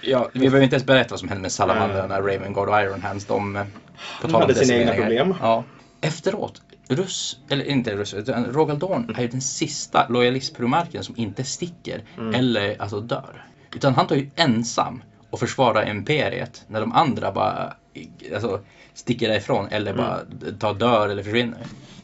Ja, 0.00 0.30
vi 0.32 0.40
behöver 0.40 0.60
inte 0.62 0.76
ens 0.76 0.86
berätta 0.86 1.10
vad 1.10 1.20
som 1.20 1.28
hände 1.28 1.42
med 1.42 1.52
Salamandrarna, 1.52 2.20
Ravengard 2.20 2.68
och 2.68 2.80
Ironhands. 2.80 3.24
De, 3.24 3.56
eh, 3.56 3.62
på 4.20 4.26
om 4.26 4.34
hade 4.34 4.54
sina 4.54 4.78
egna 4.78 4.94
problem. 4.94 5.34
Ja. 5.40 5.64
Efteråt, 6.00 6.62
Russ, 6.88 7.38
eller 7.48 7.64
inte 7.64 7.96
Russ, 7.96 8.14
utan 8.14 8.44
Rogal 8.44 8.78
Dorn 8.78 9.14
är 9.18 9.22
ju 9.22 9.28
den 9.28 9.40
sista 9.40 10.08
lojalistprimarken 10.08 11.04
som 11.04 11.14
inte 11.16 11.44
sticker 11.44 12.02
Mm. 12.18 12.34
eller 12.34 12.82
alltså 12.82 13.00
dör. 13.00 13.46
Utan 13.74 13.94
han 13.94 14.06
tar 14.06 14.16
ju 14.16 14.30
ensam 14.36 15.02
och 15.32 15.38
försvarar 15.40 15.90
imperiet 15.90 16.64
när 16.68 16.80
de 16.80 16.92
andra 16.92 17.32
bara 17.32 17.74
alltså, 18.34 18.60
sticker 18.94 19.28
därifrån 19.28 19.66
eller 19.70 19.94
bara 19.94 20.18
tar 20.58 20.74
dör 20.74 21.08
eller 21.08 21.22
försvinner. 21.22 21.58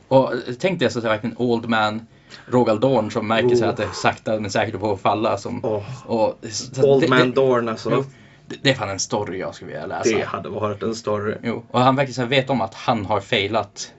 Och 0.08 0.32
tänk 0.58 0.78
dig 0.78 0.86
alltså 0.86 1.00
verkligen 1.00 1.36
Old 1.38 1.68
Man 1.68 2.06
Rogal 2.46 2.80
Dorn 2.80 3.10
som 3.10 3.28
märker 3.28 3.48
sig 3.56 3.64
Oh. 3.66 3.68
att 3.70 3.76
det 3.76 3.82
är 3.84 3.88
sakta 3.92 4.40
men 4.40 4.50
säkert 4.50 4.80
på 4.80 4.92
att 4.92 5.00
falla. 5.00 5.38
Som, 5.38 5.60
Åh. 5.64 5.82
och, 6.06 6.38
så- 6.50 6.92
Old 6.92 7.02
det, 7.02 7.08
Man 7.08 7.18
det, 7.18 7.34
Dorn 7.34 7.68
alltså. 7.68 7.90
jo, 7.92 8.04
det, 8.46 8.56
det 8.62 8.70
är 8.70 8.74
fan 8.74 8.88
en 8.90 8.98
story 8.98 9.38
jag 9.38 9.54
skulle 9.54 9.70
vilja 9.70 9.86
läsa. 9.86 10.16
Det 10.16 10.24
hade 10.24 10.48
varit 10.48 10.82
en 10.82 10.94
story. 10.94 11.34
Jo, 11.42 11.64
och 11.70 11.80
han 11.80 11.96
verkar 11.96 12.12
så 12.12 12.20
här 12.20 12.28
vet 12.28 12.50
om 12.50 12.60
att 12.60 12.74
han 12.74 13.06
har 13.06 13.20
failat 13.20 13.92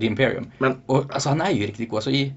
The 0.00 0.06
Imperium. 0.06 0.50
Men 0.58 0.80
Och 0.86 1.14
alltså 1.14 1.28
han 1.28 1.40
är 1.40 1.50
ju 1.50 1.66
riktigt 1.66 1.88
god. 1.90 1.96
Alltså, 1.96 2.10
i, 2.10 2.32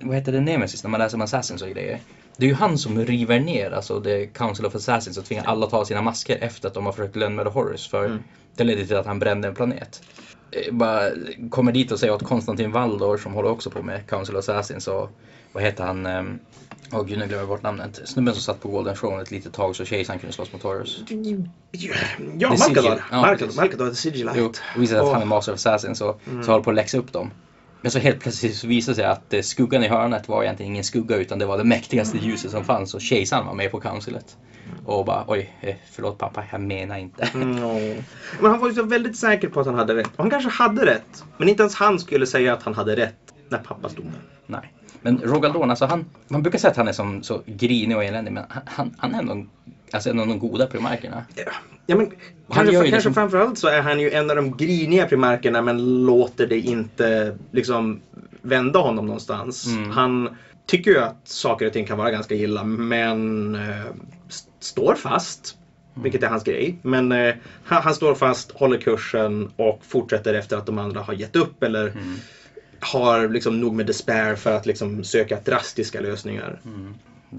vad 0.00 0.14
heter 0.16 0.32
det, 0.32 0.40
Nemesis, 0.40 0.82
när 0.84 0.90
man 0.90 1.00
läser 1.00 1.16
om 1.16 1.20
Assassins 1.22 1.62
och 1.62 1.68
grejer. 1.68 1.98
Det 2.36 2.44
är 2.46 2.48
ju 2.48 2.54
han 2.54 2.78
som 2.78 3.04
river 3.04 3.40
ner 3.40 3.70
alltså 3.70 4.00
The 4.00 4.26
Council 4.26 4.66
of 4.66 4.74
Assassins 4.74 5.18
och 5.18 5.24
tvingar 5.24 5.44
alla 5.44 5.66
ta 5.66 5.84
sina 5.84 6.02
masker 6.02 6.38
efter 6.40 6.68
att 6.68 6.74
de 6.74 6.84
har 6.86 6.92
försökt 6.92 7.16
lönnmörda 7.16 7.50
Horus. 7.50 7.88
För 7.88 8.04
Mm. 8.06 8.22
det 8.56 8.64
ledde 8.64 8.86
till 8.86 8.96
att 8.96 9.06
han 9.06 9.18
brände 9.18 9.48
en 9.48 9.54
planet. 9.54 10.02
Eh, 10.50 10.72
Bara 10.74 11.10
kommer 11.50 11.72
dit 11.72 11.92
och 11.92 11.98
säger 12.00 12.12
åt 12.14 12.22
Konstantin 12.22 12.72
Valdor 12.72 13.16
som 13.16 13.32
håller 13.32 13.50
också 13.50 13.70
på 13.70 13.82
med 13.82 14.06
Council 14.08 14.36
of 14.36 14.48
Assassins 14.48 14.88
och 14.88 15.10
vad 15.52 15.62
heter 15.62 15.84
han? 15.84 16.06
ehm, 16.06 16.38
Åh 16.94 17.04
gud, 17.04 17.18
nu 17.18 17.26
glömmer 17.26 17.42
jag 17.42 17.48
bort 17.48 17.62
namnet. 17.62 18.00
Snubben 18.04 18.34
som 18.34 18.42
satt 18.42 18.60
på 18.62 18.68
Golden 18.68 18.96
Throne 18.96 19.22
ett 19.22 19.30
litet 19.30 19.52
tag 19.52 19.76
så 19.76 19.84
kejsaren 19.84 20.18
kunde 20.20 20.32
slåss 20.34 20.52
mot 20.52 20.62
Horus. 20.62 21.00
Ja, 22.38 22.48
Malkador. 22.48 23.02
Malkador, 23.56 23.88
the 23.88 23.94
Sigilite. 23.94 24.34
Jo, 24.38 24.52
och 24.76 24.82
visar 24.82 24.98
att 24.98 25.12
han 25.12 25.22
är 25.22 25.26
Master 25.26 25.52
of 25.52 25.56
Assassins 25.56 25.98
så, 25.98 26.16
Mm. 26.30 26.42
så 26.44 26.50
håller 26.50 26.64
på 26.64 26.70
att 26.70 26.76
läxa 26.76 26.98
upp 26.98 27.12
dem. 27.12 27.30
Men 27.82 27.90
så 27.90 27.98
helt 27.98 28.20
plötsligt 28.20 28.56
så 28.56 28.66
visar 28.66 28.92
det 28.92 28.96
sig 28.96 29.04
att 29.04 29.34
eh, 29.34 29.40
skuggan 29.40 29.84
i 29.84 29.88
hörnet 29.88 30.28
var 30.28 30.42
egentligen 30.42 30.72
ingen 30.72 30.84
skugga 30.84 31.16
utan 31.16 31.38
det 31.38 31.46
var 31.46 31.58
det 31.58 31.64
mäktigaste 31.64 32.18
ljuset 32.18 32.50
som 32.50 32.64
fanns 32.64 32.94
och 32.94 33.00
kejsaren 33.00 33.46
var 33.46 33.54
med 33.54 33.70
på 33.70 33.80
councilet. 33.80 34.36
Och 34.86 35.04
bara 35.04 35.24
oj, 35.26 35.52
eh, 35.60 35.74
förlåt 35.90 36.18
pappa, 36.18 36.44
jag 36.52 36.60
menar 36.60 36.98
inte. 36.98 37.28
Mm, 37.34 37.64
åh. 37.64 37.96
Men 38.40 38.50
han 38.50 38.60
var 38.60 38.68
ju 38.68 38.74
så 38.74 38.82
väldigt 38.82 39.16
säker 39.16 39.48
på 39.48 39.60
att 39.60 39.66
han 39.66 39.74
hade 39.74 39.94
rätt. 39.94 40.10
Och 40.16 40.18
han 40.24 40.30
kanske 40.30 40.50
hade 40.50 40.86
rätt. 40.86 41.24
Men 41.36 41.48
inte 41.48 41.62
ens 41.62 41.74
han 41.74 41.98
skulle 41.98 42.26
säga 42.26 42.52
att 42.52 42.62
han 42.62 42.74
hade 42.74 42.96
rätt 42.96 43.34
när 43.48 43.58
pappa 43.58 43.88
stod 43.88 44.04
där. 44.04 44.20
Nej. 44.46 44.72
Men 45.02 45.18
Rogaldon, 45.18 45.70
alltså 45.70 45.84
han, 45.86 46.04
man 46.28 46.42
brukar 46.42 46.58
säga 46.58 46.70
att 46.70 46.76
han 46.76 46.88
är 46.88 46.92
som, 46.92 47.22
så 47.22 47.42
grinig 47.46 47.96
och 47.96 48.04
eländig 48.04 48.32
men 48.32 48.44
han, 48.48 48.62
han, 48.66 48.94
han 48.98 49.14
är 49.14 49.18
ändå 49.18 49.46
alltså 49.90 50.10
en 50.10 50.20
av 50.20 50.26
de 50.26 50.38
goda 50.38 50.66
primarkerna. 50.66 51.24
Ja, 51.34 51.52
men 51.86 52.06
Och 52.06 52.06
han 52.06 52.12
kanske, 52.48 52.72
kanske 52.74 52.90
liksom- 52.94 53.14
framförallt 53.14 53.58
så 53.58 53.68
är 53.68 53.82
han 53.82 54.00
ju 54.00 54.10
en 54.10 54.30
av 54.30 54.36
de 54.36 54.56
griniga 54.56 55.06
primarkerna 55.06 55.62
men 55.62 56.04
låter 56.06 56.46
det 56.46 56.58
inte 56.60 57.38
liksom 57.50 58.00
vända 58.42 58.78
honom 58.78 59.06
någonstans. 59.06 59.66
Mm. 59.66 59.90
Han 59.90 60.36
tycker 60.66 60.90
ju 60.90 60.98
att 60.98 61.16
saker 61.28 61.66
och 61.66 61.72
ting 61.72 61.86
kan 61.86 61.98
vara 61.98 62.10
ganska 62.10 62.34
illa 62.34 62.64
men 62.64 63.54
eh, 63.54 63.86
st- 64.28 64.50
står 64.60 64.94
fast. 64.94 65.56
Mm. 65.94 66.02
Vilket 66.02 66.22
är 66.22 66.28
hans 66.28 66.44
grej. 66.44 66.78
Men 66.82 67.12
eh, 67.12 67.34
han, 67.64 67.82
han 67.82 67.94
står 67.94 68.14
fast, 68.14 68.50
håller 68.52 68.76
kursen 68.78 69.50
och 69.56 69.80
fortsätter 69.82 70.34
efter 70.34 70.56
att 70.56 70.66
de 70.66 70.78
andra 70.78 71.00
har 71.00 71.12
gett 71.14 71.36
upp 71.36 71.62
eller 71.62 71.88
Mm. 71.88 72.16
har 72.80 73.28
liksom 73.28 73.60
nog 73.60 73.74
med 73.74 73.86
despair 73.86 74.34
för 74.34 74.56
att 74.56 74.66
liksom 74.66 75.04
söka 75.04 75.38
drastiska 75.44 76.00
lösningar. 76.00 76.60
Mm. 76.64 76.94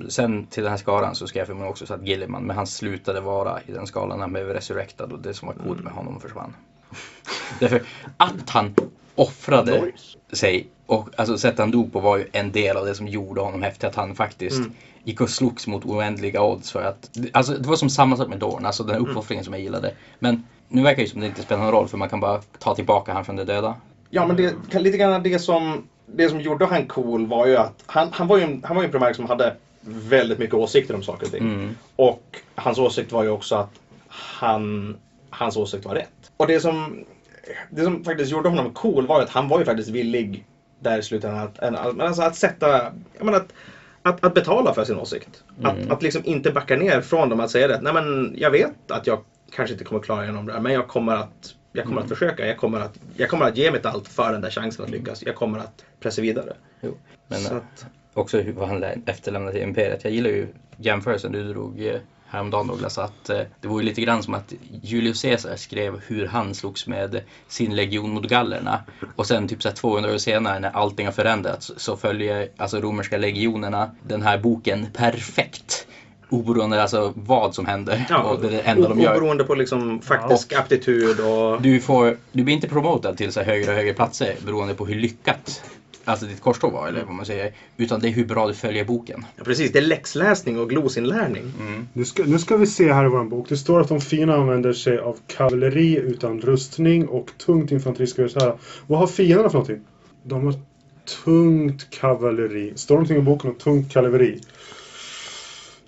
Sen 0.09 0.45
till 0.47 0.63
den 0.63 0.71
här 0.71 0.77
skalan 0.77 1.15
så 1.15 1.27
ska 1.27 1.39
jag 1.39 1.47
förmodligen 1.47 1.71
också 1.71 1.85
så 1.85 1.93
att 1.93 2.07
Gilliman, 2.07 2.43
men 2.43 2.55
han 2.55 2.67
slutade 2.67 3.21
vara 3.21 3.59
i 3.67 3.71
den 3.71 3.87
skalan 3.87 4.19
han 4.21 4.33
blev 4.33 4.47
resurrectad 4.47 5.11
och 5.11 5.19
det 5.19 5.33
som 5.33 5.47
var 5.47 5.55
coolt 5.55 5.83
med 5.83 5.93
honom 5.93 6.19
försvann. 6.19 6.55
Därför 7.59 7.81
att 8.17 8.49
han 8.49 8.75
offrade 9.15 9.81
Nice. 9.81 10.17
sig 10.33 10.67
och 10.85 11.09
alltså 11.15 11.37
sättet 11.37 11.59
han 11.59 11.71
dog 11.71 11.93
på 11.93 11.99
var 11.99 12.17
ju 12.17 12.27
en 12.31 12.51
del 12.51 12.77
av 12.77 12.85
det 12.85 12.95
som 12.95 13.07
gjorde 13.07 13.41
honom 13.41 13.61
häftig. 13.61 13.87
Att 13.87 13.95
han 13.95 14.15
faktiskt 14.15 14.57
Mm. 14.59 14.71
gick 15.03 15.21
och 15.21 15.29
slogs 15.29 15.67
mot 15.67 15.85
oändliga 15.85 16.41
odds 16.41 16.71
för 16.71 16.83
att, 16.83 17.09
alltså 17.33 17.53
det 17.53 17.67
var 17.69 17.75
som 17.75 17.89
samma 17.89 18.17
sak 18.17 18.27
med 18.27 18.39
Dorn, 18.39 18.65
alltså 18.65 18.83
den 18.83 18.95
här 18.95 19.09
uppoffringen 19.09 19.43
som 19.43 19.53
jag 19.53 19.63
gillade. 19.63 19.93
Men 20.19 20.43
nu 20.67 20.83
verkar 20.83 21.03
det 21.03 21.09
som 21.09 21.21
det 21.21 21.27
inte 21.27 21.41
spelar 21.41 21.61
någon 21.63 21.71
roll 21.71 21.87
för 21.87 21.97
man 21.97 22.09
kan 22.09 22.19
bara 22.19 22.41
ta 22.59 22.75
tillbaka 22.75 23.13
han 23.13 23.25
från 23.25 23.35
de 23.35 23.43
döda. 23.43 23.75
Ja, 24.09 24.27
men 24.27 24.35
det, 24.35 24.79
lite 24.79 24.97
grann 24.97 25.23
det 25.23 25.39
som, 25.39 25.87
det 26.05 26.29
som 26.29 26.41
gjorde 26.41 26.65
han 26.65 26.87
cool 26.87 27.27
var 27.27 27.45
ju 27.47 27.57
att 27.57 27.83
han, 27.85 28.07
han 28.11 28.27
var 28.27 28.37
ju 28.37 28.61
han 28.63 28.75
var 28.75 28.83
ju 28.83 28.85
en 28.85 28.91
primär 28.91 29.13
som 29.13 29.25
hade 29.25 29.55
väldigt 29.85 30.39
mycket 30.39 30.55
åsikter 30.55 30.95
om 30.95 31.03
saker 31.03 31.25
och 31.25 31.31
ting. 31.31 31.43
Mm. 31.43 31.75
Och 31.95 32.23
hans 32.55 32.77
åsikt 32.77 33.11
var 33.11 33.23
ju 33.23 33.29
också 33.29 33.55
att 33.55 33.71
han, 34.07 34.95
hans 35.29 35.57
åsikt 35.57 35.85
var 35.85 35.95
rätt. 35.95 36.31
Och 36.37 36.47
det 36.47 36.59
som, 36.59 37.05
det 37.69 37.83
som 37.83 38.03
faktiskt 38.03 38.31
gjorde 38.31 38.49
honom 38.49 38.73
cool 38.73 39.07
var 39.07 39.17
ju 39.19 39.23
att 39.23 39.29
han 39.29 39.47
var 39.47 39.59
ju 39.59 39.65
faktiskt 39.65 39.89
villig 39.89 40.45
där 40.79 40.99
i 40.99 41.03
slutändan 41.03 41.43
att, 41.43 41.59
att, 41.59 41.99
alltså 41.99 42.21
att 42.21 42.35
sätta, 42.35 42.67
jag 43.17 43.25
menar 43.25 43.37
att, 43.37 43.53
att, 44.01 44.23
att 44.23 44.33
betala 44.33 44.73
för 44.73 44.85
sin 44.85 44.97
åsikt. 44.97 45.43
Att, 45.63 45.77
Mm. 45.77 45.91
att 45.91 46.03
liksom 46.03 46.21
inte 46.25 46.51
backa 46.51 46.75
ner 46.75 47.01
från 47.01 47.29
dem 47.29 47.39
att 47.39 47.51
säga 47.51 47.75
att 47.75 47.81
nej 47.81 47.93
men 47.93 48.35
jag 48.37 48.51
vet 48.51 48.91
att 48.91 49.07
jag 49.07 49.23
kanske 49.51 49.73
inte 49.73 49.85
kommer 49.85 50.01
klara 50.01 50.23
igenom 50.23 50.45
det 50.45 50.53
här 50.53 50.59
men 50.59 50.73
jag 50.73 50.87
kommer 50.87 51.15
att 51.15 51.55
jag 51.75 51.85
kommer 51.85 52.01
att 52.01 52.09
försöka. 52.09 52.47
Jag 52.47 52.57
kommer 52.57 52.79
att, 52.79 52.99
jag 53.17 53.29
kommer 53.29 53.45
att 53.45 53.57
ge 53.57 53.71
mitt 53.71 53.85
allt 53.85 54.07
för 54.07 54.31
den 54.31 54.41
där 54.41 54.49
chansen 54.49 54.85
att 54.85 54.91
lyckas. 54.91 55.23
Jag 55.25 55.35
kommer 55.35 55.59
att 55.59 55.85
pressa 55.99 56.21
vidare. 56.21 56.53
Jo. 56.81 56.97
Men 57.27 57.39
Så 57.39 57.51
eh, 57.51 57.57
att, 57.57 57.85
också 58.13 58.37
hur 58.39 58.53
vad 58.53 58.67
han 58.67 58.79
lä- 58.79 58.97
efterlämnade 59.05 59.53
till 59.53 59.63
Imperiet. 59.63 60.03
Jag 60.03 60.13
gillar 60.13 60.29
ju 60.29 60.47
jämförelsen 60.77 61.31
du 61.31 61.43
drog 61.43 61.85
eh, 61.85 61.95
häromdagen 62.33 62.67
Douglas. 62.67 62.97
Att 62.97 63.29
eh, 63.29 63.39
det 63.61 63.67
var 63.67 63.79
ju 63.79 63.85
lite 63.85 64.01
grann 64.01 64.23
som 64.23 64.33
att 64.33 64.53
Julius 64.81 65.21
Caesar 65.21 65.55
skrev 65.55 66.01
hur 66.07 66.27
han 66.27 66.55
slogs 66.55 66.87
med 66.87 67.21
sin 67.47 67.75
legion 67.75 68.09
mot 68.09 68.23
gallerna. 68.27 68.83
Och 69.15 69.27
sen 69.27 69.47
typ 69.47 69.61
så 69.61 69.69
här 69.69 69.75
200 69.75 70.13
år 70.13 70.17
senare 70.17 70.59
när 70.59 70.69
allting 70.69 71.05
har 71.05 71.13
förändrats 71.13 71.71
så 71.77 71.97
följer 71.97 72.49
alltså 72.57 72.79
romerska 72.79 73.17
legionerna 73.17 73.91
den 74.03 74.21
här 74.21 74.37
boken 74.37 74.87
perfekt. 74.93 75.87
Oberoende 76.29 76.81
alltså 76.81 77.13
vad 77.15 77.55
som 77.55 77.65
händer. 77.65 78.05
ja, 78.09 78.23
och 78.23 78.41
det 78.41 78.49
det 78.49 78.59
enda 78.59 78.89
de 78.89 78.99
gör. 79.01 79.11
Oberoende 79.11 79.43
på 79.43 79.55
liksom 79.55 80.01
faktisk 80.01 80.53
aptitud 80.53 81.19
och... 81.19 81.61
Du, 81.61 81.79
får, 81.79 82.17
du 82.31 82.43
blir 82.43 82.55
inte 82.55 82.69
promotad 82.69 83.17
till 83.17 83.31
så 83.31 83.41
högre 83.41 83.71
och 83.71 83.77
högre 83.77 83.93
platser 83.93 84.35
beroende 84.45 84.73
på 84.73 84.85
hur 84.85 84.95
lyckat 84.95 85.63
alltså 86.05 86.25
ditt 86.25 86.41
korståg 86.41 86.71
var 86.71 86.87
eller 86.87 87.05
vad 87.05 87.15
man 87.15 87.25
säger. 87.25 87.53
Utan 87.77 87.99
det 87.99 88.07
är 88.07 88.11
hur 88.11 88.25
bra 88.25 88.47
du 88.47 88.53
följer 88.53 88.85
boken. 88.85 89.25
Ja, 89.35 89.43
precis, 89.43 89.71
det 89.71 89.79
är 89.79 89.83
läxläsning 89.83 90.59
och 90.59 90.69
glosinlärning. 90.69 91.43
Nu 91.93 92.05
ska, 92.05 92.23
nu 92.23 92.39
ska 92.39 92.57
vi 92.57 92.67
se 92.67 92.93
här 92.93 93.05
i 93.05 93.09
vår 93.09 93.23
bok. 93.23 93.49
Det 93.49 93.57
står 93.57 93.81
att 93.81 93.89
de 93.89 94.01
fina 94.01 94.35
använder 94.35 94.73
sig 94.73 94.97
av 94.99 95.17
kavalleri 95.27 95.95
utan 95.97 96.41
rustning 96.41 97.07
och 97.07 97.31
tungt 97.37 97.71
infanteri. 97.71 98.07
Ska 98.07 98.23
vi 98.23 98.29
säga. 98.29 98.55
Vad 98.87 98.99
har 98.99 99.07
fienderna 99.07 99.49
för 99.49 99.57
någonting? 99.57 99.81
De 100.23 100.45
har 100.45 100.55
tungt 101.23 101.89
kavalleri. 101.89 102.73
Står 102.75 102.95
det 102.95 102.99
någonting 102.99 103.17
i 103.17 103.21
boken 103.21 103.49
om 103.49 103.55
tungt 103.55 103.91
kavalleri? 103.93 104.39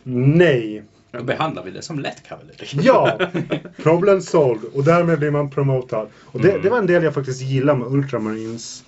Nej. 0.04 0.84
Då 1.12 1.24
behandlar 1.24 1.64
vi 1.64 1.72
det 1.72 1.82
som 1.82 2.00
lätt 2.00 2.28
kavalleri. 2.28 2.68
Ja! 2.72 3.20
Problem 3.84 4.22
solved. 4.22 4.70
Och 4.74 4.84
därmed 4.84 5.20
blir 5.20 5.32
man 5.32 5.50
promotad. 5.50 6.08
Och 6.22 6.42
det, 6.42 6.60
det 6.64 6.70
var 6.70 6.78
en 6.78 6.88
del 6.88 7.04
jag 7.04 7.14
faktiskt 7.14 7.42
gillar 7.42 7.76
med 7.76 7.88
Ultramarines. 7.88 8.84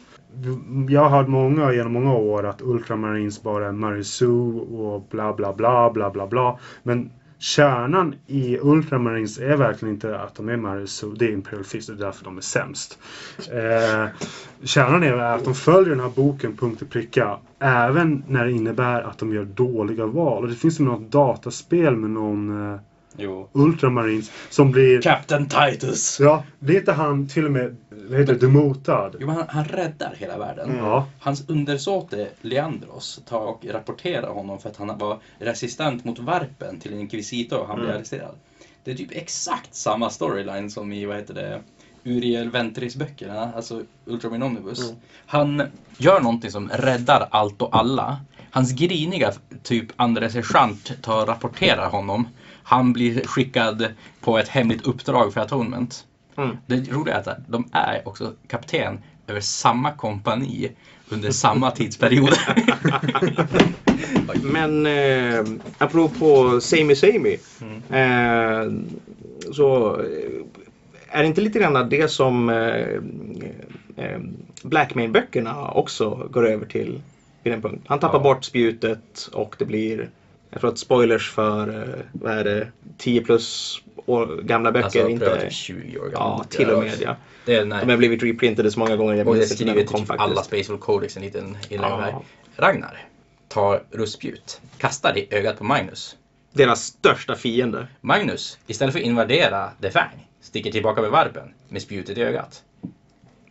Jag 0.90 1.02
har 1.02 1.10
hört 1.10 1.28
många 1.28 1.74
genom 1.74 1.94
många 1.94 2.14
år 2.14 2.46
att 2.46 2.62
Ultramarines 2.62 3.44
bara 3.44 3.68
är 3.68 3.72
Marisu 3.72 4.54
och 4.60 5.08
bla 5.10 5.34
bla 5.34 5.54
bla 5.54 5.92
bla 5.92 6.10
bla 6.10 6.28
bla. 6.28 6.60
Men 6.84 7.12
kärnan 7.40 8.16
i 8.28 8.58
Ultramarines 8.60 9.40
är 9.40 9.58
verkligen 9.58 9.94
inte 9.94 10.20
att 10.20 10.36
de 10.36 10.50
är 10.50 10.58
Marisu. 10.58 11.14
Det 11.14 11.26
är 11.26 11.32
Imperial 11.32 11.64
Fist. 11.64 11.88
Det 11.88 11.94
är 11.94 11.98
därför 11.98 12.26
de 12.26 12.38
är 12.38 12.42
sämst. 12.42 13.00
Eh, 13.52 14.08
kärnan 14.64 15.04
är 15.04 15.14
att 15.14 15.44
de 15.44 15.56
följer 15.56 15.90
den 15.90 16.00
här 16.00 16.12
boken 16.16 16.58
punkt 16.58 16.82
och 16.82 16.90
pricka. 16.90 17.38
Även 17.60 18.24
när 18.28 18.46
det 18.46 18.52
innebär 18.52 19.02
att 19.02 19.18
de 19.18 19.34
gör 19.34 19.46
dåliga 19.46 20.06
val. 20.06 20.44
Och 20.44 20.50
det 20.50 20.56
finns 20.56 20.80
ju 20.80 20.84
något 20.84 21.12
dataspel 21.12 21.96
med 21.96 22.10
någon 22.10 22.72
eh, 22.72 22.80
Jo. 23.18 23.50
Ultramarines 23.54 24.32
som 24.50 24.72
blir... 24.72 25.02
Captain 25.02 25.50
Titus! 25.50 26.20
Ja, 26.20 26.44
blir 26.60 26.80
inte 26.80 26.94
han 26.94 27.28
till 27.28 27.46
och 27.46 27.52
med, 27.52 27.76
vad 27.90 28.20
heter 28.20 28.34
det, 28.34 28.40
demotad? 28.40 29.16
Jo, 29.20 29.28
men 29.28 29.36
han, 29.36 29.46
han 29.50 29.66
räddar 29.66 30.16
hela 30.18 30.38
världen. 30.38 30.76
Ja. 30.78 31.08
Hans 31.20 31.50
undersåte 31.50 32.28
Leandros 32.42 33.22
tar 33.30 33.42
och 33.42 33.66
rapporterar 33.70 34.30
honom 34.34 34.60
för 34.60 34.70
att 34.70 34.78
han 34.78 34.98
var 34.98 35.20
resistent 35.40 36.04
mot 36.06 36.20
varpen 36.20 36.80
till 36.80 36.94
en 36.94 37.00
inkvisitor 37.00 37.60
och 37.60 37.68
han 37.68 37.76
blir 37.76 37.88
Mm. 37.88 37.98
arresterad. 37.98 38.36
Det 38.84 38.92
är 38.92 38.96
typ 38.96 39.12
exakt 39.12 39.76
samma 39.76 40.10
storyline 40.10 40.70
som 40.72 40.94
i, 40.94 41.06
vad 41.06 41.16
heter 41.18 41.34
det, 41.34 41.62
Uriel 42.04 42.50
Ventris 42.52 42.96
böckerna, 42.96 43.52
alltså 43.56 43.82
Ultraman 44.06 44.44
Omnibus. 44.44 44.90
Mm. 44.90 44.96
Han 45.26 45.64
gör 45.98 46.22
någonting 46.22 46.52
som 46.52 46.70
räddar 46.74 47.28
allt 47.32 47.62
och 47.62 47.78
alla. 47.78 48.20
Hans 48.58 48.72
griniga 48.72 49.32
typ 49.64 49.86
andre 49.96 50.30
sergeant 50.30 51.02
tar 51.02 51.22
och 51.22 51.28
rapporterar 51.28 51.90
honom. 51.90 52.28
Han 52.64 52.94
blir 52.94 53.28
skickad 53.28 53.88
på 54.22 54.38
ett 54.38 54.48
hemligt 54.48 54.88
uppdrag 54.88 55.34
för 55.34 55.42
Atonement. 55.42 56.06
Mm. 56.38 56.58
Det 56.66 56.92
roliga 56.92 57.16
är 57.16 57.20
att 57.20 57.48
de 57.48 57.70
är 57.72 58.08
också 58.08 58.34
kapten 58.48 59.00
över 59.28 59.42
samma 59.42 59.92
kompani 59.92 60.72
under 61.10 61.32
samma 61.32 61.72
tidsperiod. 61.72 62.34
Men 64.42 64.86
eh, 64.86 65.46
apropå 65.78 66.62
Samey 66.62 66.96
Samey. 66.96 67.38
Eh, 67.90 68.72
så 69.54 70.00
eh, 70.02 71.18
är 71.18 71.22
det 71.22 71.28
inte 71.28 71.42
lite 71.42 71.60
grann 71.60 71.90
det 71.90 72.12
som 72.12 72.50
eh, 72.50 73.00
eh, 74.06 74.20
Blackmain-böckerna 74.64 75.72
också 75.72 76.30
går 76.32 76.48
över 76.48 76.66
till 76.66 77.02
vid 77.44 77.54
en 77.54 77.62
punkt. 77.62 77.86
Han 77.88 78.00
tappar 78.00 78.18
Ja. 78.20 78.24
bort 78.24 78.44
spjutet 78.44 79.30
och 79.34 79.56
det 79.60 79.66
blir 79.66 80.10
jag 80.50 80.60
tror 80.62 80.72
att 80.72 80.78
spoilers 80.80 81.32
för, 81.32 81.82
eh, 81.84 81.96
vad 82.12 82.34
är 82.38 82.44
det, 82.44 82.68
10 82.98 83.22
plus 83.24 83.78
år 84.06 84.42
gamla 84.44 84.72
böcker. 84.72 84.86
Alltså, 84.86 85.10
inte... 85.10 85.42
typ 85.42 85.52
20 85.54 86.00
år 86.00 86.04
gamla 86.04 86.18
Ja, 86.20 86.46
till 86.50 86.70
och 86.70 86.80
med 86.84 86.94
ja. 87.02 87.16
Det 87.46 87.56
är 87.56 87.66
De 87.66 87.72
har 87.72 87.86
nej. 87.86 87.98
blivit 87.98 88.24
reprintade 88.24 88.72
så 88.72 88.80
många 88.80 88.96
gånger. 88.96 89.16
Jag 89.16 89.28
Och 89.28 89.36
det 89.36 89.46
skriver 89.46 89.74
typ 89.74 89.90
faktiskt. 89.90 90.12
alla 90.20 90.44
Spacewal 90.44 90.80
Codex 90.80 91.18
en 91.18 91.24
liten 91.24 91.58
Ja. 91.70 92.00
här. 92.02 92.16
Ragnar 92.58 93.06
tar 93.48 93.84
rustspjut, 93.92 94.62
kastar 94.78 95.18
i 95.18 95.28
ögat 95.32 95.58
på 95.58 95.64
Magnus. 95.64 96.16
Deras 96.54 96.84
största 96.84 97.36
fiende. 97.36 97.88
Magnus, 98.02 98.58
istället 98.68 98.94
för 98.94 99.00
att 99.00 99.06
invadera 99.06 99.70
The 99.82 99.92
Fang, 99.92 100.28
sticker 100.42 100.72
tillbaka 100.72 101.02
med 101.02 101.12
varpen 101.12 101.54
med 101.70 101.82
spjutet 101.82 102.18
i 102.18 102.22
ögat. 102.22 102.64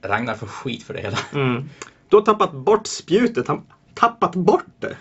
Ragnar 0.03 0.35
får 0.35 0.47
skit 0.47 0.83
för 0.83 0.95
det 0.95 1.01
hela. 1.01 1.19
Mm. 1.35 1.69
Du 2.09 2.17
har 2.17 2.23
tappat 2.23 2.53
bort 2.53 2.87
spjutet. 2.87 3.49
Han 3.49 3.63
tappat 3.97 4.35
bort 4.35 4.67
det. 4.79 4.97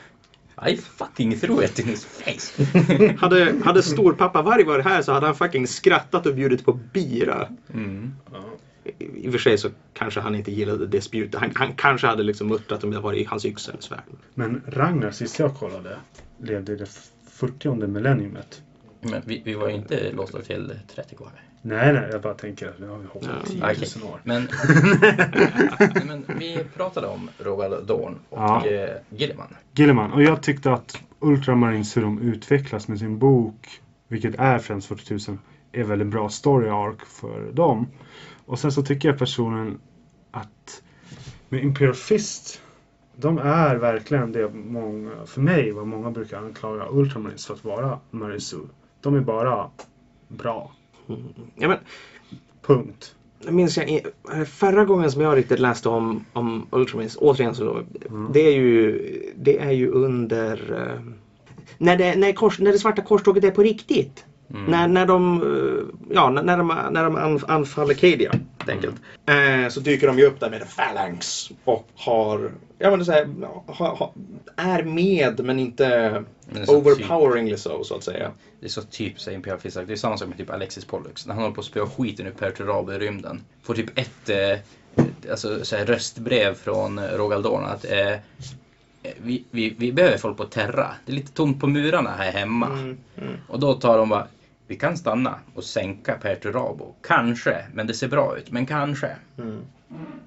I 0.69 0.77
fucking 0.77 1.39
threw 1.39 1.65
it 1.65 1.79
in 1.79 1.85
his 1.85 2.05
face. 2.05 2.63
Hade, 3.19 3.55
hade 3.63 3.83
storpappa 3.83 4.41
Varg 4.41 4.63
varit 4.63 4.85
här 4.85 5.01
så 5.01 5.11
hade 5.11 5.25
han 5.25 5.35
fucking 5.35 5.67
skrattat 5.67 6.25
och 6.25 6.35
bjudit 6.35 6.65
på 6.65 6.73
bira. 6.73 7.47
Mm. 7.73 8.13
I 8.83 9.25
i 9.25 9.27
och 9.27 9.31
för 9.31 9.39
sig 9.39 9.57
så 9.57 9.69
kanske 9.93 10.19
han 10.19 10.35
inte 10.35 10.51
gillade 10.51 10.87
det 10.87 11.01
spjutet. 11.01 11.39
Han, 11.39 11.51
han 11.55 11.73
kanske 11.73 12.07
hade 12.07 12.23
liksom 12.23 12.47
muttrat 12.47 12.83
om 12.83 12.91
det 12.91 12.99
var 12.99 13.13
i 13.13 13.23
hans 13.23 13.45
yxa 13.45 13.71
eller 13.71 13.81
svärd. 13.81 14.03
Men 14.33 14.61
Ragnar, 14.67 15.11
sist 15.11 15.39
jag 15.39 15.55
kollade, 15.55 15.97
levde 16.37 16.73
i 16.73 16.75
det 16.75 16.87
40 17.29 17.87
millenniumet. 17.87 18.61
Men 19.01 19.21
vi, 19.25 19.41
vi 19.45 19.53
var 19.53 19.67
ju 19.67 19.75
inte 19.75 20.11
låsta 20.11 20.41
till 20.41 20.73
30 20.95 21.15
kvar. 21.15 21.31
Nej, 21.67 21.93
nej, 21.93 22.09
jag 22.11 22.21
bara 22.21 22.33
tänker 22.33 22.67
att 22.69 22.79
nu 22.79 22.87
har 22.87 22.97
vi 22.97 23.05
hoppat 23.05 23.29
Ja, 23.29 23.45
10 23.45 23.59
000 23.61 23.71
okej. 23.73 24.11
år. 24.11 24.19
Men, 24.23 24.41
Nej, 25.95 26.03
men 26.05 26.25
vi 26.39 26.65
pratade 26.75 27.07
om 27.07 27.29
Rogal 27.39 27.85
Dorn 27.85 28.15
och 28.29 28.39
Ja. 28.39 28.65
eh, 28.67 28.89
Gilliman. 29.09 29.55
Gilliman, 29.73 30.11
och 30.11 30.23
jag 30.23 30.41
tyckte 30.43 30.73
att 30.73 31.01
Ultramarines, 31.19 31.97
hur 31.97 32.01
de 32.01 32.19
utvecklas 32.21 32.87
med 32.87 32.99
sin 32.99 33.17
bok, 33.19 33.81
vilket 34.07 34.35
är 34.39 34.59
främst 34.59 34.87
40 34.87 35.31
000, 35.31 35.37
är 35.71 35.83
väldigt 35.83 36.07
bra 36.07 36.29
story 36.29 36.69
arc 36.69 36.97
för 37.05 37.51
dem. 37.51 37.87
Och 38.45 38.59
sen 38.59 38.71
så 38.71 38.81
tycker 38.83 39.09
jag 39.09 39.17
personen 39.19 39.79
att 40.31 40.81
med 41.49 41.63
Imperial 41.63 41.93
Fist, 41.95 42.61
de 43.15 43.37
är 43.37 43.75
verkligen 43.75 44.31
det 44.31 44.49
många, 44.53 45.11
för 45.25 45.41
mig, 45.41 45.71
vad 45.71 45.87
många 45.87 46.11
brukar 46.11 46.37
anklaga 46.37 46.85
Ultramarines 46.91 47.45
för 47.45 47.53
att 47.53 47.63
vara 47.63 47.99
Marisu. 48.11 48.59
De 49.01 49.15
är 49.15 49.21
bara 49.21 49.69
bra. 50.27 50.71
Ja, 51.55 51.67
men, 51.67 51.77
Punkt. 52.61 53.15
jag 53.45 53.53
minns 53.53 53.77
jag, 53.77 54.01
förra 54.47 54.85
gången 54.85 55.11
som 55.11 55.21
jag 55.21 55.37
riktigt 55.37 55.59
läste 55.59 55.89
om, 55.89 56.25
om 56.33 56.67
Ultramarines, 56.71 57.17
återigen 57.21 57.55
så, 57.55 57.79
Mm. 58.09 58.29
det 58.33 58.39
är 58.39 58.51
ju, 58.53 59.01
det 59.35 59.59
är 59.59 59.71
ju 59.71 59.89
under 59.91 60.73
eh, 60.73 61.01
när 61.77 61.97
det, 61.97 62.15
när, 62.15 62.31
kors, 62.33 62.59
när 62.59 62.71
det 62.71 62.79
svarta 62.79 63.01
korståget 63.01 63.43
är 63.43 63.51
på 63.51 63.63
riktigt. 63.63 64.25
Mm. 64.49 64.63
När, 64.65 64.87
när 64.87 65.05
de, 65.05 65.41
eh, 65.41 65.83
ja, 66.15 66.29
när, 66.29 66.57
de, 66.57 66.67
när 66.91 67.03
de 67.03 67.17
anf- 67.17 67.45
anfaller 67.47 67.93
Cadia, 67.93 68.31
helt 68.67 68.85
enkelt. 68.85 69.01
Eh, 69.25 69.69
så 69.69 69.79
dyker 69.79 70.07
de 70.07 70.19
ju 70.19 70.25
upp 70.25 70.39
där 70.39 70.49
med 70.49 70.75
phalanx 70.75 71.51
och 71.63 71.87
har, 71.95 72.51
ja 72.77 72.89
men 72.89 72.99
det 72.99 73.03
är 73.03 73.05
så 73.05 73.11
här, 73.11 73.27
ha, 73.67 73.95
ha, 73.95 74.13
är 74.55 74.83
med 74.83 75.39
men 75.39 75.59
inte 75.59 76.23
Men 76.45 76.65
så 76.65 76.77
overpoweringly 76.77 77.57
so, 77.57 77.83
så 77.83 77.95
att 77.95 78.03
säga. 78.03 78.31
Det 78.59 78.65
är 78.65 78.69
så 78.69 78.81
typ 78.81 79.19
så 79.19 79.31
Imperial 79.31 79.59
Fist. 79.59 79.77
Det 79.87 79.93
är 79.93 79.95
samma 79.95 80.17
sak 80.17 80.27
med 80.27 80.37
typ 80.37 80.49
Alexis 80.49 80.85
Pollux. 80.85 81.25
När 81.25 81.33
han 81.33 81.43
håller 81.43 81.55
på 81.55 81.61
att 81.61 81.67
spöa 81.67 81.87
skiten 81.87 82.27
ur 82.27 82.31
Perturabo 82.31 82.93
i 82.93 82.99
rymden. 82.99 83.41
Får 83.63 83.73
typ 83.73 83.99
ett 83.99 84.29
eh, 84.29 84.59
alltså, 85.31 85.65
så 85.65 85.75
här, 85.75 85.85
röstbrev 85.85 86.55
från 86.55 86.97
eh, 86.97 87.03
Rogal 87.03 87.41
Dorn 87.41 87.63
att 87.63 87.85
eh, 87.85 88.19
vi, 89.17 89.43
vi, 89.51 89.75
vi 89.77 89.91
behöver 89.91 90.17
folk 90.17 90.37
på 90.37 90.45
Terra. 90.45 90.95
Det 91.05 91.11
är 91.11 91.15
lite 91.15 91.31
tomt 91.31 91.59
på 91.59 91.67
murarna 91.67 92.09
här 92.09 92.31
hemma. 92.31 92.67
Mm, 92.67 92.97
mm. 93.17 93.33
Och 93.47 93.59
då 93.59 93.73
tar 93.73 93.97
de 93.97 94.09
bara, 94.09 94.27
vi 94.67 94.75
kan 94.75 94.97
stanna 94.97 95.39
och 95.53 95.63
sänka 95.63 96.13
Perturabo. 96.13 96.95
Kanske, 97.01 97.65
men 97.73 97.87
det 97.87 97.93
ser 97.93 98.07
bra 98.07 98.37
ut. 98.37 98.51
Men 98.51 98.65
kanske. 98.65 99.09
Mm. 99.37 99.59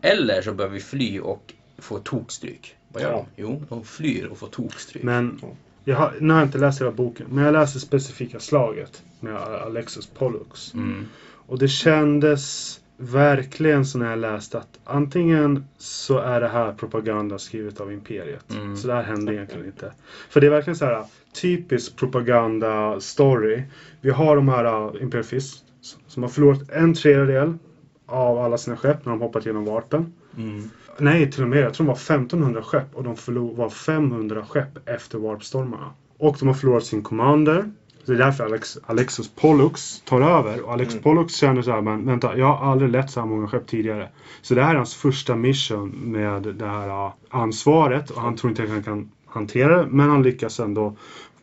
Eller 0.03 0.43
så 0.43 0.53
behöver 0.53 0.75
vi 0.75 0.81
fly 0.81 1.21
och 1.21 1.55
få 1.79 1.99
tokstryk. 1.99 2.77
Vad 2.93 3.03
gör 3.03 3.11
Ja. 3.11 3.27
de? 3.37 3.43
Jo, 3.43 3.63
de 3.69 3.85
flyr 3.85 4.27
och 4.27 4.39
får 4.39 4.47
tokstryk. 4.49 5.03
Men 5.03 5.39
Ja. 5.43 5.49
jag 5.85 5.97
har, 5.97 6.15
nu 6.21 6.33
har 6.33 6.41
jag 6.41 6.47
inte 6.49 6.59
läst 6.59 6.81
hela 6.81 6.91
boken, 6.91 7.27
men 7.31 7.45
jag 7.45 7.53
läste 7.53 7.81
specifika 7.81 8.41
slaget 8.41 9.03
med 9.21 9.37
Alexis 9.37 10.07
Pollux. 10.07 10.75
Mm. 10.75 11.07
Och 11.47 11.59
det 11.59 11.69
kändes 11.69 12.81
verkligen 12.97 13.87
så 13.87 13.99
när 13.99 14.11
jag 14.11 14.19
läste 14.19 14.59
att 14.59 14.79
antingen 14.85 15.65
så 15.79 16.19
är 16.19 16.41
det 16.41 16.49
här 16.49 16.73
propaganda 16.73 17.39
skrivet 17.39 17.81
av 17.81 17.93
Imperiet. 17.93 18.51
Mm. 18.51 18.77
Så 18.77 18.87
det 18.89 18.95
här 18.95 19.03
hände 19.03 19.35
egentligen 19.35 19.67
inte. 19.67 19.93
För 20.31 20.41
det 20.41 20.47
är 20.47 20.51
verkligen 20.51 20.77
så 20.77 20.85
här 20.85 21.05
typisk 21.33 21.97
propaganda-story. 21.97 23.63
Vi 24.01 24.11
har 24.11 24.37
de 24.37 24.49
här 24.49 24.65
uh, 24.65 25.03
Imperial 25.03 25.25
Fist 25.25 25.65
som 26.07 26.23
har 26.23 26.31
förlorat 26.31 26.71
en 26.71 26.95
tredjedel 26.95 27.59
av 28.07 28.39
alla 28.39 28.59
sina 28.59 28.77
skepp 28.77 29.05
när 29.05 29.13
de 29.13 29.21
hoppat 29.21 29.47
genom 29.47 29.65
varpen. 29.65 30.13
Mm. 30.37 30.71
Nej, 30.99 31.33
till 31.33 31.43
och 31.43 31.49
med. 31.49 31.59
Jag 31.59 31.75
tror 31.75 31.87
de 31.87 31.89
var 31.89 31.95
1500 31.95 32.63
skepp 32.63 32.95
och 32.95 33.05
de 33.05 33.17
var 33.57 33.71
500 33.71 34.45
skepp 34.49 34.89
efter 34.89 35.19
warpstormarna. 35.19 35.91
Och 36.19 36.37
de 36.39 36.49
har 36.49 36.55
förlorat 36.55 36.85
sin 36.85 37.03
commander. 37.03 37.71
Det 38.07 38.13
är 38.13 38.17
därför 38.17 38.45
Alex, 38.45 38.79
Alexus 38.87 39.31
Pollux 39.35 40.01
tar 40.01 40.21
över. 40.21 40.65
Och 40.65 40.73
Alex 40.73 40.93
Mm. 40.93 41.03
Pollux 41.03 41.35
känner 41.35 41.63
så 41.63 41.71
här, 41.71 41.81
men 41.81 42.07
vänta, 42.07 42.39
jag 42.39 42.47
har 42.47 42.73
aldrig 42.73 42.91
lett 42.91 43.11
så 43.11 43.21
här 43.21 43.27
många 43.27 43.49
skepp 43.49 43.67
tidigare. 43.67 44.09
Så 44.43 44.55
det 44.55 44.63
här 44.63 44.71
är 44.71 44.77
hans 44.77 44.95
första 44.95 45.37
mission 45.37 45.89
med 45.91 46.43
det 46.43 46.67
här 46.67 46.89
uh, 46.89 47.13
ansvaret. 47.29 48.11
Och 48.11 48.23
han 48.23 48.37
tror 48.37 48.51
inte 48.51 48.63
att 48.63 48.69
han 48.69 48.83
kan 48.83 49.11
hantera 49.29 49.83
det. 49.83 49.87
Men 49.91 50.11
han 50.11 50.23
lyckas 50.23 50.61
ändå 50.61 50.97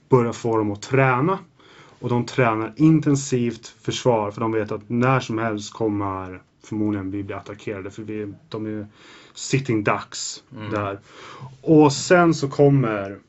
börja 0.10 0.34
få 0.34 0.58
dem 0.58 0.72
att 0.72 0.82
träna. 0.82 1.40
Och 2.00 2.10
de 2.10 2.26
tränar 2.26 2.74
intensivt 2.76 3.68
försvar 3.68 4.32
för 4.32 4.42
de 4.42 4.52
vet 4.52 4.72
att 4.72 4.90
när 4.90 5.20
som 5.20 5.38
helst 5.38 5.74
kommer 5.74 6.42
förmodligen 6.64 7.12
vi 7.12 7.24
bli 7.24 7.36
attackerade 7.36 7.92
för 7.92 8.04
vi, 8.04 8.34
de 8.50 8.66
är 8.66 8.88
sitting 9.34 9.84
ducks 9.84 10.44
Mm. 10.58 10.72
där. 10.72 11.00
Och 11.62 11.94
sen 11.94 12.34
så 12.34 12.48
kommer 12.50 13.20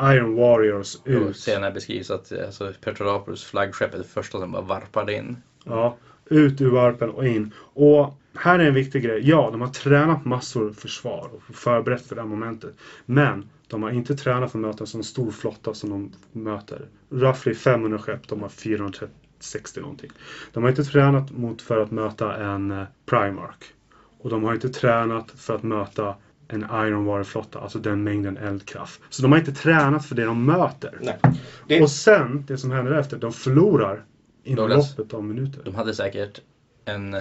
Iron 0.00 0.34
Warriors 0.34 0.94
Och 0.94 1.06
ut. 1.08 1.36
senare 1.36 1.70
beskrivs 1.72 2.10
att 2.10 2.32
eh, 2.32 2.46
alltså, 2.46 2.72
Perturapus 2.84 3.44
flaggskepp 3.44 3.94
är 3.94 3.98
det 3.98 4.04
första 4.04 4.40
som 4.40 4.52
bara 4.52 4.62
varpade 4.62 5.14
in. 5.16 5.36
Ja, 5.64 5.96
ut 6.24 6.60
ur 6.60 6.70
varpen 6.70 7.10
och 7.10 7.26
in. 7.26 7.52
Och 7.74 8.14
här 8.38 8.58
är 8.58 8.64
en 8.68 8.74
viktig 8.74 9.02
grej. 9.02 9.20
Ja, 9.28 9.48
de 9.52 9.60
har 9.60 9.68
tränat 9.68 10.24
massor 10.24 10.72
försvar 10.72 11.30
och 11.34 11.54
förberett 11.56 12.06
för 12.06 12.14
det 12.14 12.20
här 12.20 12.28
momentet. 12.28 12.74
Men 13.06 13.48
de 13.68 13.82
har 13.82 13.90
inte 13.90 14.16
tränat 14.16 14.52
för 14.52 14.58
att 14.58 14.62
möta 14.62 14.80
en 14.80 14.86
sån 14.86 15.04
stor 15.04 15.30
flotta 15.30 15.74
som 15.74 15.90
de 15.90 16.12
möter. 16.32 16.88
Roughly 17.10 17.54
500 17.54 17.98
skepp, 17.98 18.28
de 18.28 18.42
har 18.42 18.48
460 18.48 19.80
någonting. 19.80 20.10
De 20.52 20.62
har 20.62 20.70
inte 20.70 20.84
tränat 20.84 21.30
mot 21.30 21.62
för 21.62 21.82
att 21.82 21.90
möta 21.90 22.36
en 22.36 22.70
eh, 22.70 22.84
Primark. 23.06 23.64
Och 24.18 24.30
de 24.30 24.44
har 24.44 24.54
inte 24.54 24.68
tränat 24.68 25.30
för 25.30 25.54
att 25.54 25.62
möta 25.62 26.14
en 26.48 26.62
Iron 26.62 27.04
Warrior-flotta, 27.04 27.58
alltså 27.58 27.78
den 27.78 28.02
mängden 28.02 28.36
eldkraft. 28.36 29.00
Så 29.10 29.22
de 29.22 29.32
har 29.32 29.38
inte 29.38 29.52
tränat 29.52 30.06
för 30.06 30.14
det 30.14 30.24
de 30.24 30.44
möter. 30.44 30.98
Nej. 31.00 31.18
Det, 31.68 31.82
Och 31.82 31.90
sen, 31.90 32.44
det 32.46 32.58
som 32.58 32.70
händer 32.70 32.92
efter, 32.92 33.18
de 33.18 33.32
förlorar 33.32 34.04
inom 34.44 34.68
Douglas, 34.68 34.98
loppet 34.98 35.14
av 35.14 35.24
minuter. 35.24 35.62
De 35.64 35.74
hade 35.74 35.94
säkert 35.94 36.40
en, 36.84 37.16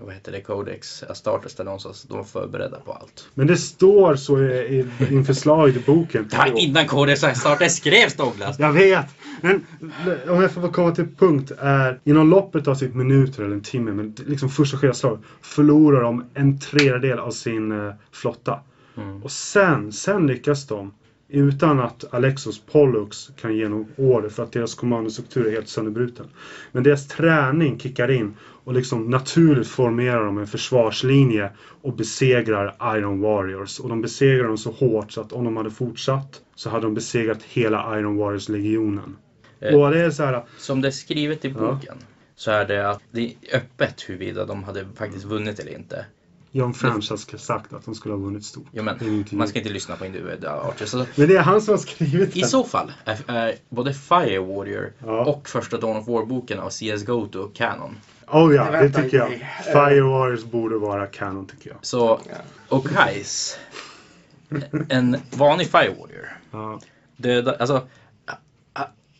vad 0.00 0.14
heter 0.14 0.32
det, 0.32 0.40
Codex 0.40 1.02
Astartes 1.02 1.54
där 1.54 1.64
någonstans. 1.64 2.02
De 2.02 2.16
var 2.16 2.24
förberedda 2.24 2.80
på 2.80 2.92
allt. 2.92 3.28
Men 3.34 3.46
det 3.46 3.56
står 3.56 4.16
så 4.16 4.42
i, 4.42 4.44
i, 4.44 4.86
inför 5.10 5.32
slaget 5.32 5.76
i 5.76 5.80
boken. 5.86 6.28
Det 6.30 6.36
var 6.36 6.58
innan 6.58 6.86
Codex 6.86 7.24
Astartes 7.24 7.76
skrevs 7.76 8.14
Douglas! 8.14 8.58
Jag 8.58 8.72
vet! 8.72 9.06
Men 9.40 9.66
om 10.28 10.42
jag 10.42 10.52
får 10.52 10.72
komma 10.72 10.94
till 10.94 11.06
punkt 11.18 11.52
är 11.58 12.00
inom 12.04 12.30
loppet 12.30 12.68
av 12.68 12.74
sitt 12.74 12.94
minuter 12.94 13.42
eller 13.42 13.54
en 13.54 13.62
timme, 13.62 13.92
men 13.92 14.14
liksom 14.26 14.48
första 14.48 14.76
skedet 14.76 14.96
slag 14.96 15.18
förlorar 15.42 16.02
de 16.02 16.24
en 16.34 16.58
tredjedel 16.58 17.18
av 17.18 17.30
sin 17.30 17.86
eh, 17.86 17.94
flotta. 18.12 18.60
Mm. 18.96 19.22
Och 19.22 19.30
sen, 19.30 19.92
sen 19.92 20.26
lyckas 20.26 20.66
de 20.66 20.92
utan 21.28 21.80
att 21.80 22.14
Alexos 22.14 22.60
Pollux 22.72 23.30
kan 23.40 23.56
ge 23.56 23.68
någon 23.68 23.86
order 23.96 24.28
för 24.28 24.42
att 24.42 24.52
deras 24.52 24.74
kommandostruktur 24.74 25.46
är 25.46 25.50
helt 25.50 25.68
sönderbruten. 25.68 26.26
Men 26.72 26.82
deras 26.82 27.08
träning 27.08 27.78
kickar 27.78 28.10
in 28.10 28.36
och 28.66 28.72
liksom 28.74 29.10
naturligt 29.10 29.68
formerar 29.68 30.24
de 30.24 30.38
en 30.38 30.46
försvarslinje 30.46 31.50
och 31.82 31.92
besegrar 31.96 32.96
Iron 32.98 33.20
Warriors. 33.20 33.78
Och 33.80 33.88
de 33.88 34.02
besegrar 34.02 34.44
dem 34.46 34.58
så 34.58 34.70
hårt 34.70 35.12
så 35.12 35.20
att 35.20 35.32
om 35.32 35.44
de 35.44 35.56
hade 35.56 35.70
fortsatt 35.70 36.40
så 36.54 36.70
hade 36.70 36.82
de 36.86 36.94
besegrat 36.94 37.42
hela 37.42 37.98
Iron 37.98 38.16
Warriors-legionen. 38.16 39.16
Eh. 39.60 39.80
Och 39.80 39.90
det 39.90 40.00
är 40.00 40.10
så 40.10 40.24
här, 40.24 40.44
Som 40.58 40.80
det 40.80 40.88
är 40.88 40.92
skrivet 40.92 41.44
i 41.44 41.48
Ja. 41.48 41.54
boken 41.72 41.96
så 42.36 42.50
är 42.50 42.64
det 42.64 42.90
att 42.90 43.00
det 43.10 43.20
är 43.50 43.56
öppet 43.56 44.02
huruvida 44.08 44.44
de 44.44 44.64
hade 44.64 44.86
faktiskt 44.96 45.24
vunnit 45.24 45.58
eller 45.58 45.72
inte. 45.74 46.04
John 46.52 46.74
French 46.74 47.10
har 47.10 47.36
sagt 47.38 47.72
att 47.72 47.84
de 47.84 47.94
skulle 47.94 48.14
ha 48.14 48.20
vunnit 48.20 48.44
stort. 48.44 48.66
Jo, 48.72 48.82
men 48.82 48.98
Det 49.30 49.36
man 49.36 49.48
ska 49.48 49.58
inte 49.58 49.70
lyssna 49.70 49.96
på 49.96 50.06
individuella 50.06 50.50
archer. 50.50 50.86
Så 50.86 51.06
Men 51.16 51.28
det 51.28 51.36
är 51.36 51.42
han 51.42 51.60
som 51.60 51.72
har 51.72 51.78
skrivit 51.78 52.36
I 52.36 52.40
den. 52.40 52.48
så 52.48 52.64
fall 52.64 52.92
är, 53.04 53.18
är 53.26 53.54
både 53.68 53.94
Fire 53.94 54.38
Warrior 54.38 54.92
Ja. 55.04 55.24
och 55.24 55.48
första 55.48 55.76
Dawn 55.78 55.96
of 55.96 56.06
War-boken 56.08 56.58
av 56.58 56.70
CS 56.70 57.04
GoTo 57.06 57.48
kanon. 57.54 57.94
Oh 58.32 58.54
ja, 58.54 58.70
det 58.70 58.90
tycker 58.90 59.16
jag. 59.16 59.30
nej. 59.30 59.48
Fire 59.64 60.00
Warriors 60.00 60.44
borde 60.44 60.78
vara 60.78 61.06
kanon 61.06 61.46
tycker 61.46 61.70
jag. 61.70 61.78
Så 61.82 62.20
Ja. 62.28 62.34
Okais, 62.68 63.58
en 64.88 65.16
vanlig 65.30 65.66
Fire 65.70 65.88
Warrior, 65.98 66.26
Ja. 66.52 66.80
döda, 67.16 67.56
alltså 67.56 67.86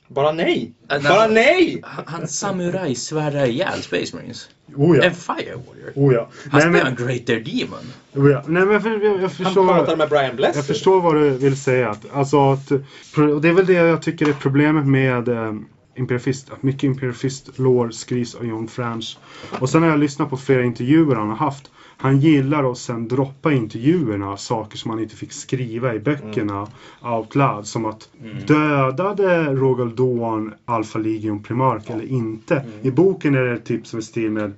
Bara 0.09 0.33
nej! 0.33 0.73
Äh, 0.91 1.03
Bara 1.03 1.13
alltså- 1.15 1.35
nej! 1.35 1.81
Han, 1.85 2.05
han 2.07 2.29
samuraj 2.29 2.95
svärdar 2.95 3.47
ihjäl 3.47 3.83
Space 3.83 4.17
Marines. 4.17 4.49
Oh 4.77 4.97
ja. 4.97 5.03
En 5.03 5.15
Fire 5.15 5.55
Warrior. 5.55 5.93
Oh 5.95 6.15
ja. 6.15 6.29
Han 6.51 6.61
spelar 6.61 6.85
men, 6.85 6.87
en 6.87 6.95
Great 7.07 7.27
Dare 7.27 7.41
Demon. 7.41 7.79
oh 8.15 8.31
ja. 8.31 8.43
Nej, 8.47 8.65
men 8.67 8.73
jag, 8.73 9.05
jag, 9.05 9.15
jag 9.15 9.19
Han 9.21 9.31
förstår. 9.31 9.67
pratar 9.75 9.97
med 9.97 10.09
Brian 10.09 10.37
Blessed. 10.37 10.57
Jag 10.57 10.67
förstår 10.67 11.01
vad 11.01 11.15
du 11.15 11.31
vill 11.31 11.57
säga. 11.61 11.91
Att, 11.91 12.07
alltså 12.13 12.53
att, 12.53 12.71
och 13.17 13.41
det 13.41 13.49
är 13.49 13.53
väl 13.53 13.67
det 13.67 13.73
jag 13.73 14.03
tycker 14.03 14.29
är 14.29 14.33
problemet 14.33 14.87
med 14.87 15.29
eh, 15.29 15.55
Imperialist. 15.97 16.51
Att 16.51 16.63
mycket 16.63 16.83
Imperialist 16.83 17.59
lore 17.59 17.93
skrivs 17.93 18.35
av 18.35 18.47
John 18.47 18.67
Franch. 18.67 19.19
Och 19.61 19.71
sen 19.71 19.83
har 19.83 19.91
jag 19.91 19.99
lyssnat 19.99 20.31
på 20.31 20.37
flera 20.37 20.65
intervjuer 20.65 21.15
han 21.15 21.29
har 21.29 21.37
haft. 21.37 21.71
Han 21.99 22.21
gillar 22.21 22.73
att 22.73 22.79
sen 22.79 23.09
droppa 23.09 23.53
intervjuerna 23.53 24.37
saker 24.37 24.79
som 24.79 24.91
han 24.91 25.01
inte 25.01 25.17
fick 25.17 25.33
skriva 25.33 25.95
i 25.95 25.99
böckerna 25.99 26.67
out 27.03 27.35
loud. 27.35 27.67
Som 27.67 27.85
att 27.85 28.09
dödade 28.47 29.55
Rogal 29.55 29.97
Dawn 29.97 30.55
Alpha 30.65 30.99
Legion 30.99 31.39
Primark 31.39 31.91
eller 31.91 32.05
inte. 32.05 32.63
I 32.83 32.91
boken 32.91 33.35
är 33.35 33.43
det 33.43 33.59
typ 33.59 33.87
som 33.87 33.99
i 33.99 34.03
stil 34.03 34.31
med 34.31 34.53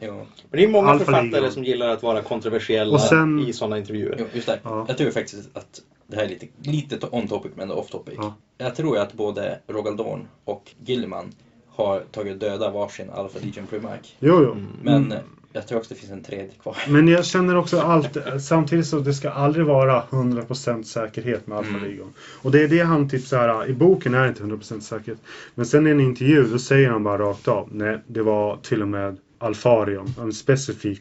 Jo. 0.00 0.14
Men 0.14 0.26
det 0.50 0.64
är 0.64 0.68
många 0.68 0.88
Alpha 0.88 1.04
författare 1.04 1.30
Legion. 1.30 1.52
som 1.52 1.64
gillar 1.64 1.88
att 1.88 2.02
vara 2.02 2.22
kontroversiella 2.22 2.94
Och 2.94 3.00
sen- 3.00 3.40
i 3.48 3.52
sådana 3.52 3.78
intervjuer. 3.78 4.16
Jo, 4.18 4.24
just 4.32 4.46
det. 4.46 4.60
Ja. 4.62 4.84
Jag 4.88 4.98
tror 4.98 5.10
faktiskt 5.10 5.48
att 5.56 5.80
det 6.06 6.16
här 6.16 6.24
är 6.24 6.28
lite, 6.28 6.46
lite 6.62 7.06
on 7.10 7.28
topic 7.28 7.52
men 7.56 7.70
off 7.70 7.90
topic. 7.90 8.14
Ja. 8.16 8.34
Jag 8.58 8.74
tror 8.74 8.98
att 8.98 9.12
både 9.12 9.58
Rogaldorn 9.66 10.28
och 10.44 10.70
Gilliman 10.84 11.24
har 11.68 12.00
tagit 12.00 12.40
döda 12.40 12.70
varsin 12.70 13.10
Alpha 13.10 13.38
Legion 13.42 13.66
Primark. 13.66 14.16
Jo, 14.20 14.42
jo. 14.44 14.56
Men 14.82 15.12
eh, 15.12 15.18
jag 15.52 15.66
tror 15.68 15.78
också 15.78 15.94
det 15.94 16.00
finns 16.00 16.12
en 16.12 16.22
tredje 16.22 16.50
kvar. 16.62 16.76
Men 16.88 17.08
jag 17.08 17.24
känner 17.26 17.56
också 17.56 17.80
allt, 17.80 18.16
samtidigt 18.42 18.86
så 18.86 18.98
det 18.98 19.14
ska 19.14 19.30
aldrig 19.30 19.66
vara 19.66 20.02
100% 20.10 20.82
säkerhet 20.82 21.46
med 21.46 21.58
Alpha 21.58 21.70
Mm. 21.70 21.82
Legion. 21.82 22.12
Och 22.42 22.50
det 22.50 22.62
är 22.62 22.68
det 22.68 22.80
han 22.80 23.08
typ 23.08 23.26
så 23.26 23.36
här, 23.36 23.68
i 23.68 23.72
boken 23.72 24.14
är 24.14 24.22
det 24.22 24.28
inte 24.28 24.42
100% 24.42 24.80
säkerhet. 24.80 25.18
Men 25.54 25.66
sen 25.66 25.86
i 25.86 25.90
en 25.90 26.00
intervju 26.00 26.44
då 26.44 26.58
säger 26.58 26.90
han 26.90 27.04
bara 27.04 27.18
rakt 27.18 27.48
av, 27.48 27.68
nej 27.72 27.98
det 28.06 28.22
var 28.22 28.56
till 28.56 28.82
och 28.82 28.88
med 28.88 29.16
Alfarion, 29.38 30.14
en 30.20 30.32
specifik 30.32 31.00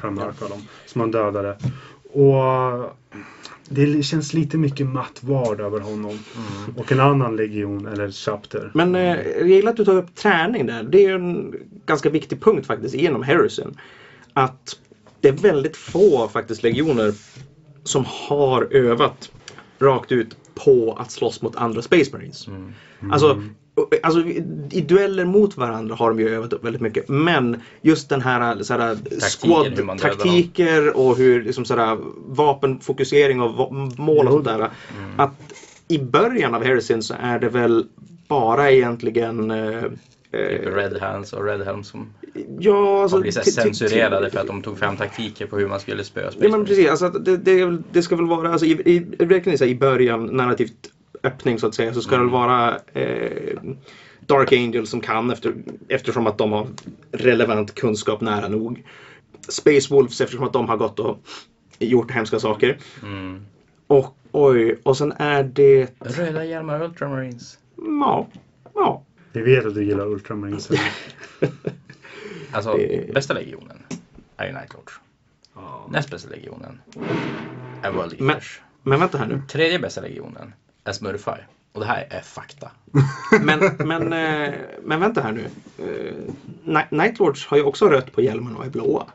Primark 0.00 0.42
av 0.42 0.48
dem, 0.48 0.62
som 0.86 1.00
han 1.00 1.10
dödade. 1.10 1.56
Och 2.12 2.96
det 3.68 4.02
känns 4.02 4.34
lite 4.34 4.58
mycket 4.58 4.86
Matt 4.86 5.22
Ward 5.22 5.60
över 5.60 5.80
honom. 5.80 6.10
Mm. 6.10 6.76
Och 6.76 6.92
en 6.92 7.00
annan 7.00 7.36
legion 7.36 7.86
eller 7.86 8.10
chapter. 8.10 8.70
Men 8.74 8.94
eh, 8.94 9.16
jag 9.38 9.48
gillar 9.48 9.70
att 9.70 9.76
du 9.76 9.84
tar 9.84 9.96
upp 9.96 10.14
träning 10.14 10.66
där. 10.66 10.82
Det 10.82 11.04
är 11.04 11.14
en 11.14 11.54
ganska 11.86 12.10
viktig 12.10 12.42
punkt 12.42 12.66
faktiskt 12.66 12.94
genom 12.94 13.22
Harrison. 13.22 13.76
Att 14.32 14.78
det 15.20 15.28
är 15.28 15.32
väldigt 15.32 15.76
få 15.76 16.28
faktiskt 16.28 16.62
legioner 16.62 17.14
som 17.84 18.04
har 18.08 18.68
övat 18.70 19.30
rakt 19.78 20.12
ut 20.12 20.36
på 20.54 20.96
att 21.00 21.10
slåss 21.10 21.42
mot 21.42 21.56
andra 21.56 21.82
Space 21.82 22.12
Marines. 22.12 22.46
Mm. 22.46 22.72
Alltså, 23.12 23.42
alltså 24.02 24.20
i 24.70 24.84
dueller 24.88 25.24
mot 25.24 25.56
varandra 25.56 25.94
har 25.94 26.10
de 26.10 26.20
ju 26.20 26.28
övat 26.28 26.52
upp 26.52 26.64
väldigt 26.64 26.82
mycket. 26.82 27.08
Men 27.08 27.62
just 27.82 28.08
den 28.08 28.20
här, 28.20 28.62
så 28.62 28.74
här 28.74 28.94
dödar 28.94 29.98
taktiker 29.98 30.96
och 30.96 31.16
hur 31.16 31.42
liksom 31.42 31.64
så 31.64 31.76
här, 31.76 31.98
vapenfokusering 32.26 33.40
och 33.40 33.72
mål 33.98 34.26
och 34.26 34.32
sånt 34.32 34.44
där. 34.44 34.54
Mm. 34.58 34.70
Att 35.16 35.32
i 35.88 35.98
början 35.98 36.54
av 36.54 36.64
Harrison 36.64 37.02
så 37.02 37.14
är 37.20 37.38
det 37.38 37.48
väl 37.48 37.86
bara 38.28 38.70
egentligen 38.70 39.50
eh, 39.50 39.82
Typ 40.32 40.66
eh, 40.66 40.74
Red 40.74 40.98
Hands 41.00 41.32
och 41.32 41.44
Red 41.44 41.62
Helm 41.62 41.84
som 41.84 42.06
Ja, 42.58 43.02
alltså... 43.02 43.22
till- 43.22 43.54
censurerade 43.54 44.30
för 44.30 44.40
att 44.40 44.46
de 44.46 44.62
tog 44.62 44.78
fram 44.78 44.96
taktiker 44.96 45.46
på 45.46 45.58
hur 45.58 45.68
man 45.68 45.80
skulle 45.80 46.04
spöa 46.04 46.30
Space 46.30 46.46
Ja 46.46 46.56
men 46.56 46.66
precis, 46.66 46.88
alltså, 46.90 47.08
det, 47.08 47.36
det, 47.36 47.78
det 47.92 48.02
ska 48.02 48.16
väl 48.16 48.26
vara, 48.26 48.52
alltså, 48.52 48.66
i, 48.66 48.70
i, 48.70 49.64
i 49.64 49.74
början, 49.74 50.26
narrativt 50.26 50.90
öppning 51.26 51.58
så 51.58 51.66
att 51.66 51.74
säga, 51.74 51.94
så 51.94 52.00
ska 52.02 52.16
det 52.16 52.22
väl 52.22 52.30
vara 52.30 52.78
eh, 52.92 53.58
Dark 54.20 54.52
Angel 54.52 54.86
som 54.86 55.00
kan 55.00 55.30
efter, 55.30 55.54
eftersom 55.88 56.26
att 56.26 56.38
de 56.38 56.52
har 56.52 56.66
relevant 57.12 57.74
kunskap 57.74 58.20
nära 58.20 58.48
nog. 58.48 58.84
Space 59.48 59.94
Wolves 59.94 60.20
eftersom 60.20 60.44
att 60.46 60.52
de 60.52 60.68
har 60.68 60.76
gått 60.76 60.98
och 60.98 61.18
gjort 61.78 62.10
hemska 62.10 62.38
saker. 62.40 62.78
Mm. 63.02 63.46
Och 63.86 64.16
oj, 64.32 64.78
och 64.82 64.96
sen 64.96 65.12
är 65.12 65.42
det... 65.44 65.88
Röda 66.00 66.44
hjälmar 66.44 66.82
Ultramarines. 66.82 67.58
Ja, 67.76 68.26
ja. 68.74 69.02
Vi 69.32 69.42
vet 69.42 69.66
att 69.66 69.74
du 69.74 69.84
gillar 69.84 70.06
Ultramarines. 70.06 70.70
Alltså, 72.52 72.72
Det- 72.72 73.14
bästa 73.14 73.34
legionen 73.34 73.76
är 74.36 74.46
ju 74.46 74.52
Nightlords. 74.52 75.00
Ja. 75.54 75.86
Näst 75.90 76.10
bästa 76.10 76.28
legionen 76.30 76.80
är 77.82 77.90
World 77.92 78.14
Men- 78.18 78.30
Eaters. 78.30 78.60
Men 78.82 79.00
vänta 79.00 79.18
här 79.18 79.26
nu. 79.26 79.42
Tredje 79.48 79.78
bästa 79.78 80.00
legionen 80.00 80.52
Smurfy. 80.92 81.30
Och 81.72 81.80
det 81.80 81.86
här 81.86 82.06
är 82.10 82.20
fakta. 82.20 82.70
Men, 83.42 83.76
men, 83.88 84.12
eh, 84.12 84.54
men 84.84 85.00
vänta 85.00 85.20
här 85.20 85.32
nu. 85.32 85.44
Eh, 85.78 86.14
Night- 86.64 86.90
Nightlords 86.90 87.46
har 87.46 87.56
ju 87.56 87.62
också 87.62 87.88
rött 87.88 88.12
på 88.12 88.20
hjälmarna 88.22 88.58
och 88.58 88.64
är 88.66 88.70
blåa. 88.70 89.06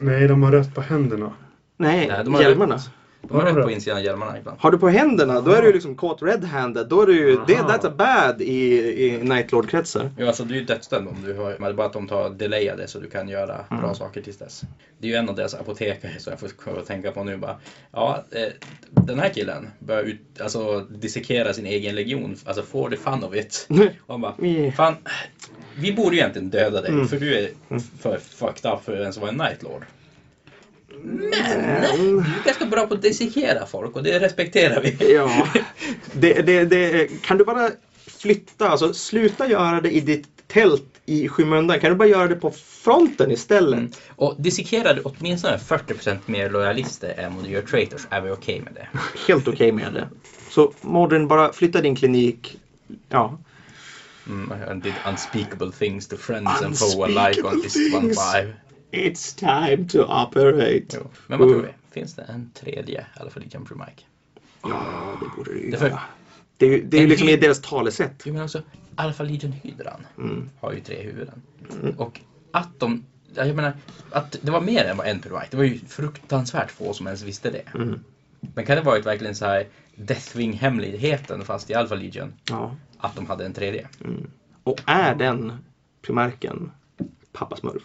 Nej, 0.00 0.28
de 0.28 0.42
har 0.42 0.52
rött 0.52 0.74
på 0.74 0.80
händerna. 0.80 1.32
Nej, 1.76 2.08
Nej, 2.08 2.24
de 2.24 2.34
har 2.34 2.42
hjälmarna. 2.42 2.74
rätt. 2.74 2.90
De 3.22 3.34
har 3.36 3.42
rätt 3.42 3.64
på 3.64 3.70
insidan 3.70 3.98
av 3.98 4.04
hjälmarna 4.04 4.38
ibland. 4.38 4.58
Har 4.60 4.70
du 4.70 4.78
på 4.78 4.88
händerna, 4.88 5.40
då 5.40 5.50
är 5.50 5.60
du 5.62 5.66
ju 5.66 5.72
liksom 5.72 5.96
caught 5.96 6.22
red-handed. 6.22 6.84
Då 6.88 7.02
är 7.02 7.06
du 7.06 7.14
ju, 7.16 7.38
det, 7.46 7.54
that's 7.54 7.86
a 7.86 7.92
bad 7.98 8.42
i, 8.42 8.74
i 9.06 9.18
Nightlord-kretsar. 9.22 10.10
Jo, 10.18 10.26
alltså 10.26 10.44
du 10.44 10.54
är 10.54 10.58
ju 10.58 10.64
dödsdömd 10.64 11.08
om 11.08 11.16
du 11.24 11.34
har, 11.34 11.44
men 11.50 11.62
det 11.62 11.68
är 11.68 11.72
bara 11.72 11.86
att 11.86 11.92
de 11.92 12.08
tar 12.08 12.30
delayade 12.30 12.88
så 12.88 12.98
du 12.98 13.08
kan 13.10 13.28
göra 13.28 13.64
bra 13.80 13.94
saker 13.94 14.20
tills 14.22 14.38
dess. 14.38 14.62
Det 14.98 15.06
är 15.06 15.10
ju 15.10 15.16
en 15.16 15.28
av 15.28 15.34
deras 15.36 15.54
apotekare 15.54 16.12
som 16.18 16.30
jag 16.40 16.40
får 16.40 16.80
tänka 16.80 17.10
på 17.12 17.24
nu 17.24 17.36
bara. 17.36 17.56
Ja, 17.92 18.24
eh, 18.30 18.42
den 18.90 19.18
här 19.18 19.28
killen 19.28 19.70
börjar 19.78 20.02
ut, 20.02 20.20
alltså 20.40 20.80
dissekera 20.80 21.52
sin 21.52 21.66
egen 21.66 21.94
legion, 21.94 22.36
alltså 22.44 22.62
for 22.62 22.90
the 22.90 22.96
fun 22.96 23.24
of 23.24 23.34
it. 23.34 23.66
Och 24.06 24.14
han 24.14 24.20
bara, 24.20 24.34
Mm. 24.38 24.72
fan, 24.72 24.94
vi 25.78 25.92
borde 25.92 26.16
ju 26.16 26.20
egentligen 26.20 26.50
döda 26.50 26.80
dig 26.80 26.90
Mm. 26.90 27.08
för 27.08 27.16
du 27.16 27.34
är 27.38 27.50
för 27.98 28.18
fucked 28.18 28.72
up 28.72 28.84
för 28.84 28.92
att 28.92 29.00
ens 29.00 29.16
vara 29.16 29.30
en 29.30 29.36
nightlord. 29.36 29.82
Men 31.06 31.30
Men- 31.30 31.98
du 31.98 32.18
är 32.18 32.44
ganska 32.44 32.66
bra 32.66 32.86
på 32.86 32.94
att 32.94 33.02
dissekera 33.02 33.66
folk 33.66 33.96
och 33.96 34.02
det 34.02 34.20
respekterar 34.20 34.82
vi. 34.82 35.14
Ja, 35.14 35.48
det, 36.12 36.32
det, 36.46 36.64
det, 36.64 37.22
kan 37.22 37.38
du 37.38 37.44
bara 37.44 37.70
flytta, 38.06 38.68
alltså 38.68 38.94
sluta 38.94 39.48
göra 39.48 39.80
det 39.80 39.90
i 39.90 40.00
ditt 40.00 40.28
tält 40.46 40.84
i 41.06 41.28
skymundan. 41.28 41.80
Kan 41.80 41.90
du 41.90 41.96
bara 41.96 42.08
göra 42.08 42.28
det 42.28 42.34
på 42.36 42.50
fronten 42.50 43.30
istället? 43.30 43.78
Mm. 43.78 43.92
Och 44.16 44.34
dissekerar 44.38 44.94
du 44.94 45.02
åtminstone 45.02 45.56
40% 45.56 46.18
mer 46.26 46.50
lojalister 46.50 47.14
än 47.18 47.36
vad 47.36 47.44
du 47.44 47.50
gör 47.50 47.62
traitors 47.62 48.06
är 48.10 48.20
vi 48.20 48.30
okej 48.30 48.60
med 48.60 48.74
det. 48.74 48.88
Helt 49.28 49.48
okej 49.48 49.72
med 49.72 49.92
det. 49.92 50.08
Så 50.50 50.72
Modern, 50.80 51.28
bara 51.28 51.52
flytta 51.52 51.80
din 51.80 51.96
klinik. 51.96 52.58
Ja. 53.08 53.38
Mm, 54.26 54.52
and 54.70 54.82
did 54.82 54.94
unspeakable 55.08 55.72
things 55.72 56.08
to 56.08 56.16
friends 56.16 56.62
and 56.62 56.78
foe 56.78 57.04
alike 57.04 57.42
on 57.42 57.54
Unspeakable 57.54 57.62
Fist 57.62 57.76
things. 57.76 58.32
Five. 58.32 58.52
It's 58.96 59.38
time 59.38 59.88
to 59.88 59.98
operate. 60.02 60.86
Jo. 60.94 61.10
Men 61.26 61.38
vad 61.38 61.48
tror 61.48 61.62
vi? 61.62 61.68
Finns 61.90 62.14
det 62.14 62.22
en 62.22 62.50
tredje 62.54 63.06
Alpha 63.14 63.40
Legion 63.40 63.64
Primark? 63.64 64.06
Ja, 64.62 64.82
det 65.20 65.36
borde 65.36 65.52
det 65.52 65.58
ju 65.58 65.70
Det 65.70 65.76
är 65.76 65.80
för-. 65.80 65.98
Det 66.56 66.66
är 66.66 66.82
det 66.82 66.96
är 66.96 67.00
ju 67.00 67.06
liksom 67.06 67.28
i 67.28 67.32
hy- 67.36 67.40
deras 67.40 67.60
talesätt. 67.62 68.22
Jo 68.24 68.32
men 68.34 68.42
också 68.42 68.62
Alpha 68.94 69.24
Legion 69.24 69.52
Hydran 69.52 70.06
Mm. 70.18 70.50
har 70.60 70.72
ju 70.72 70.80
tre 70.80 71.02
huvuden. 71.02 71.42
Och 71.96 72.20
att 72.50 72.80
de, 72.80 73.04
ja, 73.34 73.44
jag 73.44 73.56
menar, 73.56 73.72
att 74.10 74.36
det 74.42 74.50
var 74.50 74.60
mer 74.60 74.84
än 74.84 74.96
bara 74.96 75.06
en 75.06 75.20
Primark. 75.20 75.50
Det 75.50 75.56
var 75.56 75.64
ju 75.64 75.78
fruktansvärt 75.78 76.70
få 76.70 76.92
som 76.92 77.06
ens 77.06 77.22
visste 77.22 77.50
det. 77.50 77.62
Mm. 77.74 78.00
Men 78.54 78.66
kan 78.66 78.76
det 78.76 78.82
varit 78.82 79.06
verkligen 79.06 79.34
så 79.34 79.44
här 79.44 79.66
Deathwing-hemligheten 79.96 81.44
fast 81.44 81.70
i 81.70 81.74
Alpha 81.74 81.94
Legion? 81.94 82.32
Ja. 82.50 82.76
Att 82.98 83.16
de 83.16 83.26
hade 83.26 83.44
en 83.46 83.52
tredje? 83.52 83.88
Mm. 84.04 84.30
Och 84.62 84.80
är 84.86 85.14
den 85.14 85.52
primarken 86.02 86.70
pappa 87.32 87.56
smurf? 87.56 87.82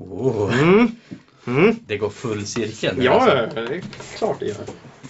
Oh, 0.00 0.60
Mm. 0.62 0.88
Mm. 1.46 1.74
det 1.86 1.98
går 1.98 2.10
full 2.10 2.46
cirkel 2.46 3.04
Ja, 3.04 3.12
alltså. 3.12 3.60
det 3.60 3.74
är 3.76 3.80
klart 4.18 4.40
det 4.40 4.46
gör. 4.46 4.56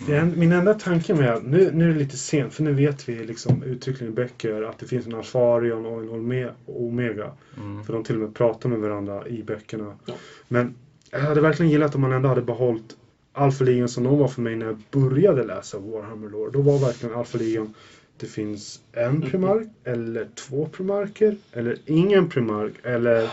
Är, 0.08 0.24
min 0.24 0.52
enda 0.52 0.74
tanke 0.74 1.14
med, 1.14 1.44
nu, 1.44 1.70
nu 1.74 1.90
är 1.90 1.92
det 1.92 1.98
lite 1.98 2.16
sent 2.16 2.54
för 2.54 2.62
nu 2.62 2.72
vet 2.72 3.08
vi 3.08 3.24
liksom 3.24 3.62
uttryckligen 3.62 4.12
i 4.12 4.16
böcker 4.16 4.62
att 4.62 4.78
det 4.78 4.86
finns 4.86 5.06
en 5.06 5.14
Alfarion 5.14 5.86
och 5.86 6.02
en 6.02 6.50
Omega. 6.66 7.32
Mm. 7.56 7.84
För 7.84 7.92
de 7.92 8.04
till 8.04 8.14
och 8.14 8.20
med 8.20 8.34
pratar 8.34 8.68
med 8.68 8.78
varandra 8.78 9.28
i 9.28 9.42
böckerna. 9.42 9.96
Ja. 10.04 10.14
Men 10.48 10.74
jag 11.10 11.20
hade 11.20 11.40
verkligen 11.40 11.70
gillat 11.72 11.94
om 11.94 12.00
man 12.00 12.12
ändå 12.12 12.28
hade 12.28 12.42
behållit 12.42 12.96
Alpha 13.32 13.64
Legion 13.64 13.88
som 13.88 14.04
de 14.04 14.18
var 14.18 14.28
för 14.28 14.42
mig 14.42 14.56
när 14.56 14.66
jag 14.66 14.82
började 14.90 15.44
läsa 15.44 15.78
Warhammer 15.78 16.28
Lore. 16.28 16.50
Då 16.50 16.60
var 16.62 16.78
verkligen 16.78 17.14
Alpha 17.14 17.38
Legion 17.38 17.74
det 18.16 18.26
finns 18.26 18.80
en 18.92 19.22
primark 19.22 19.68
eller 19.84 20.28
två 20.34 20.66
primarker 20.66 21.36
eller 21.52 21.76
ingen 21.86 22.28
primark 22.28 22.72
eller 22.82 23.30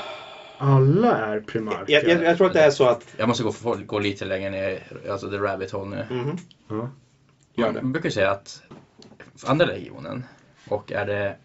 alla 0.57 1.17
är 1.17 1.39
primarker. 1.39 1.93
Jag, 1.93 2.03
jag, 2.07 2.23
jag 2.23 2.37
tror 2.37 2.47
att 2.47 2.53
det 2.53 2.61
är 2.61 2.71
så 2.71 2.85
att... 2.85 3.15
Jag 3.17 3.27
måste 3.27 3.43
gå, 3.43 3.53
gå 3.85 3.99
lite 3.99 4.25
längre 4.25 4.49
ner, 4.49 4.83
alltså 5.09 5.29
the 5.29 5.37
rabbit 5.37 5.71
hole 5.71 6.05
nu. 6.09 6.35
Ja. 6.67 6.89
Gör 7.53 7.73
det. 7.73 7.81
Man 7.81 7.91
brukar 7.91 8.09
säga 8.09 8.31
att 8.31 8.61
andra 9.45 9.65
legionen 9.65 10.23
och 10.69 10.91
är 10.91 11.05
det 11.05 11.35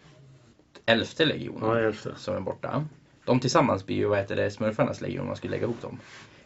elfte 0.85 1.25
legionen 1.25 1.69
Ja, 1.69 1.79
elfte. 1.79 2.13
som 2.17 2.35
är 2.35 2.39
borta. 2.39 2.85
De 3.25 3.39
tillsammans 3.39 3.85
blir 3.85 3.95
ju 3.95 4.05
vad 4.05 4.17
heter 4.17 4.35
det, 4.35 4.51
smurfarnas 4.51 5.01
legion 5.01 5.21
om 5.21 5.27
man 5.27 5.35
skulle 5.35 5.51
lägga 5.51 5.63
ihop 5.63 5.81
dem. 5.81 5.99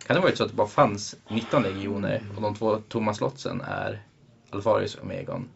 Kan 0.08 0.16
det 0.16 0.22
vara 0.22 0.36
så 0.36 0.44
att 0.44 0.50
det 0.50 0.56
bara 0.56 0.68
fanns 0.68 1.16
19 1.30 1.64
legioner 1.64 2.24
och 2.36 2.42
de 2.42 2.56
två 2.56 2.78
tomma 2.78 3.14
slottsen 3.14 3.62
är 3.62 4.02
Alfarius, 4.50 4.98
Omegon, 5.02 5.48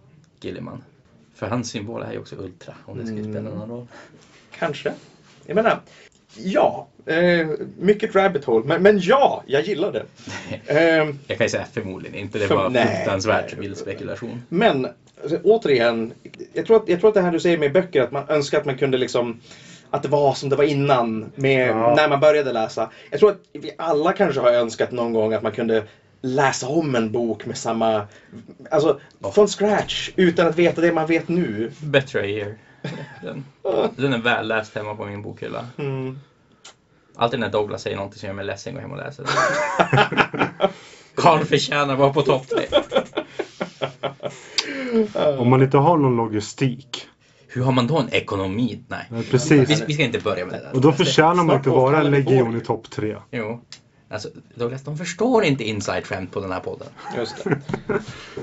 Gilliman? 0.41 0.83
För 1.35 1.47
hans 1.47 1.69
symbol 1.69 2.01
är 2.01 2.11
ju 2.11 2.19
också 2.19 2.35
Ultra, 2.35 2.73
om 2.85 2.97
det 2.97 3.05
skulle 3.05 3.23
spela 3.23 3.49
någon 3.49 3.69
roll. 3.69 3.87
Kanske. 4.59 4.93
Jag 5.45 5.55
menar, 5.55 5.79
ja. 6.37 6.87
Eh, 7.05 7.47
mycket 7.79 8.15
rabbit 8.15 8.45
hole. 8.45 8.65
Men, 8.67 8.83
men 8.83 8.99
ja, 8.99 9.43
jag 9.45 9.61
gillar 9.63 9.91
det. 9.91 10.03
Eh, 10.65 11.07
Jag 11.27 11.37
kan 11.37 11.45
ju 11.45 11.49
säga 11.49 11.65
förmodligen 11.73 12.15
inte, 12.19 12.39
det 12.39 12.47
För- 12.47 12.55
var 12.55 12.69
nej, 12.69 12.95
fruktansvärt 12.95 13.57
vild 13.57 13.77
spekulation. 13.77 14.43
Men 14.49 14.87
alltså, 15.21 15.37
återigen, 15.43 16.13
jag 16.53 16.65
tror, 16.65 16.77
att, 16.77 16.89
jag 16.89 16.99
tror 16.99 17.07
att 17.09 17.13
det 17.15 17.21
här 17.21 17.31
du 17.31 17.39
säger 17.39 17.57
med 17.57 17.73
böcker, 17.73 18.01
att 18.01 18.11
man 18.11 18.23
önskar 18.29 18.57
att 18.57 18.65
man 18.65 18.77
kunde 18.77 18.97
liksom 18.97 19.39
att 19.89 20.03
det 20.03 20.09
var 20.09 20.33
som 20.33 20.49
det 20.49 20.55
var 20.55 20.63
innan, 20.63 21.31
med, 21.35 21.67
Ja. 21.69 21.93
när 21.95 22.07
man 22.07 22.19
började 22.19 22.51
läsa. 22.51 22.89
Jag 23.09 23.19
tror 23.19 23.29
att 23.31 23.39
vi 23.53 23.71
alla 23.77 24.13
kanske 24.13 24.41
har 24.41 24.51
önskat 24.51 24.91
någon 24.91 25.13
gång 25.13 25.33
att 25.33 25.41
man 25.43 25.51
kunde 25.51 25.83
läsa 26.21 26.67
om 26.67 26.95
en 26.95 27.11
bok 27.11 27.45
med 27.45 27.57
samma, 27.57 28.03
alltså 28.69 28.99
från 29.33 29.47
scratch, 29.47 30.09
utan 30.15 30.47
att 30.47 30.55
veta 30.59 30.81
det 30.81 30.91
man 30.91 31.07
vet 31.07 31.27
nu. 31.27 31.71
Better 31.79 32.19
a 32.19 32.25
year. 32.25 32.55
Den, 33.21 33.45
den 33.95 34.13
är 34.13 34.17
väl 34.17 34.47
läst 34.47 34.75
hemma 34.75 34.95
på 34.95 35.05
min 35.05 35.21
bokhylla. 35.21 35.65
Mm. 35.77 36.19
Alltid 37.15 37.39
när 37.39 37.49
Douglas 37.49 37.81
säger 37.81 37.95
någonting 37.97 38.19
som 38.19 38.27
gör 38.27 38.33
mig 38.33 38.45
ledsen 38.45 38.73
går 38.73 38.81
jag 38.81 38.89
hem 38.89 38.97
och 38.99 39.05
läser 39.05 39.23
den. 39.23 40.47
Karl 41.15 41.45
förtjänar 41.45 41.93
att 41.93 41.99
vara 41.99 42.13
på 42.13 42.21
topp 42.21 42.47
tre. 42.47 42.65
Om 45.37 45.49
man 45.49 45.61
inte 45.61 45.77
har 45.77 45.97
någon 45.97 46.15
logistik. 46.15 47.07
Hur 47.47 47.63
har 47.63 47.71
man 47.71 47.87
då 47.87 47.99
en 47.99 48.09
ekonomi? 48.13 48.83
Nej. 48.87 49.05
Ja, 49.09 49.15
Vi, 49.17 49.23
precis. 49.23 49.83
vi 49.87 49.93
ska 49.93 50.03
inte 50.03 50.19
börja 50.19 50.45
med 50.45 50.53
det 50.53 50.59
där. 50.59 50.75
Och 50.75 50.81
då 50.81 50.91
förtjänar 50.91 51.43
man 51.43 51.55
inte 51.55 51.69
vara 51.69 51.97
en 51.97 52.11
vi 52.11 52.11
legion 52.11 52.57
i 52.57 52.59
topp 52.59 52.89
tre. 52.89 53.15
Jo. 53.31 53.61
Alltså, 54.11 54.29
Douglas, 54.55 54.81
de 54.83 54.97
förstår 54.97 55.43
inte 55.43 55.63
inside-skämt 55.63 56.31
på 56.31 56.39
den 56.39 56.51
här 56.51 56.59
podden. 56.59 56.87
Just 57.17 57.43
det. 57.43 57.57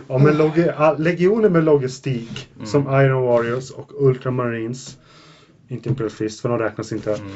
Ja, 0.09 0.19
men 0.19 0.37
logi- 0.37 0.73
ah, 0.77 0.93
legioner 0.99 1.49
med 1.49 1.65
logistik 1.65 2.49
Mm. 2.57 2.67
som 2.67 2.83
Iron 2.83 3.23
Warriors 3.23 3.71
och 3.71 3.93
Ultramarines. 4.07 4.97
Inte 5.69 5.89
Imperial 5.89 6.11
Fist 6.11 6.41
för 6.41 6.49
de 6.49 6.59
räknas 6.59 6.93
inte. 6.93 7.15
Mm. 7.15 7.31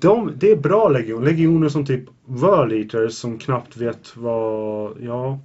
De, 0.00 0.32
det 0.34 0.50
är 0.50 0.56
bra 0.56 0.88
legion. 0.88 1.24
Legioner 1.24 1.68
som 1.68 1.84
typ 1.84 2.04
World 2.24 2.72
Eaters 2.72 3.14
som 3.14 3.38
knappt 3.38 3.76
vet 3.76 4.16
vad... 4.16 4.96
Ja... 5.00 5.38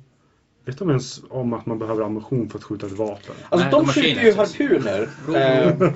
Vet 0.66 0.78
de 0.78 0.90
ens 0.90 1.22
om 1.30 1.54
att 1.54 1.66
man 1.66 1.80
behöver 1.80 2.04
ammunition 2.04 2.50
för 2.50 2.58
att 2.58 2.64
skjuta 2.64 2.86
ett 2.86 2.92
vapen? 2.92 3.36
Alltså 3.50 3.68
Nej, 3.68 3.72
de 3.72 3.86
de 3.86 3.94
skjuter 3.94 4.22
ju 4.22 4.34
harpuner. 4.34 5.10
Eh, 5.36 5.94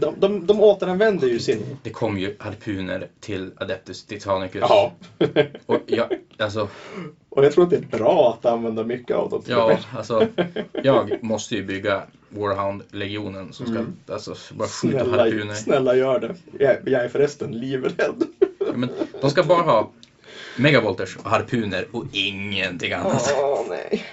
de, 0.00 0.14
de, 0.18 0.46
de 0.46 0.60
återanvänder 0.60 1.28
ju 1.28 1.38
sin... 1.38 1.76
Det 1.82 1.90
kom 1.90 2.18
ju 2.18 2.36
harpuner 2.38 3.08
till 3.20 3.50
Adeptus 3.56 4.04
Titanicus. 4.04 4.60
Ja. 4.68 4.92
Och 5.66 5.78
jag, 5.86 6.06
alltså, 6.38 6.68
Och 7.28 7.44
jag 7.44 7.52
tror 7.52 7.64
att 7.64 7.70
det 7.70 7.76
är 7.76 7.98
bra 7.98 8.38
att 8.38 8.46
använda 8.46 8.84
mycket 8.84 9.16
av 9.16 9.30
dem. 9.30 9.42
ja, 9.46 9.78
alltså, 9.96 10.26
jag 10.82 11.22
måste 11.22 11.54
ju 11.54 11.62
bygga 11.64 12.02
Warhound-legionen 12.28 13.52
som 13.52 13.66
ska 13.66 14.12
alltså, 14.14 14.34
bara 14.54 14.68
skjuta 14.68 15.04
Snälla, 15.04 15.22
harpuner. 15.22 15.54
snälla 15.54 15.94
gör 15.96 16.20
det. 16.20 16.34
Jag, 16.64 16.76
jag 16.88 17.04
är 17.04 17.08
förresten 17.08 17.52
livrädd. 17.52 18.22
Ja, 18.58 18.66
men 18.74 18.90
de 19.20 19.30
ska 19.30 19.42
bara 19.42 19.62
ha 19.62 19.90
megavolters 20.58 21.16
och 21.16 21.30
harpuner 21.30 21.86
och 21.92 22.04
ingenting 22.12 22.92
annat. 22.92 23.34
Åh 23.38 23.64
nej. 23.68 24.04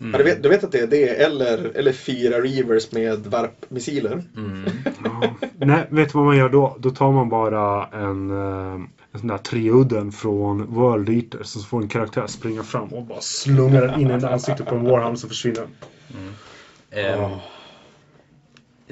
Mm. 0.00 0.12
Ja, 0.12 0.18
du, 0.18 0.24
vet, 0.24 0.42
du 0.42 0.48
vet 0.48 0.64
att 0.64 0.72
det 0.72 0.78
är 0.78 0.86
det 0.86 1.08
eller, 1.08 1.72
eller 1.76 1.92
fyra 1.92 2.40
Reavers 2.40 2.92
med 2.92 3.26
varpmissiler? 3.26 4.24
Mm. 4.36 4.70
Ja. 5.04 5.34
Nej, 5.58 5.86
vet 5.88 6.12
du 6.12 6.18
vad 6.18 6.26
man 6.26 6.36
gör 6.36 6.48
då? 6.48 6.76
Då 6.78 6.90
tar 6.90 7.12
man 7.12 7.28
bara 7.28 7.86
en, 7.86 8.30
eh, 8.30 8.80
en 9.12 9.20
sån 9.20 9.28
där 9.28 9.38
treudden 9.38 10.12
från 10.12 10.66
World 10.66 11.08
Eaters. 11.08 11.46
Så 11.46 11.60
får 11.60 11.82
en 11.82 11.88
karaktär 11.88 12.26
springa 12.26 12.62
fram 12.62 12.88
och 12.88 13.02
bara 13.02 13.20
slunga 13.20 13.80
den 13.80 14.00
in 14.00 14.10
i 14.10 14.24
ansiktet 14.24 14.66
på 14.66 14.74
en 14.74 14.84
Warhammer 14.84 15.16
så 15.16 15.28
försvinner 15.28 15.60
den. 15.60 16.34
Ehm, 16.90 17.20
Åh. 17.20 17.38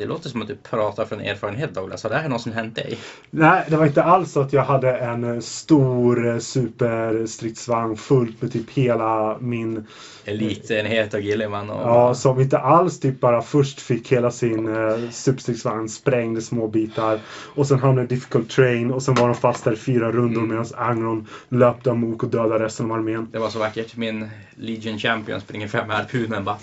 Det 0.01 0.07
låter 0.07 0.29
som 0.29 0.43
att 0.43 0.49
du 0.49 0.57
pratar 0.57 1.05
från 1.05 1.21
erfarenhet 1.21 1.75
Douglas. 1.75 2.03
Har 2.03 2.11
det 2.11 2.17
här 2.17 2.29
någonsin 2.29 2.53
hänt 2.53 2.75
dig? 2.75 2.99
Nej, 3.31 3.65
det 3.69 3.77
var 3.77 3.87
inte 3.87 4.03
alls 4.03 4.33
så 4.33 4.41
att 4.41 4.53
jag 4.53 4.65
hade 4.65 4.97
en 4.97 5.25
eh, 5.25 5.41
stor 5.41 6.29
eh, 6.29 6.39
superstridsvagn 6.39 7.97
fullt 7.97 8.43
med 8.43 8.53
typ 8.53 8.71
hela 8.71 9.39
min... 9.41 9.87
Elitenhet 10.25 11.15
och 11.15 11.21
Gilliman 11.21 11.71
och... 11.71 11.81
Ja, 11.89 12.15
som 12.15 12.41
inte 12.41 12.59
alls 12.59 13.01
typ 13.01 13.21
bara 13.21 13.43
först 13.43 13.81
fick 13.81 14.13
hela 14.13 14.31
sin 14.31 14.69
eh, 14.69 15.11
superstridsvagn 15.11 15.89
sprängd 15.89 16.39
i 16.39 16.41
små 16.41 16.69
bitar. 16.69 17.21
Och 17.55 17.67
sen 17.67 17.79
hamnade 17.79 18.07
difficult 18.07 18.51
train 18.51 18.91
och 18.91 19.03
sen 19.03 19.15
var 19.15 19.29
de 19.29 19.35
fast 19.35 19.65
där 19.65 19.73
i 19.73 19.77
fyra 19.77 20.13
rundor 20.13 20.43
medan 20.43 20.67
Angron 20.77 21.27
löpte 21.49 21.91
amok 21.91 22.23
och 22.23 22.29
dödade 22.31 22.65
resten 22.65 22.87
av 22.87 22.93
armén. 22.93 23.29
Det 23.33 23.39
var 23.39 23.51
så 23.51 23.59
vackert. 23.59 23.97
Min 23.97 24.31
Legion 24.55 24.99
Champion 24.99 25.41
springer 25.41 25.69
fram 25.69 25.87
med 25.87 25.97
harpunen 25.97 26.45
bara 26.45 26.57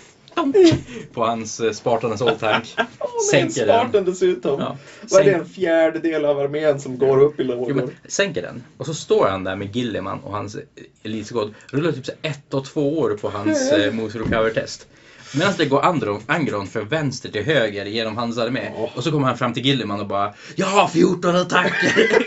på 1.13 1.25
hans 1.25 1.59
eh, 1.59 1.71
Spartans 1.71 2.21
Old-tank. 2.21 2.75
En 2.77 3.23
Sänker 3.31 3.65
den. 3.65 3.79
Spartan 3.79 4.05
dessutom. 4.05 4.59
Ja. 4.59 4.77
Vad 5.09 5.21
är 5.21 5.25
det, 5.25 5.33
en 5.33 5.45
fjärdedel 5.45 6.25
av 6.25 6.39
armén 6.39 6.79
som 6.79 6.97
går 6.97 7.21
upp 7.21 7.39
i 7.39 7.43
Jo, 7.43 7.49
lågor? 7.49 7.73
men, 7.73 7.91
sänker 8.07 8.41
den. 8.41 8.63
Och 8.77 8.85
så 8.85 8.93
står 8.93 9.27
han 9.27 9.43
där 9.43 9.55
med 9.55 9.75
Gilliman 9.75 10.19
och 10.19 10.31
hans 10.31 10.57
elitskåd. 11.03 11.53
Rullar 11.71 11.91
typ 11.91 12.05
så 12.05 12.11
ett 12.21 12.53
och 12.53 12.65
två 12.65 12.99
år 12.99 13.17
på 13.21 13.29
hans 13.29 13.71
eh, 13.71 13.93
Moose 13.93 14.19
Recover-test. 14.19 14.87
Medan 15.35 15.53
det 15.57 15.65
går 15.65 15.81
Andron, 15.81 16.21
Angron 16.25 16.67
från 16.67 16.87
vänster 16.87 17.29
till 17.29 17.43
höger 17.43 17.85
genom 17.85 18.17
hans 18.17 18.37
armé. 18.37 18.71
Ja. 18.77 18.89
Och 18.95 19.03
så 19.03 19.11
kommer 19.11 19.27
han 19.27 19.37
fram 19.37 19.53
till 19.53 19.65
Gilliman 19.65 19.99
och 19.99 20.07
bara 20.07 20.33
Jag 20.55 20.67
har 20.67 20.87
14 20.87 21.35
attacker! 21.35 22.25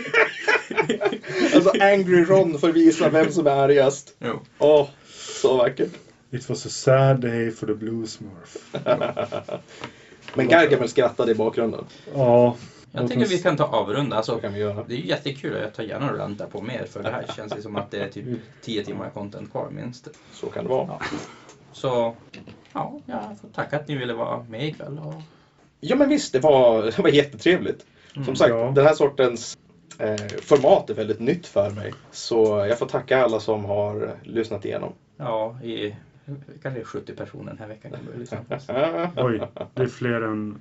Alltså 1.55 1.71
Angry 1.81 2.23
Ron 2.23 2.59
får 2.59 2.69
visa 2.71 3.09
vem 3.09 3.31
som 3.31 3.47
är 3.47 3.51
argast. 3.51 4.13
Åh, 4.59 4.87
så 5.41 5.57
vackert. 5.57 5.91
It 6.31 6.49
was 6.49 6.65
a 6.65 6.69
sad 6.69 7.21
day 7.21 7.51
for 7.51 7.67
the 7.67 7.73
blue 7.73 8.07
smurf. 8.07 8.57
Men 10.35 10.47
Gargamel 10.47 10.89
skrattade 10.89 11.31
i 11.31 11.35
bakgrunden. 11.35 11.85
Ja. 12.15 12.55
Jag 12.91 13.07
tycker 13.07 13.25
vi 13.25 13.37
kan 13.39 13.57
ta 13.57 13.63
avrunda. 13.63 14.15
Alltså, 14.15 14.35
Så 14.35 14.41
kan 14.41 14.53
vi 14.53 14.59
göra. 14.59 14.83
det 14.87 14.93
är 14.93 14.97
jättekul 14.97 15.55
och 15.55 15.61
jag 15.61 15.73
tar 15.73 15.83
gärna 15.83 16.11
och 16.11 16.17
rantar 16.17 16.45
på 16.47 16.61
mer 16.61 16.85
för 16.85 17.03
det 17.03 17.09
här 17.11 17.25
känns 17.35 17.57
ju 17.57 17.61
som 17.61 17.75
att 17.75 17.91
det 17.91 17.97
är 17.99 18.09
typ 18.09 18.39
10 18.61 18.83
timmar 18.85 19.09
content 19.09 19.51
kvar 19.51 19.69
minst. 19.69 20.07
Så 20.33 20.47
kan 20.47 20.63
det 20.63 20.69
vara. 20.69 20.87
Ja. 20.87 21.01
Så 21.73 22.15
ja, 22.73 22.99
jag 23.05 23.19
får 23.41 23.47
tacka 23.47 23.75
att 23.79 23.87
ni 23.87 23.95
ville 23.95 24.13
vara 24.13 24.43
med 24.49 24.67
ikväll. 24.67 24.99
Och... 25.05 25.13
Ja 25.79 25.95
men 25.95 26.09
visst, 26.09 26.33
det 26.33 26.39
var, 26.39 26.83
det 26.83 26.99
var 26.99 27.09
jättetrevligt. 27.09 27.85
Som 28.25 28.35
sagt, 28.35 28.49
Ja. 28.49 28.71
den 28.75 28.85
här 28.85 28.93
sortens 28.93 29.57
eh, 29.97 30.15
format 30.41 30.89
är 30.89 30.93
väldigt 30.93 31.19
nytt 31.19 31.47
för 31.47 31.69
mig. 31.69 31.93
Så 32.11 32.65
jag 32.69 32.79
får 32.79 32.85
tacka 32.85 33.23
alla 33.23 33.39
som 33.39 33.65
har 33.65 34.15
lyssnat 34.23 34.65
igenom. 34.65 34.93
Ja, 35.17 35.59
i 35.63 35.95
kanske 36.63 36.83
70 36.83 37.13
personer 37.15 37.45
den 37.45 37.57
här 37.57 37.67
veckan 37.67 37.91
kan 37.91 38.05
börja 38.05 38.19
lyssna 38.19 38.37
på 38.47 38.55
oss. 38.55 38.65
Oj, 39.15 39.41
det 39.73 39.81
är 39.83 39.87
fler 39.87 40.21
än 40.21 40.59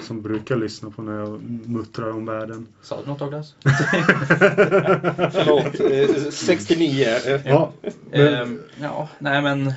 som 0.00 0.22
brukar 0.22 0.56
lyssna 0.56 0.90
på 0.90 1.02
när 1.02 1.18
jag 1.18 1.42
muttrar 1.66 2.10
om 2.10 2.26
världen. 2.26 2.66
Sa 2.82 3.00
du 3.00 3.06
något 3.06 3.18
Douglas? 3.18 3.54
Förlåt, 5.32 5.80
eh, 5.80 6.30
69. 6.30 7.06
eh, 7.26 7.40
Ja, 7.46 7.72
men, 8.10 8.34
Ehm, 8.34 8.60
ja, 8.80 9.08
nej 9.18 9.42
men 9.42 9.66
eh, 9.66 9.74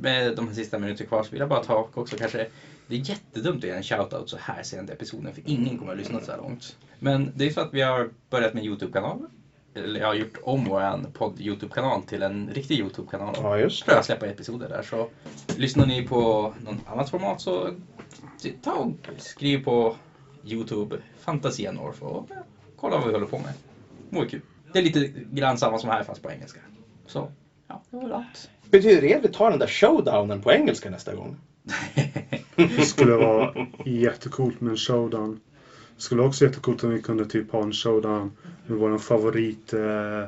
med 0.00 0.36
de 0.36 0.48
här 0.48 0.54
sista 0.54 0.78
minuterna 0.78 1.08
kvar 1.08 1.22
så 1.22 1.30
vill 1.30 1.40
jag 1.40 1.48
bara 1.48 1.64
ta 1.64 1.88
också 1.94 2.16
kanske 2.16 2.46
det 2.86 2.94
är 2.96 3.10
jättedumt 3.10 3.56
att 3.56 3.64
ge 3.64 3.70
en 3.70 3.82
shoutout 3.82 4.28
så 4.30 4.36
här 4.40 4.62
sent 4.62 4.90
i 4.90 4.92
episoden 4.92 5.34
för 5.34 5.42
ingen 5.46 5.78
kommer 5.78 5.92
att 5.92 5.98
lyssna 5.98 6.20
så 6.20 6.30
här 6.30 6.38
långt. 6.38 6.76
Men 6.98 7.32
det 7.34 7.46
är 7.46 7.50
så 7.50 7.60
att 7.60 7.74
vi 7.74 7.80
har 7.82 8.08
börjat 8.30 8.54
med 8.54 8.60
en 8.60 8.66
YouTube-kanal. 8.66 9.26
Eller 9.74 10.00
jag 10.00 10.06
har 10.06 10.14
gjort 10.14 10.38
om 10.42 10.64
vår 10.64 11.10
podd 11.12 11.40
YouTube-kanal 11.40 12.02
till 12.02 12.22
en 12.22 12.50
riktig 12.52 12.78
YouTube-kanal. 12.78 13.34
Ja, 13.42 13.58
just 13.58 13.84
tror 13.84 13.96
jag 13.96 14.04
släppa 14.04 14.26
episoder 14.26 14.68
där. 14.68 14.82
Så 14.82 15.08
lyssnar 15.56 15.86
ni 15.86 16.06
på 16.06 16.54
något 16.64 16.76
annat 16.86 17.10
format 17.10 17.40
så 17.40 17.74
ta 18.62 18.72
och 18.72 18.92
skriv 19.18 19.64
på 19.64 19.96
Youtube 20.44 20.98
Fantasia 21.18 21.72
North 21.72 22.02
och 22.02 22.30
kolla 22.76 22.96
vad 22.96 23.06
vi 23.06 23.12
håller 23.12 23.26
på 23.26 23.38
med. 23.38 23.52
Vore 24.10 24.28
kul. 24.28 24.40
Det 24.72 24.78
är 24.78 24.82
lite 24.82 25.08
grann 25.30 25.58
samma 25.58 25.78
som 25.78 25.90
här 25.90 26.02
fast 26.02 26.22
på 26.22 26.30
engelska. 26.30 26.60
Så, 27.06 27.32
ja, 27.66 27.82
det 27.90 27.96
var 27.96 28.10
allt. 28.10 28.50
Betyder 28.70 29.02
det 29.02 29.14
att 29.14 29.24
vi 29.24 29.28
tar 29.28 29.50
den 29.50 29.58
där 29.58 29.66
showdownen 29.66 30.42
på 30.42 30.52
engelska 30.52 30.90
nästa 30.90 31.14
gång? 31.14 31.36
det 32.56 32.84
skulle 32.86 33.12
vara 33.12 33.66
jättecoolt 33.84 34.60
med 34.60 34.70
en 34.70 34.76
showdown. 34.76 35.40
Skulle 35.98 36.22
också 36.22 36.44
vara 36.44 36.50
jättecoolt 36.50 36.84
om 36.84 36.90
vi 36.90 37.02
kunde 37.02 37.26
typ 37.26 37.52
ha 37.52 37.62
en 37.62 37.72
showdown 37.72 38.32
med 38.66 38.78
vår 38.78 38.98
favorit 38.98 39.72
eh, 39.72 40.24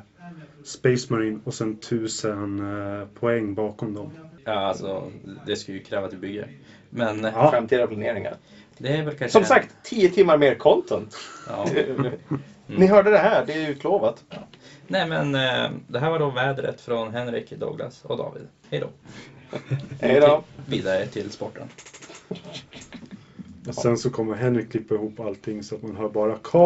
Space 0.65 1.13
Marine 1.13 1.41
och 1.45 1.55
sen 1.55 1.77
tusen 1.77 2.59
eh, 3.01 3.07
poäng 3.21 3.55
bakom 3.55 3.95
dem. 3.95 4.13
ja, 4.45 4.53
alltså 4.53 5.11
det 5.47 5.57
skulle 5.57 5.79
ju 5.79 5.85
kräva 5.85 6.07
att 6.07 6.13
vi 6.13 6.17
bygger. 6.17 6.49
Men 6.91 7.25
Ja. 7.25 7.51
Framtida 7.51 7.87
planeringar. 7.87 8.37
det 8.79 8.89
är 8.97 9.03
väl 9.05 9.15
kanske... 9.15 9.39
Som 9.39 9.45
sagt, 9.45 9.69
10 9.83 10.11
timmar 10.11 10.39
mer 10.39 10.55
content. 10.55 11.17
Ja. 11.49 11.67
Ni 12.67 12.87
hörde 12.87 13.11
det 13.11 13.19
här, 13.19 13.47
det 13.47 13.53
är 13.53 13.71
utlovat. 13.71 14.25
Nej 14.87 15.09
men 15.09 15.35
eh, 15.35 15.71
det 15.89 15.99
här 15.99 16.11
var 16.11 16.19
då 16.19 16.31
vädret 16.31 16.81
från 16.81 17.15
Henrik, 17.15 17.51
Douglas 17.51 18.05
och 18.05 18.17
David. 18.17 18.49
Hej 18.71 18.81
då. 18.81 18.89
Hej 20.01 20.21
då. 20.21 20.45
Vidare 20.67 21.07
till 21.07 21.31
sporten. 21.31 21.69
Och 23.71 23.83
sen 23.83 23.99
så 23.99 24.11
kommer 24.11 24.35
Henrik 24.35 24.71
klippa 24.71 24.95
ihop 24.95 25.21
allting 25.21 25.63
så 25.63 25.75
att 25.75 25.83
man 25.83 25.97
hör 25.97 26.09
bara 26.09 26.37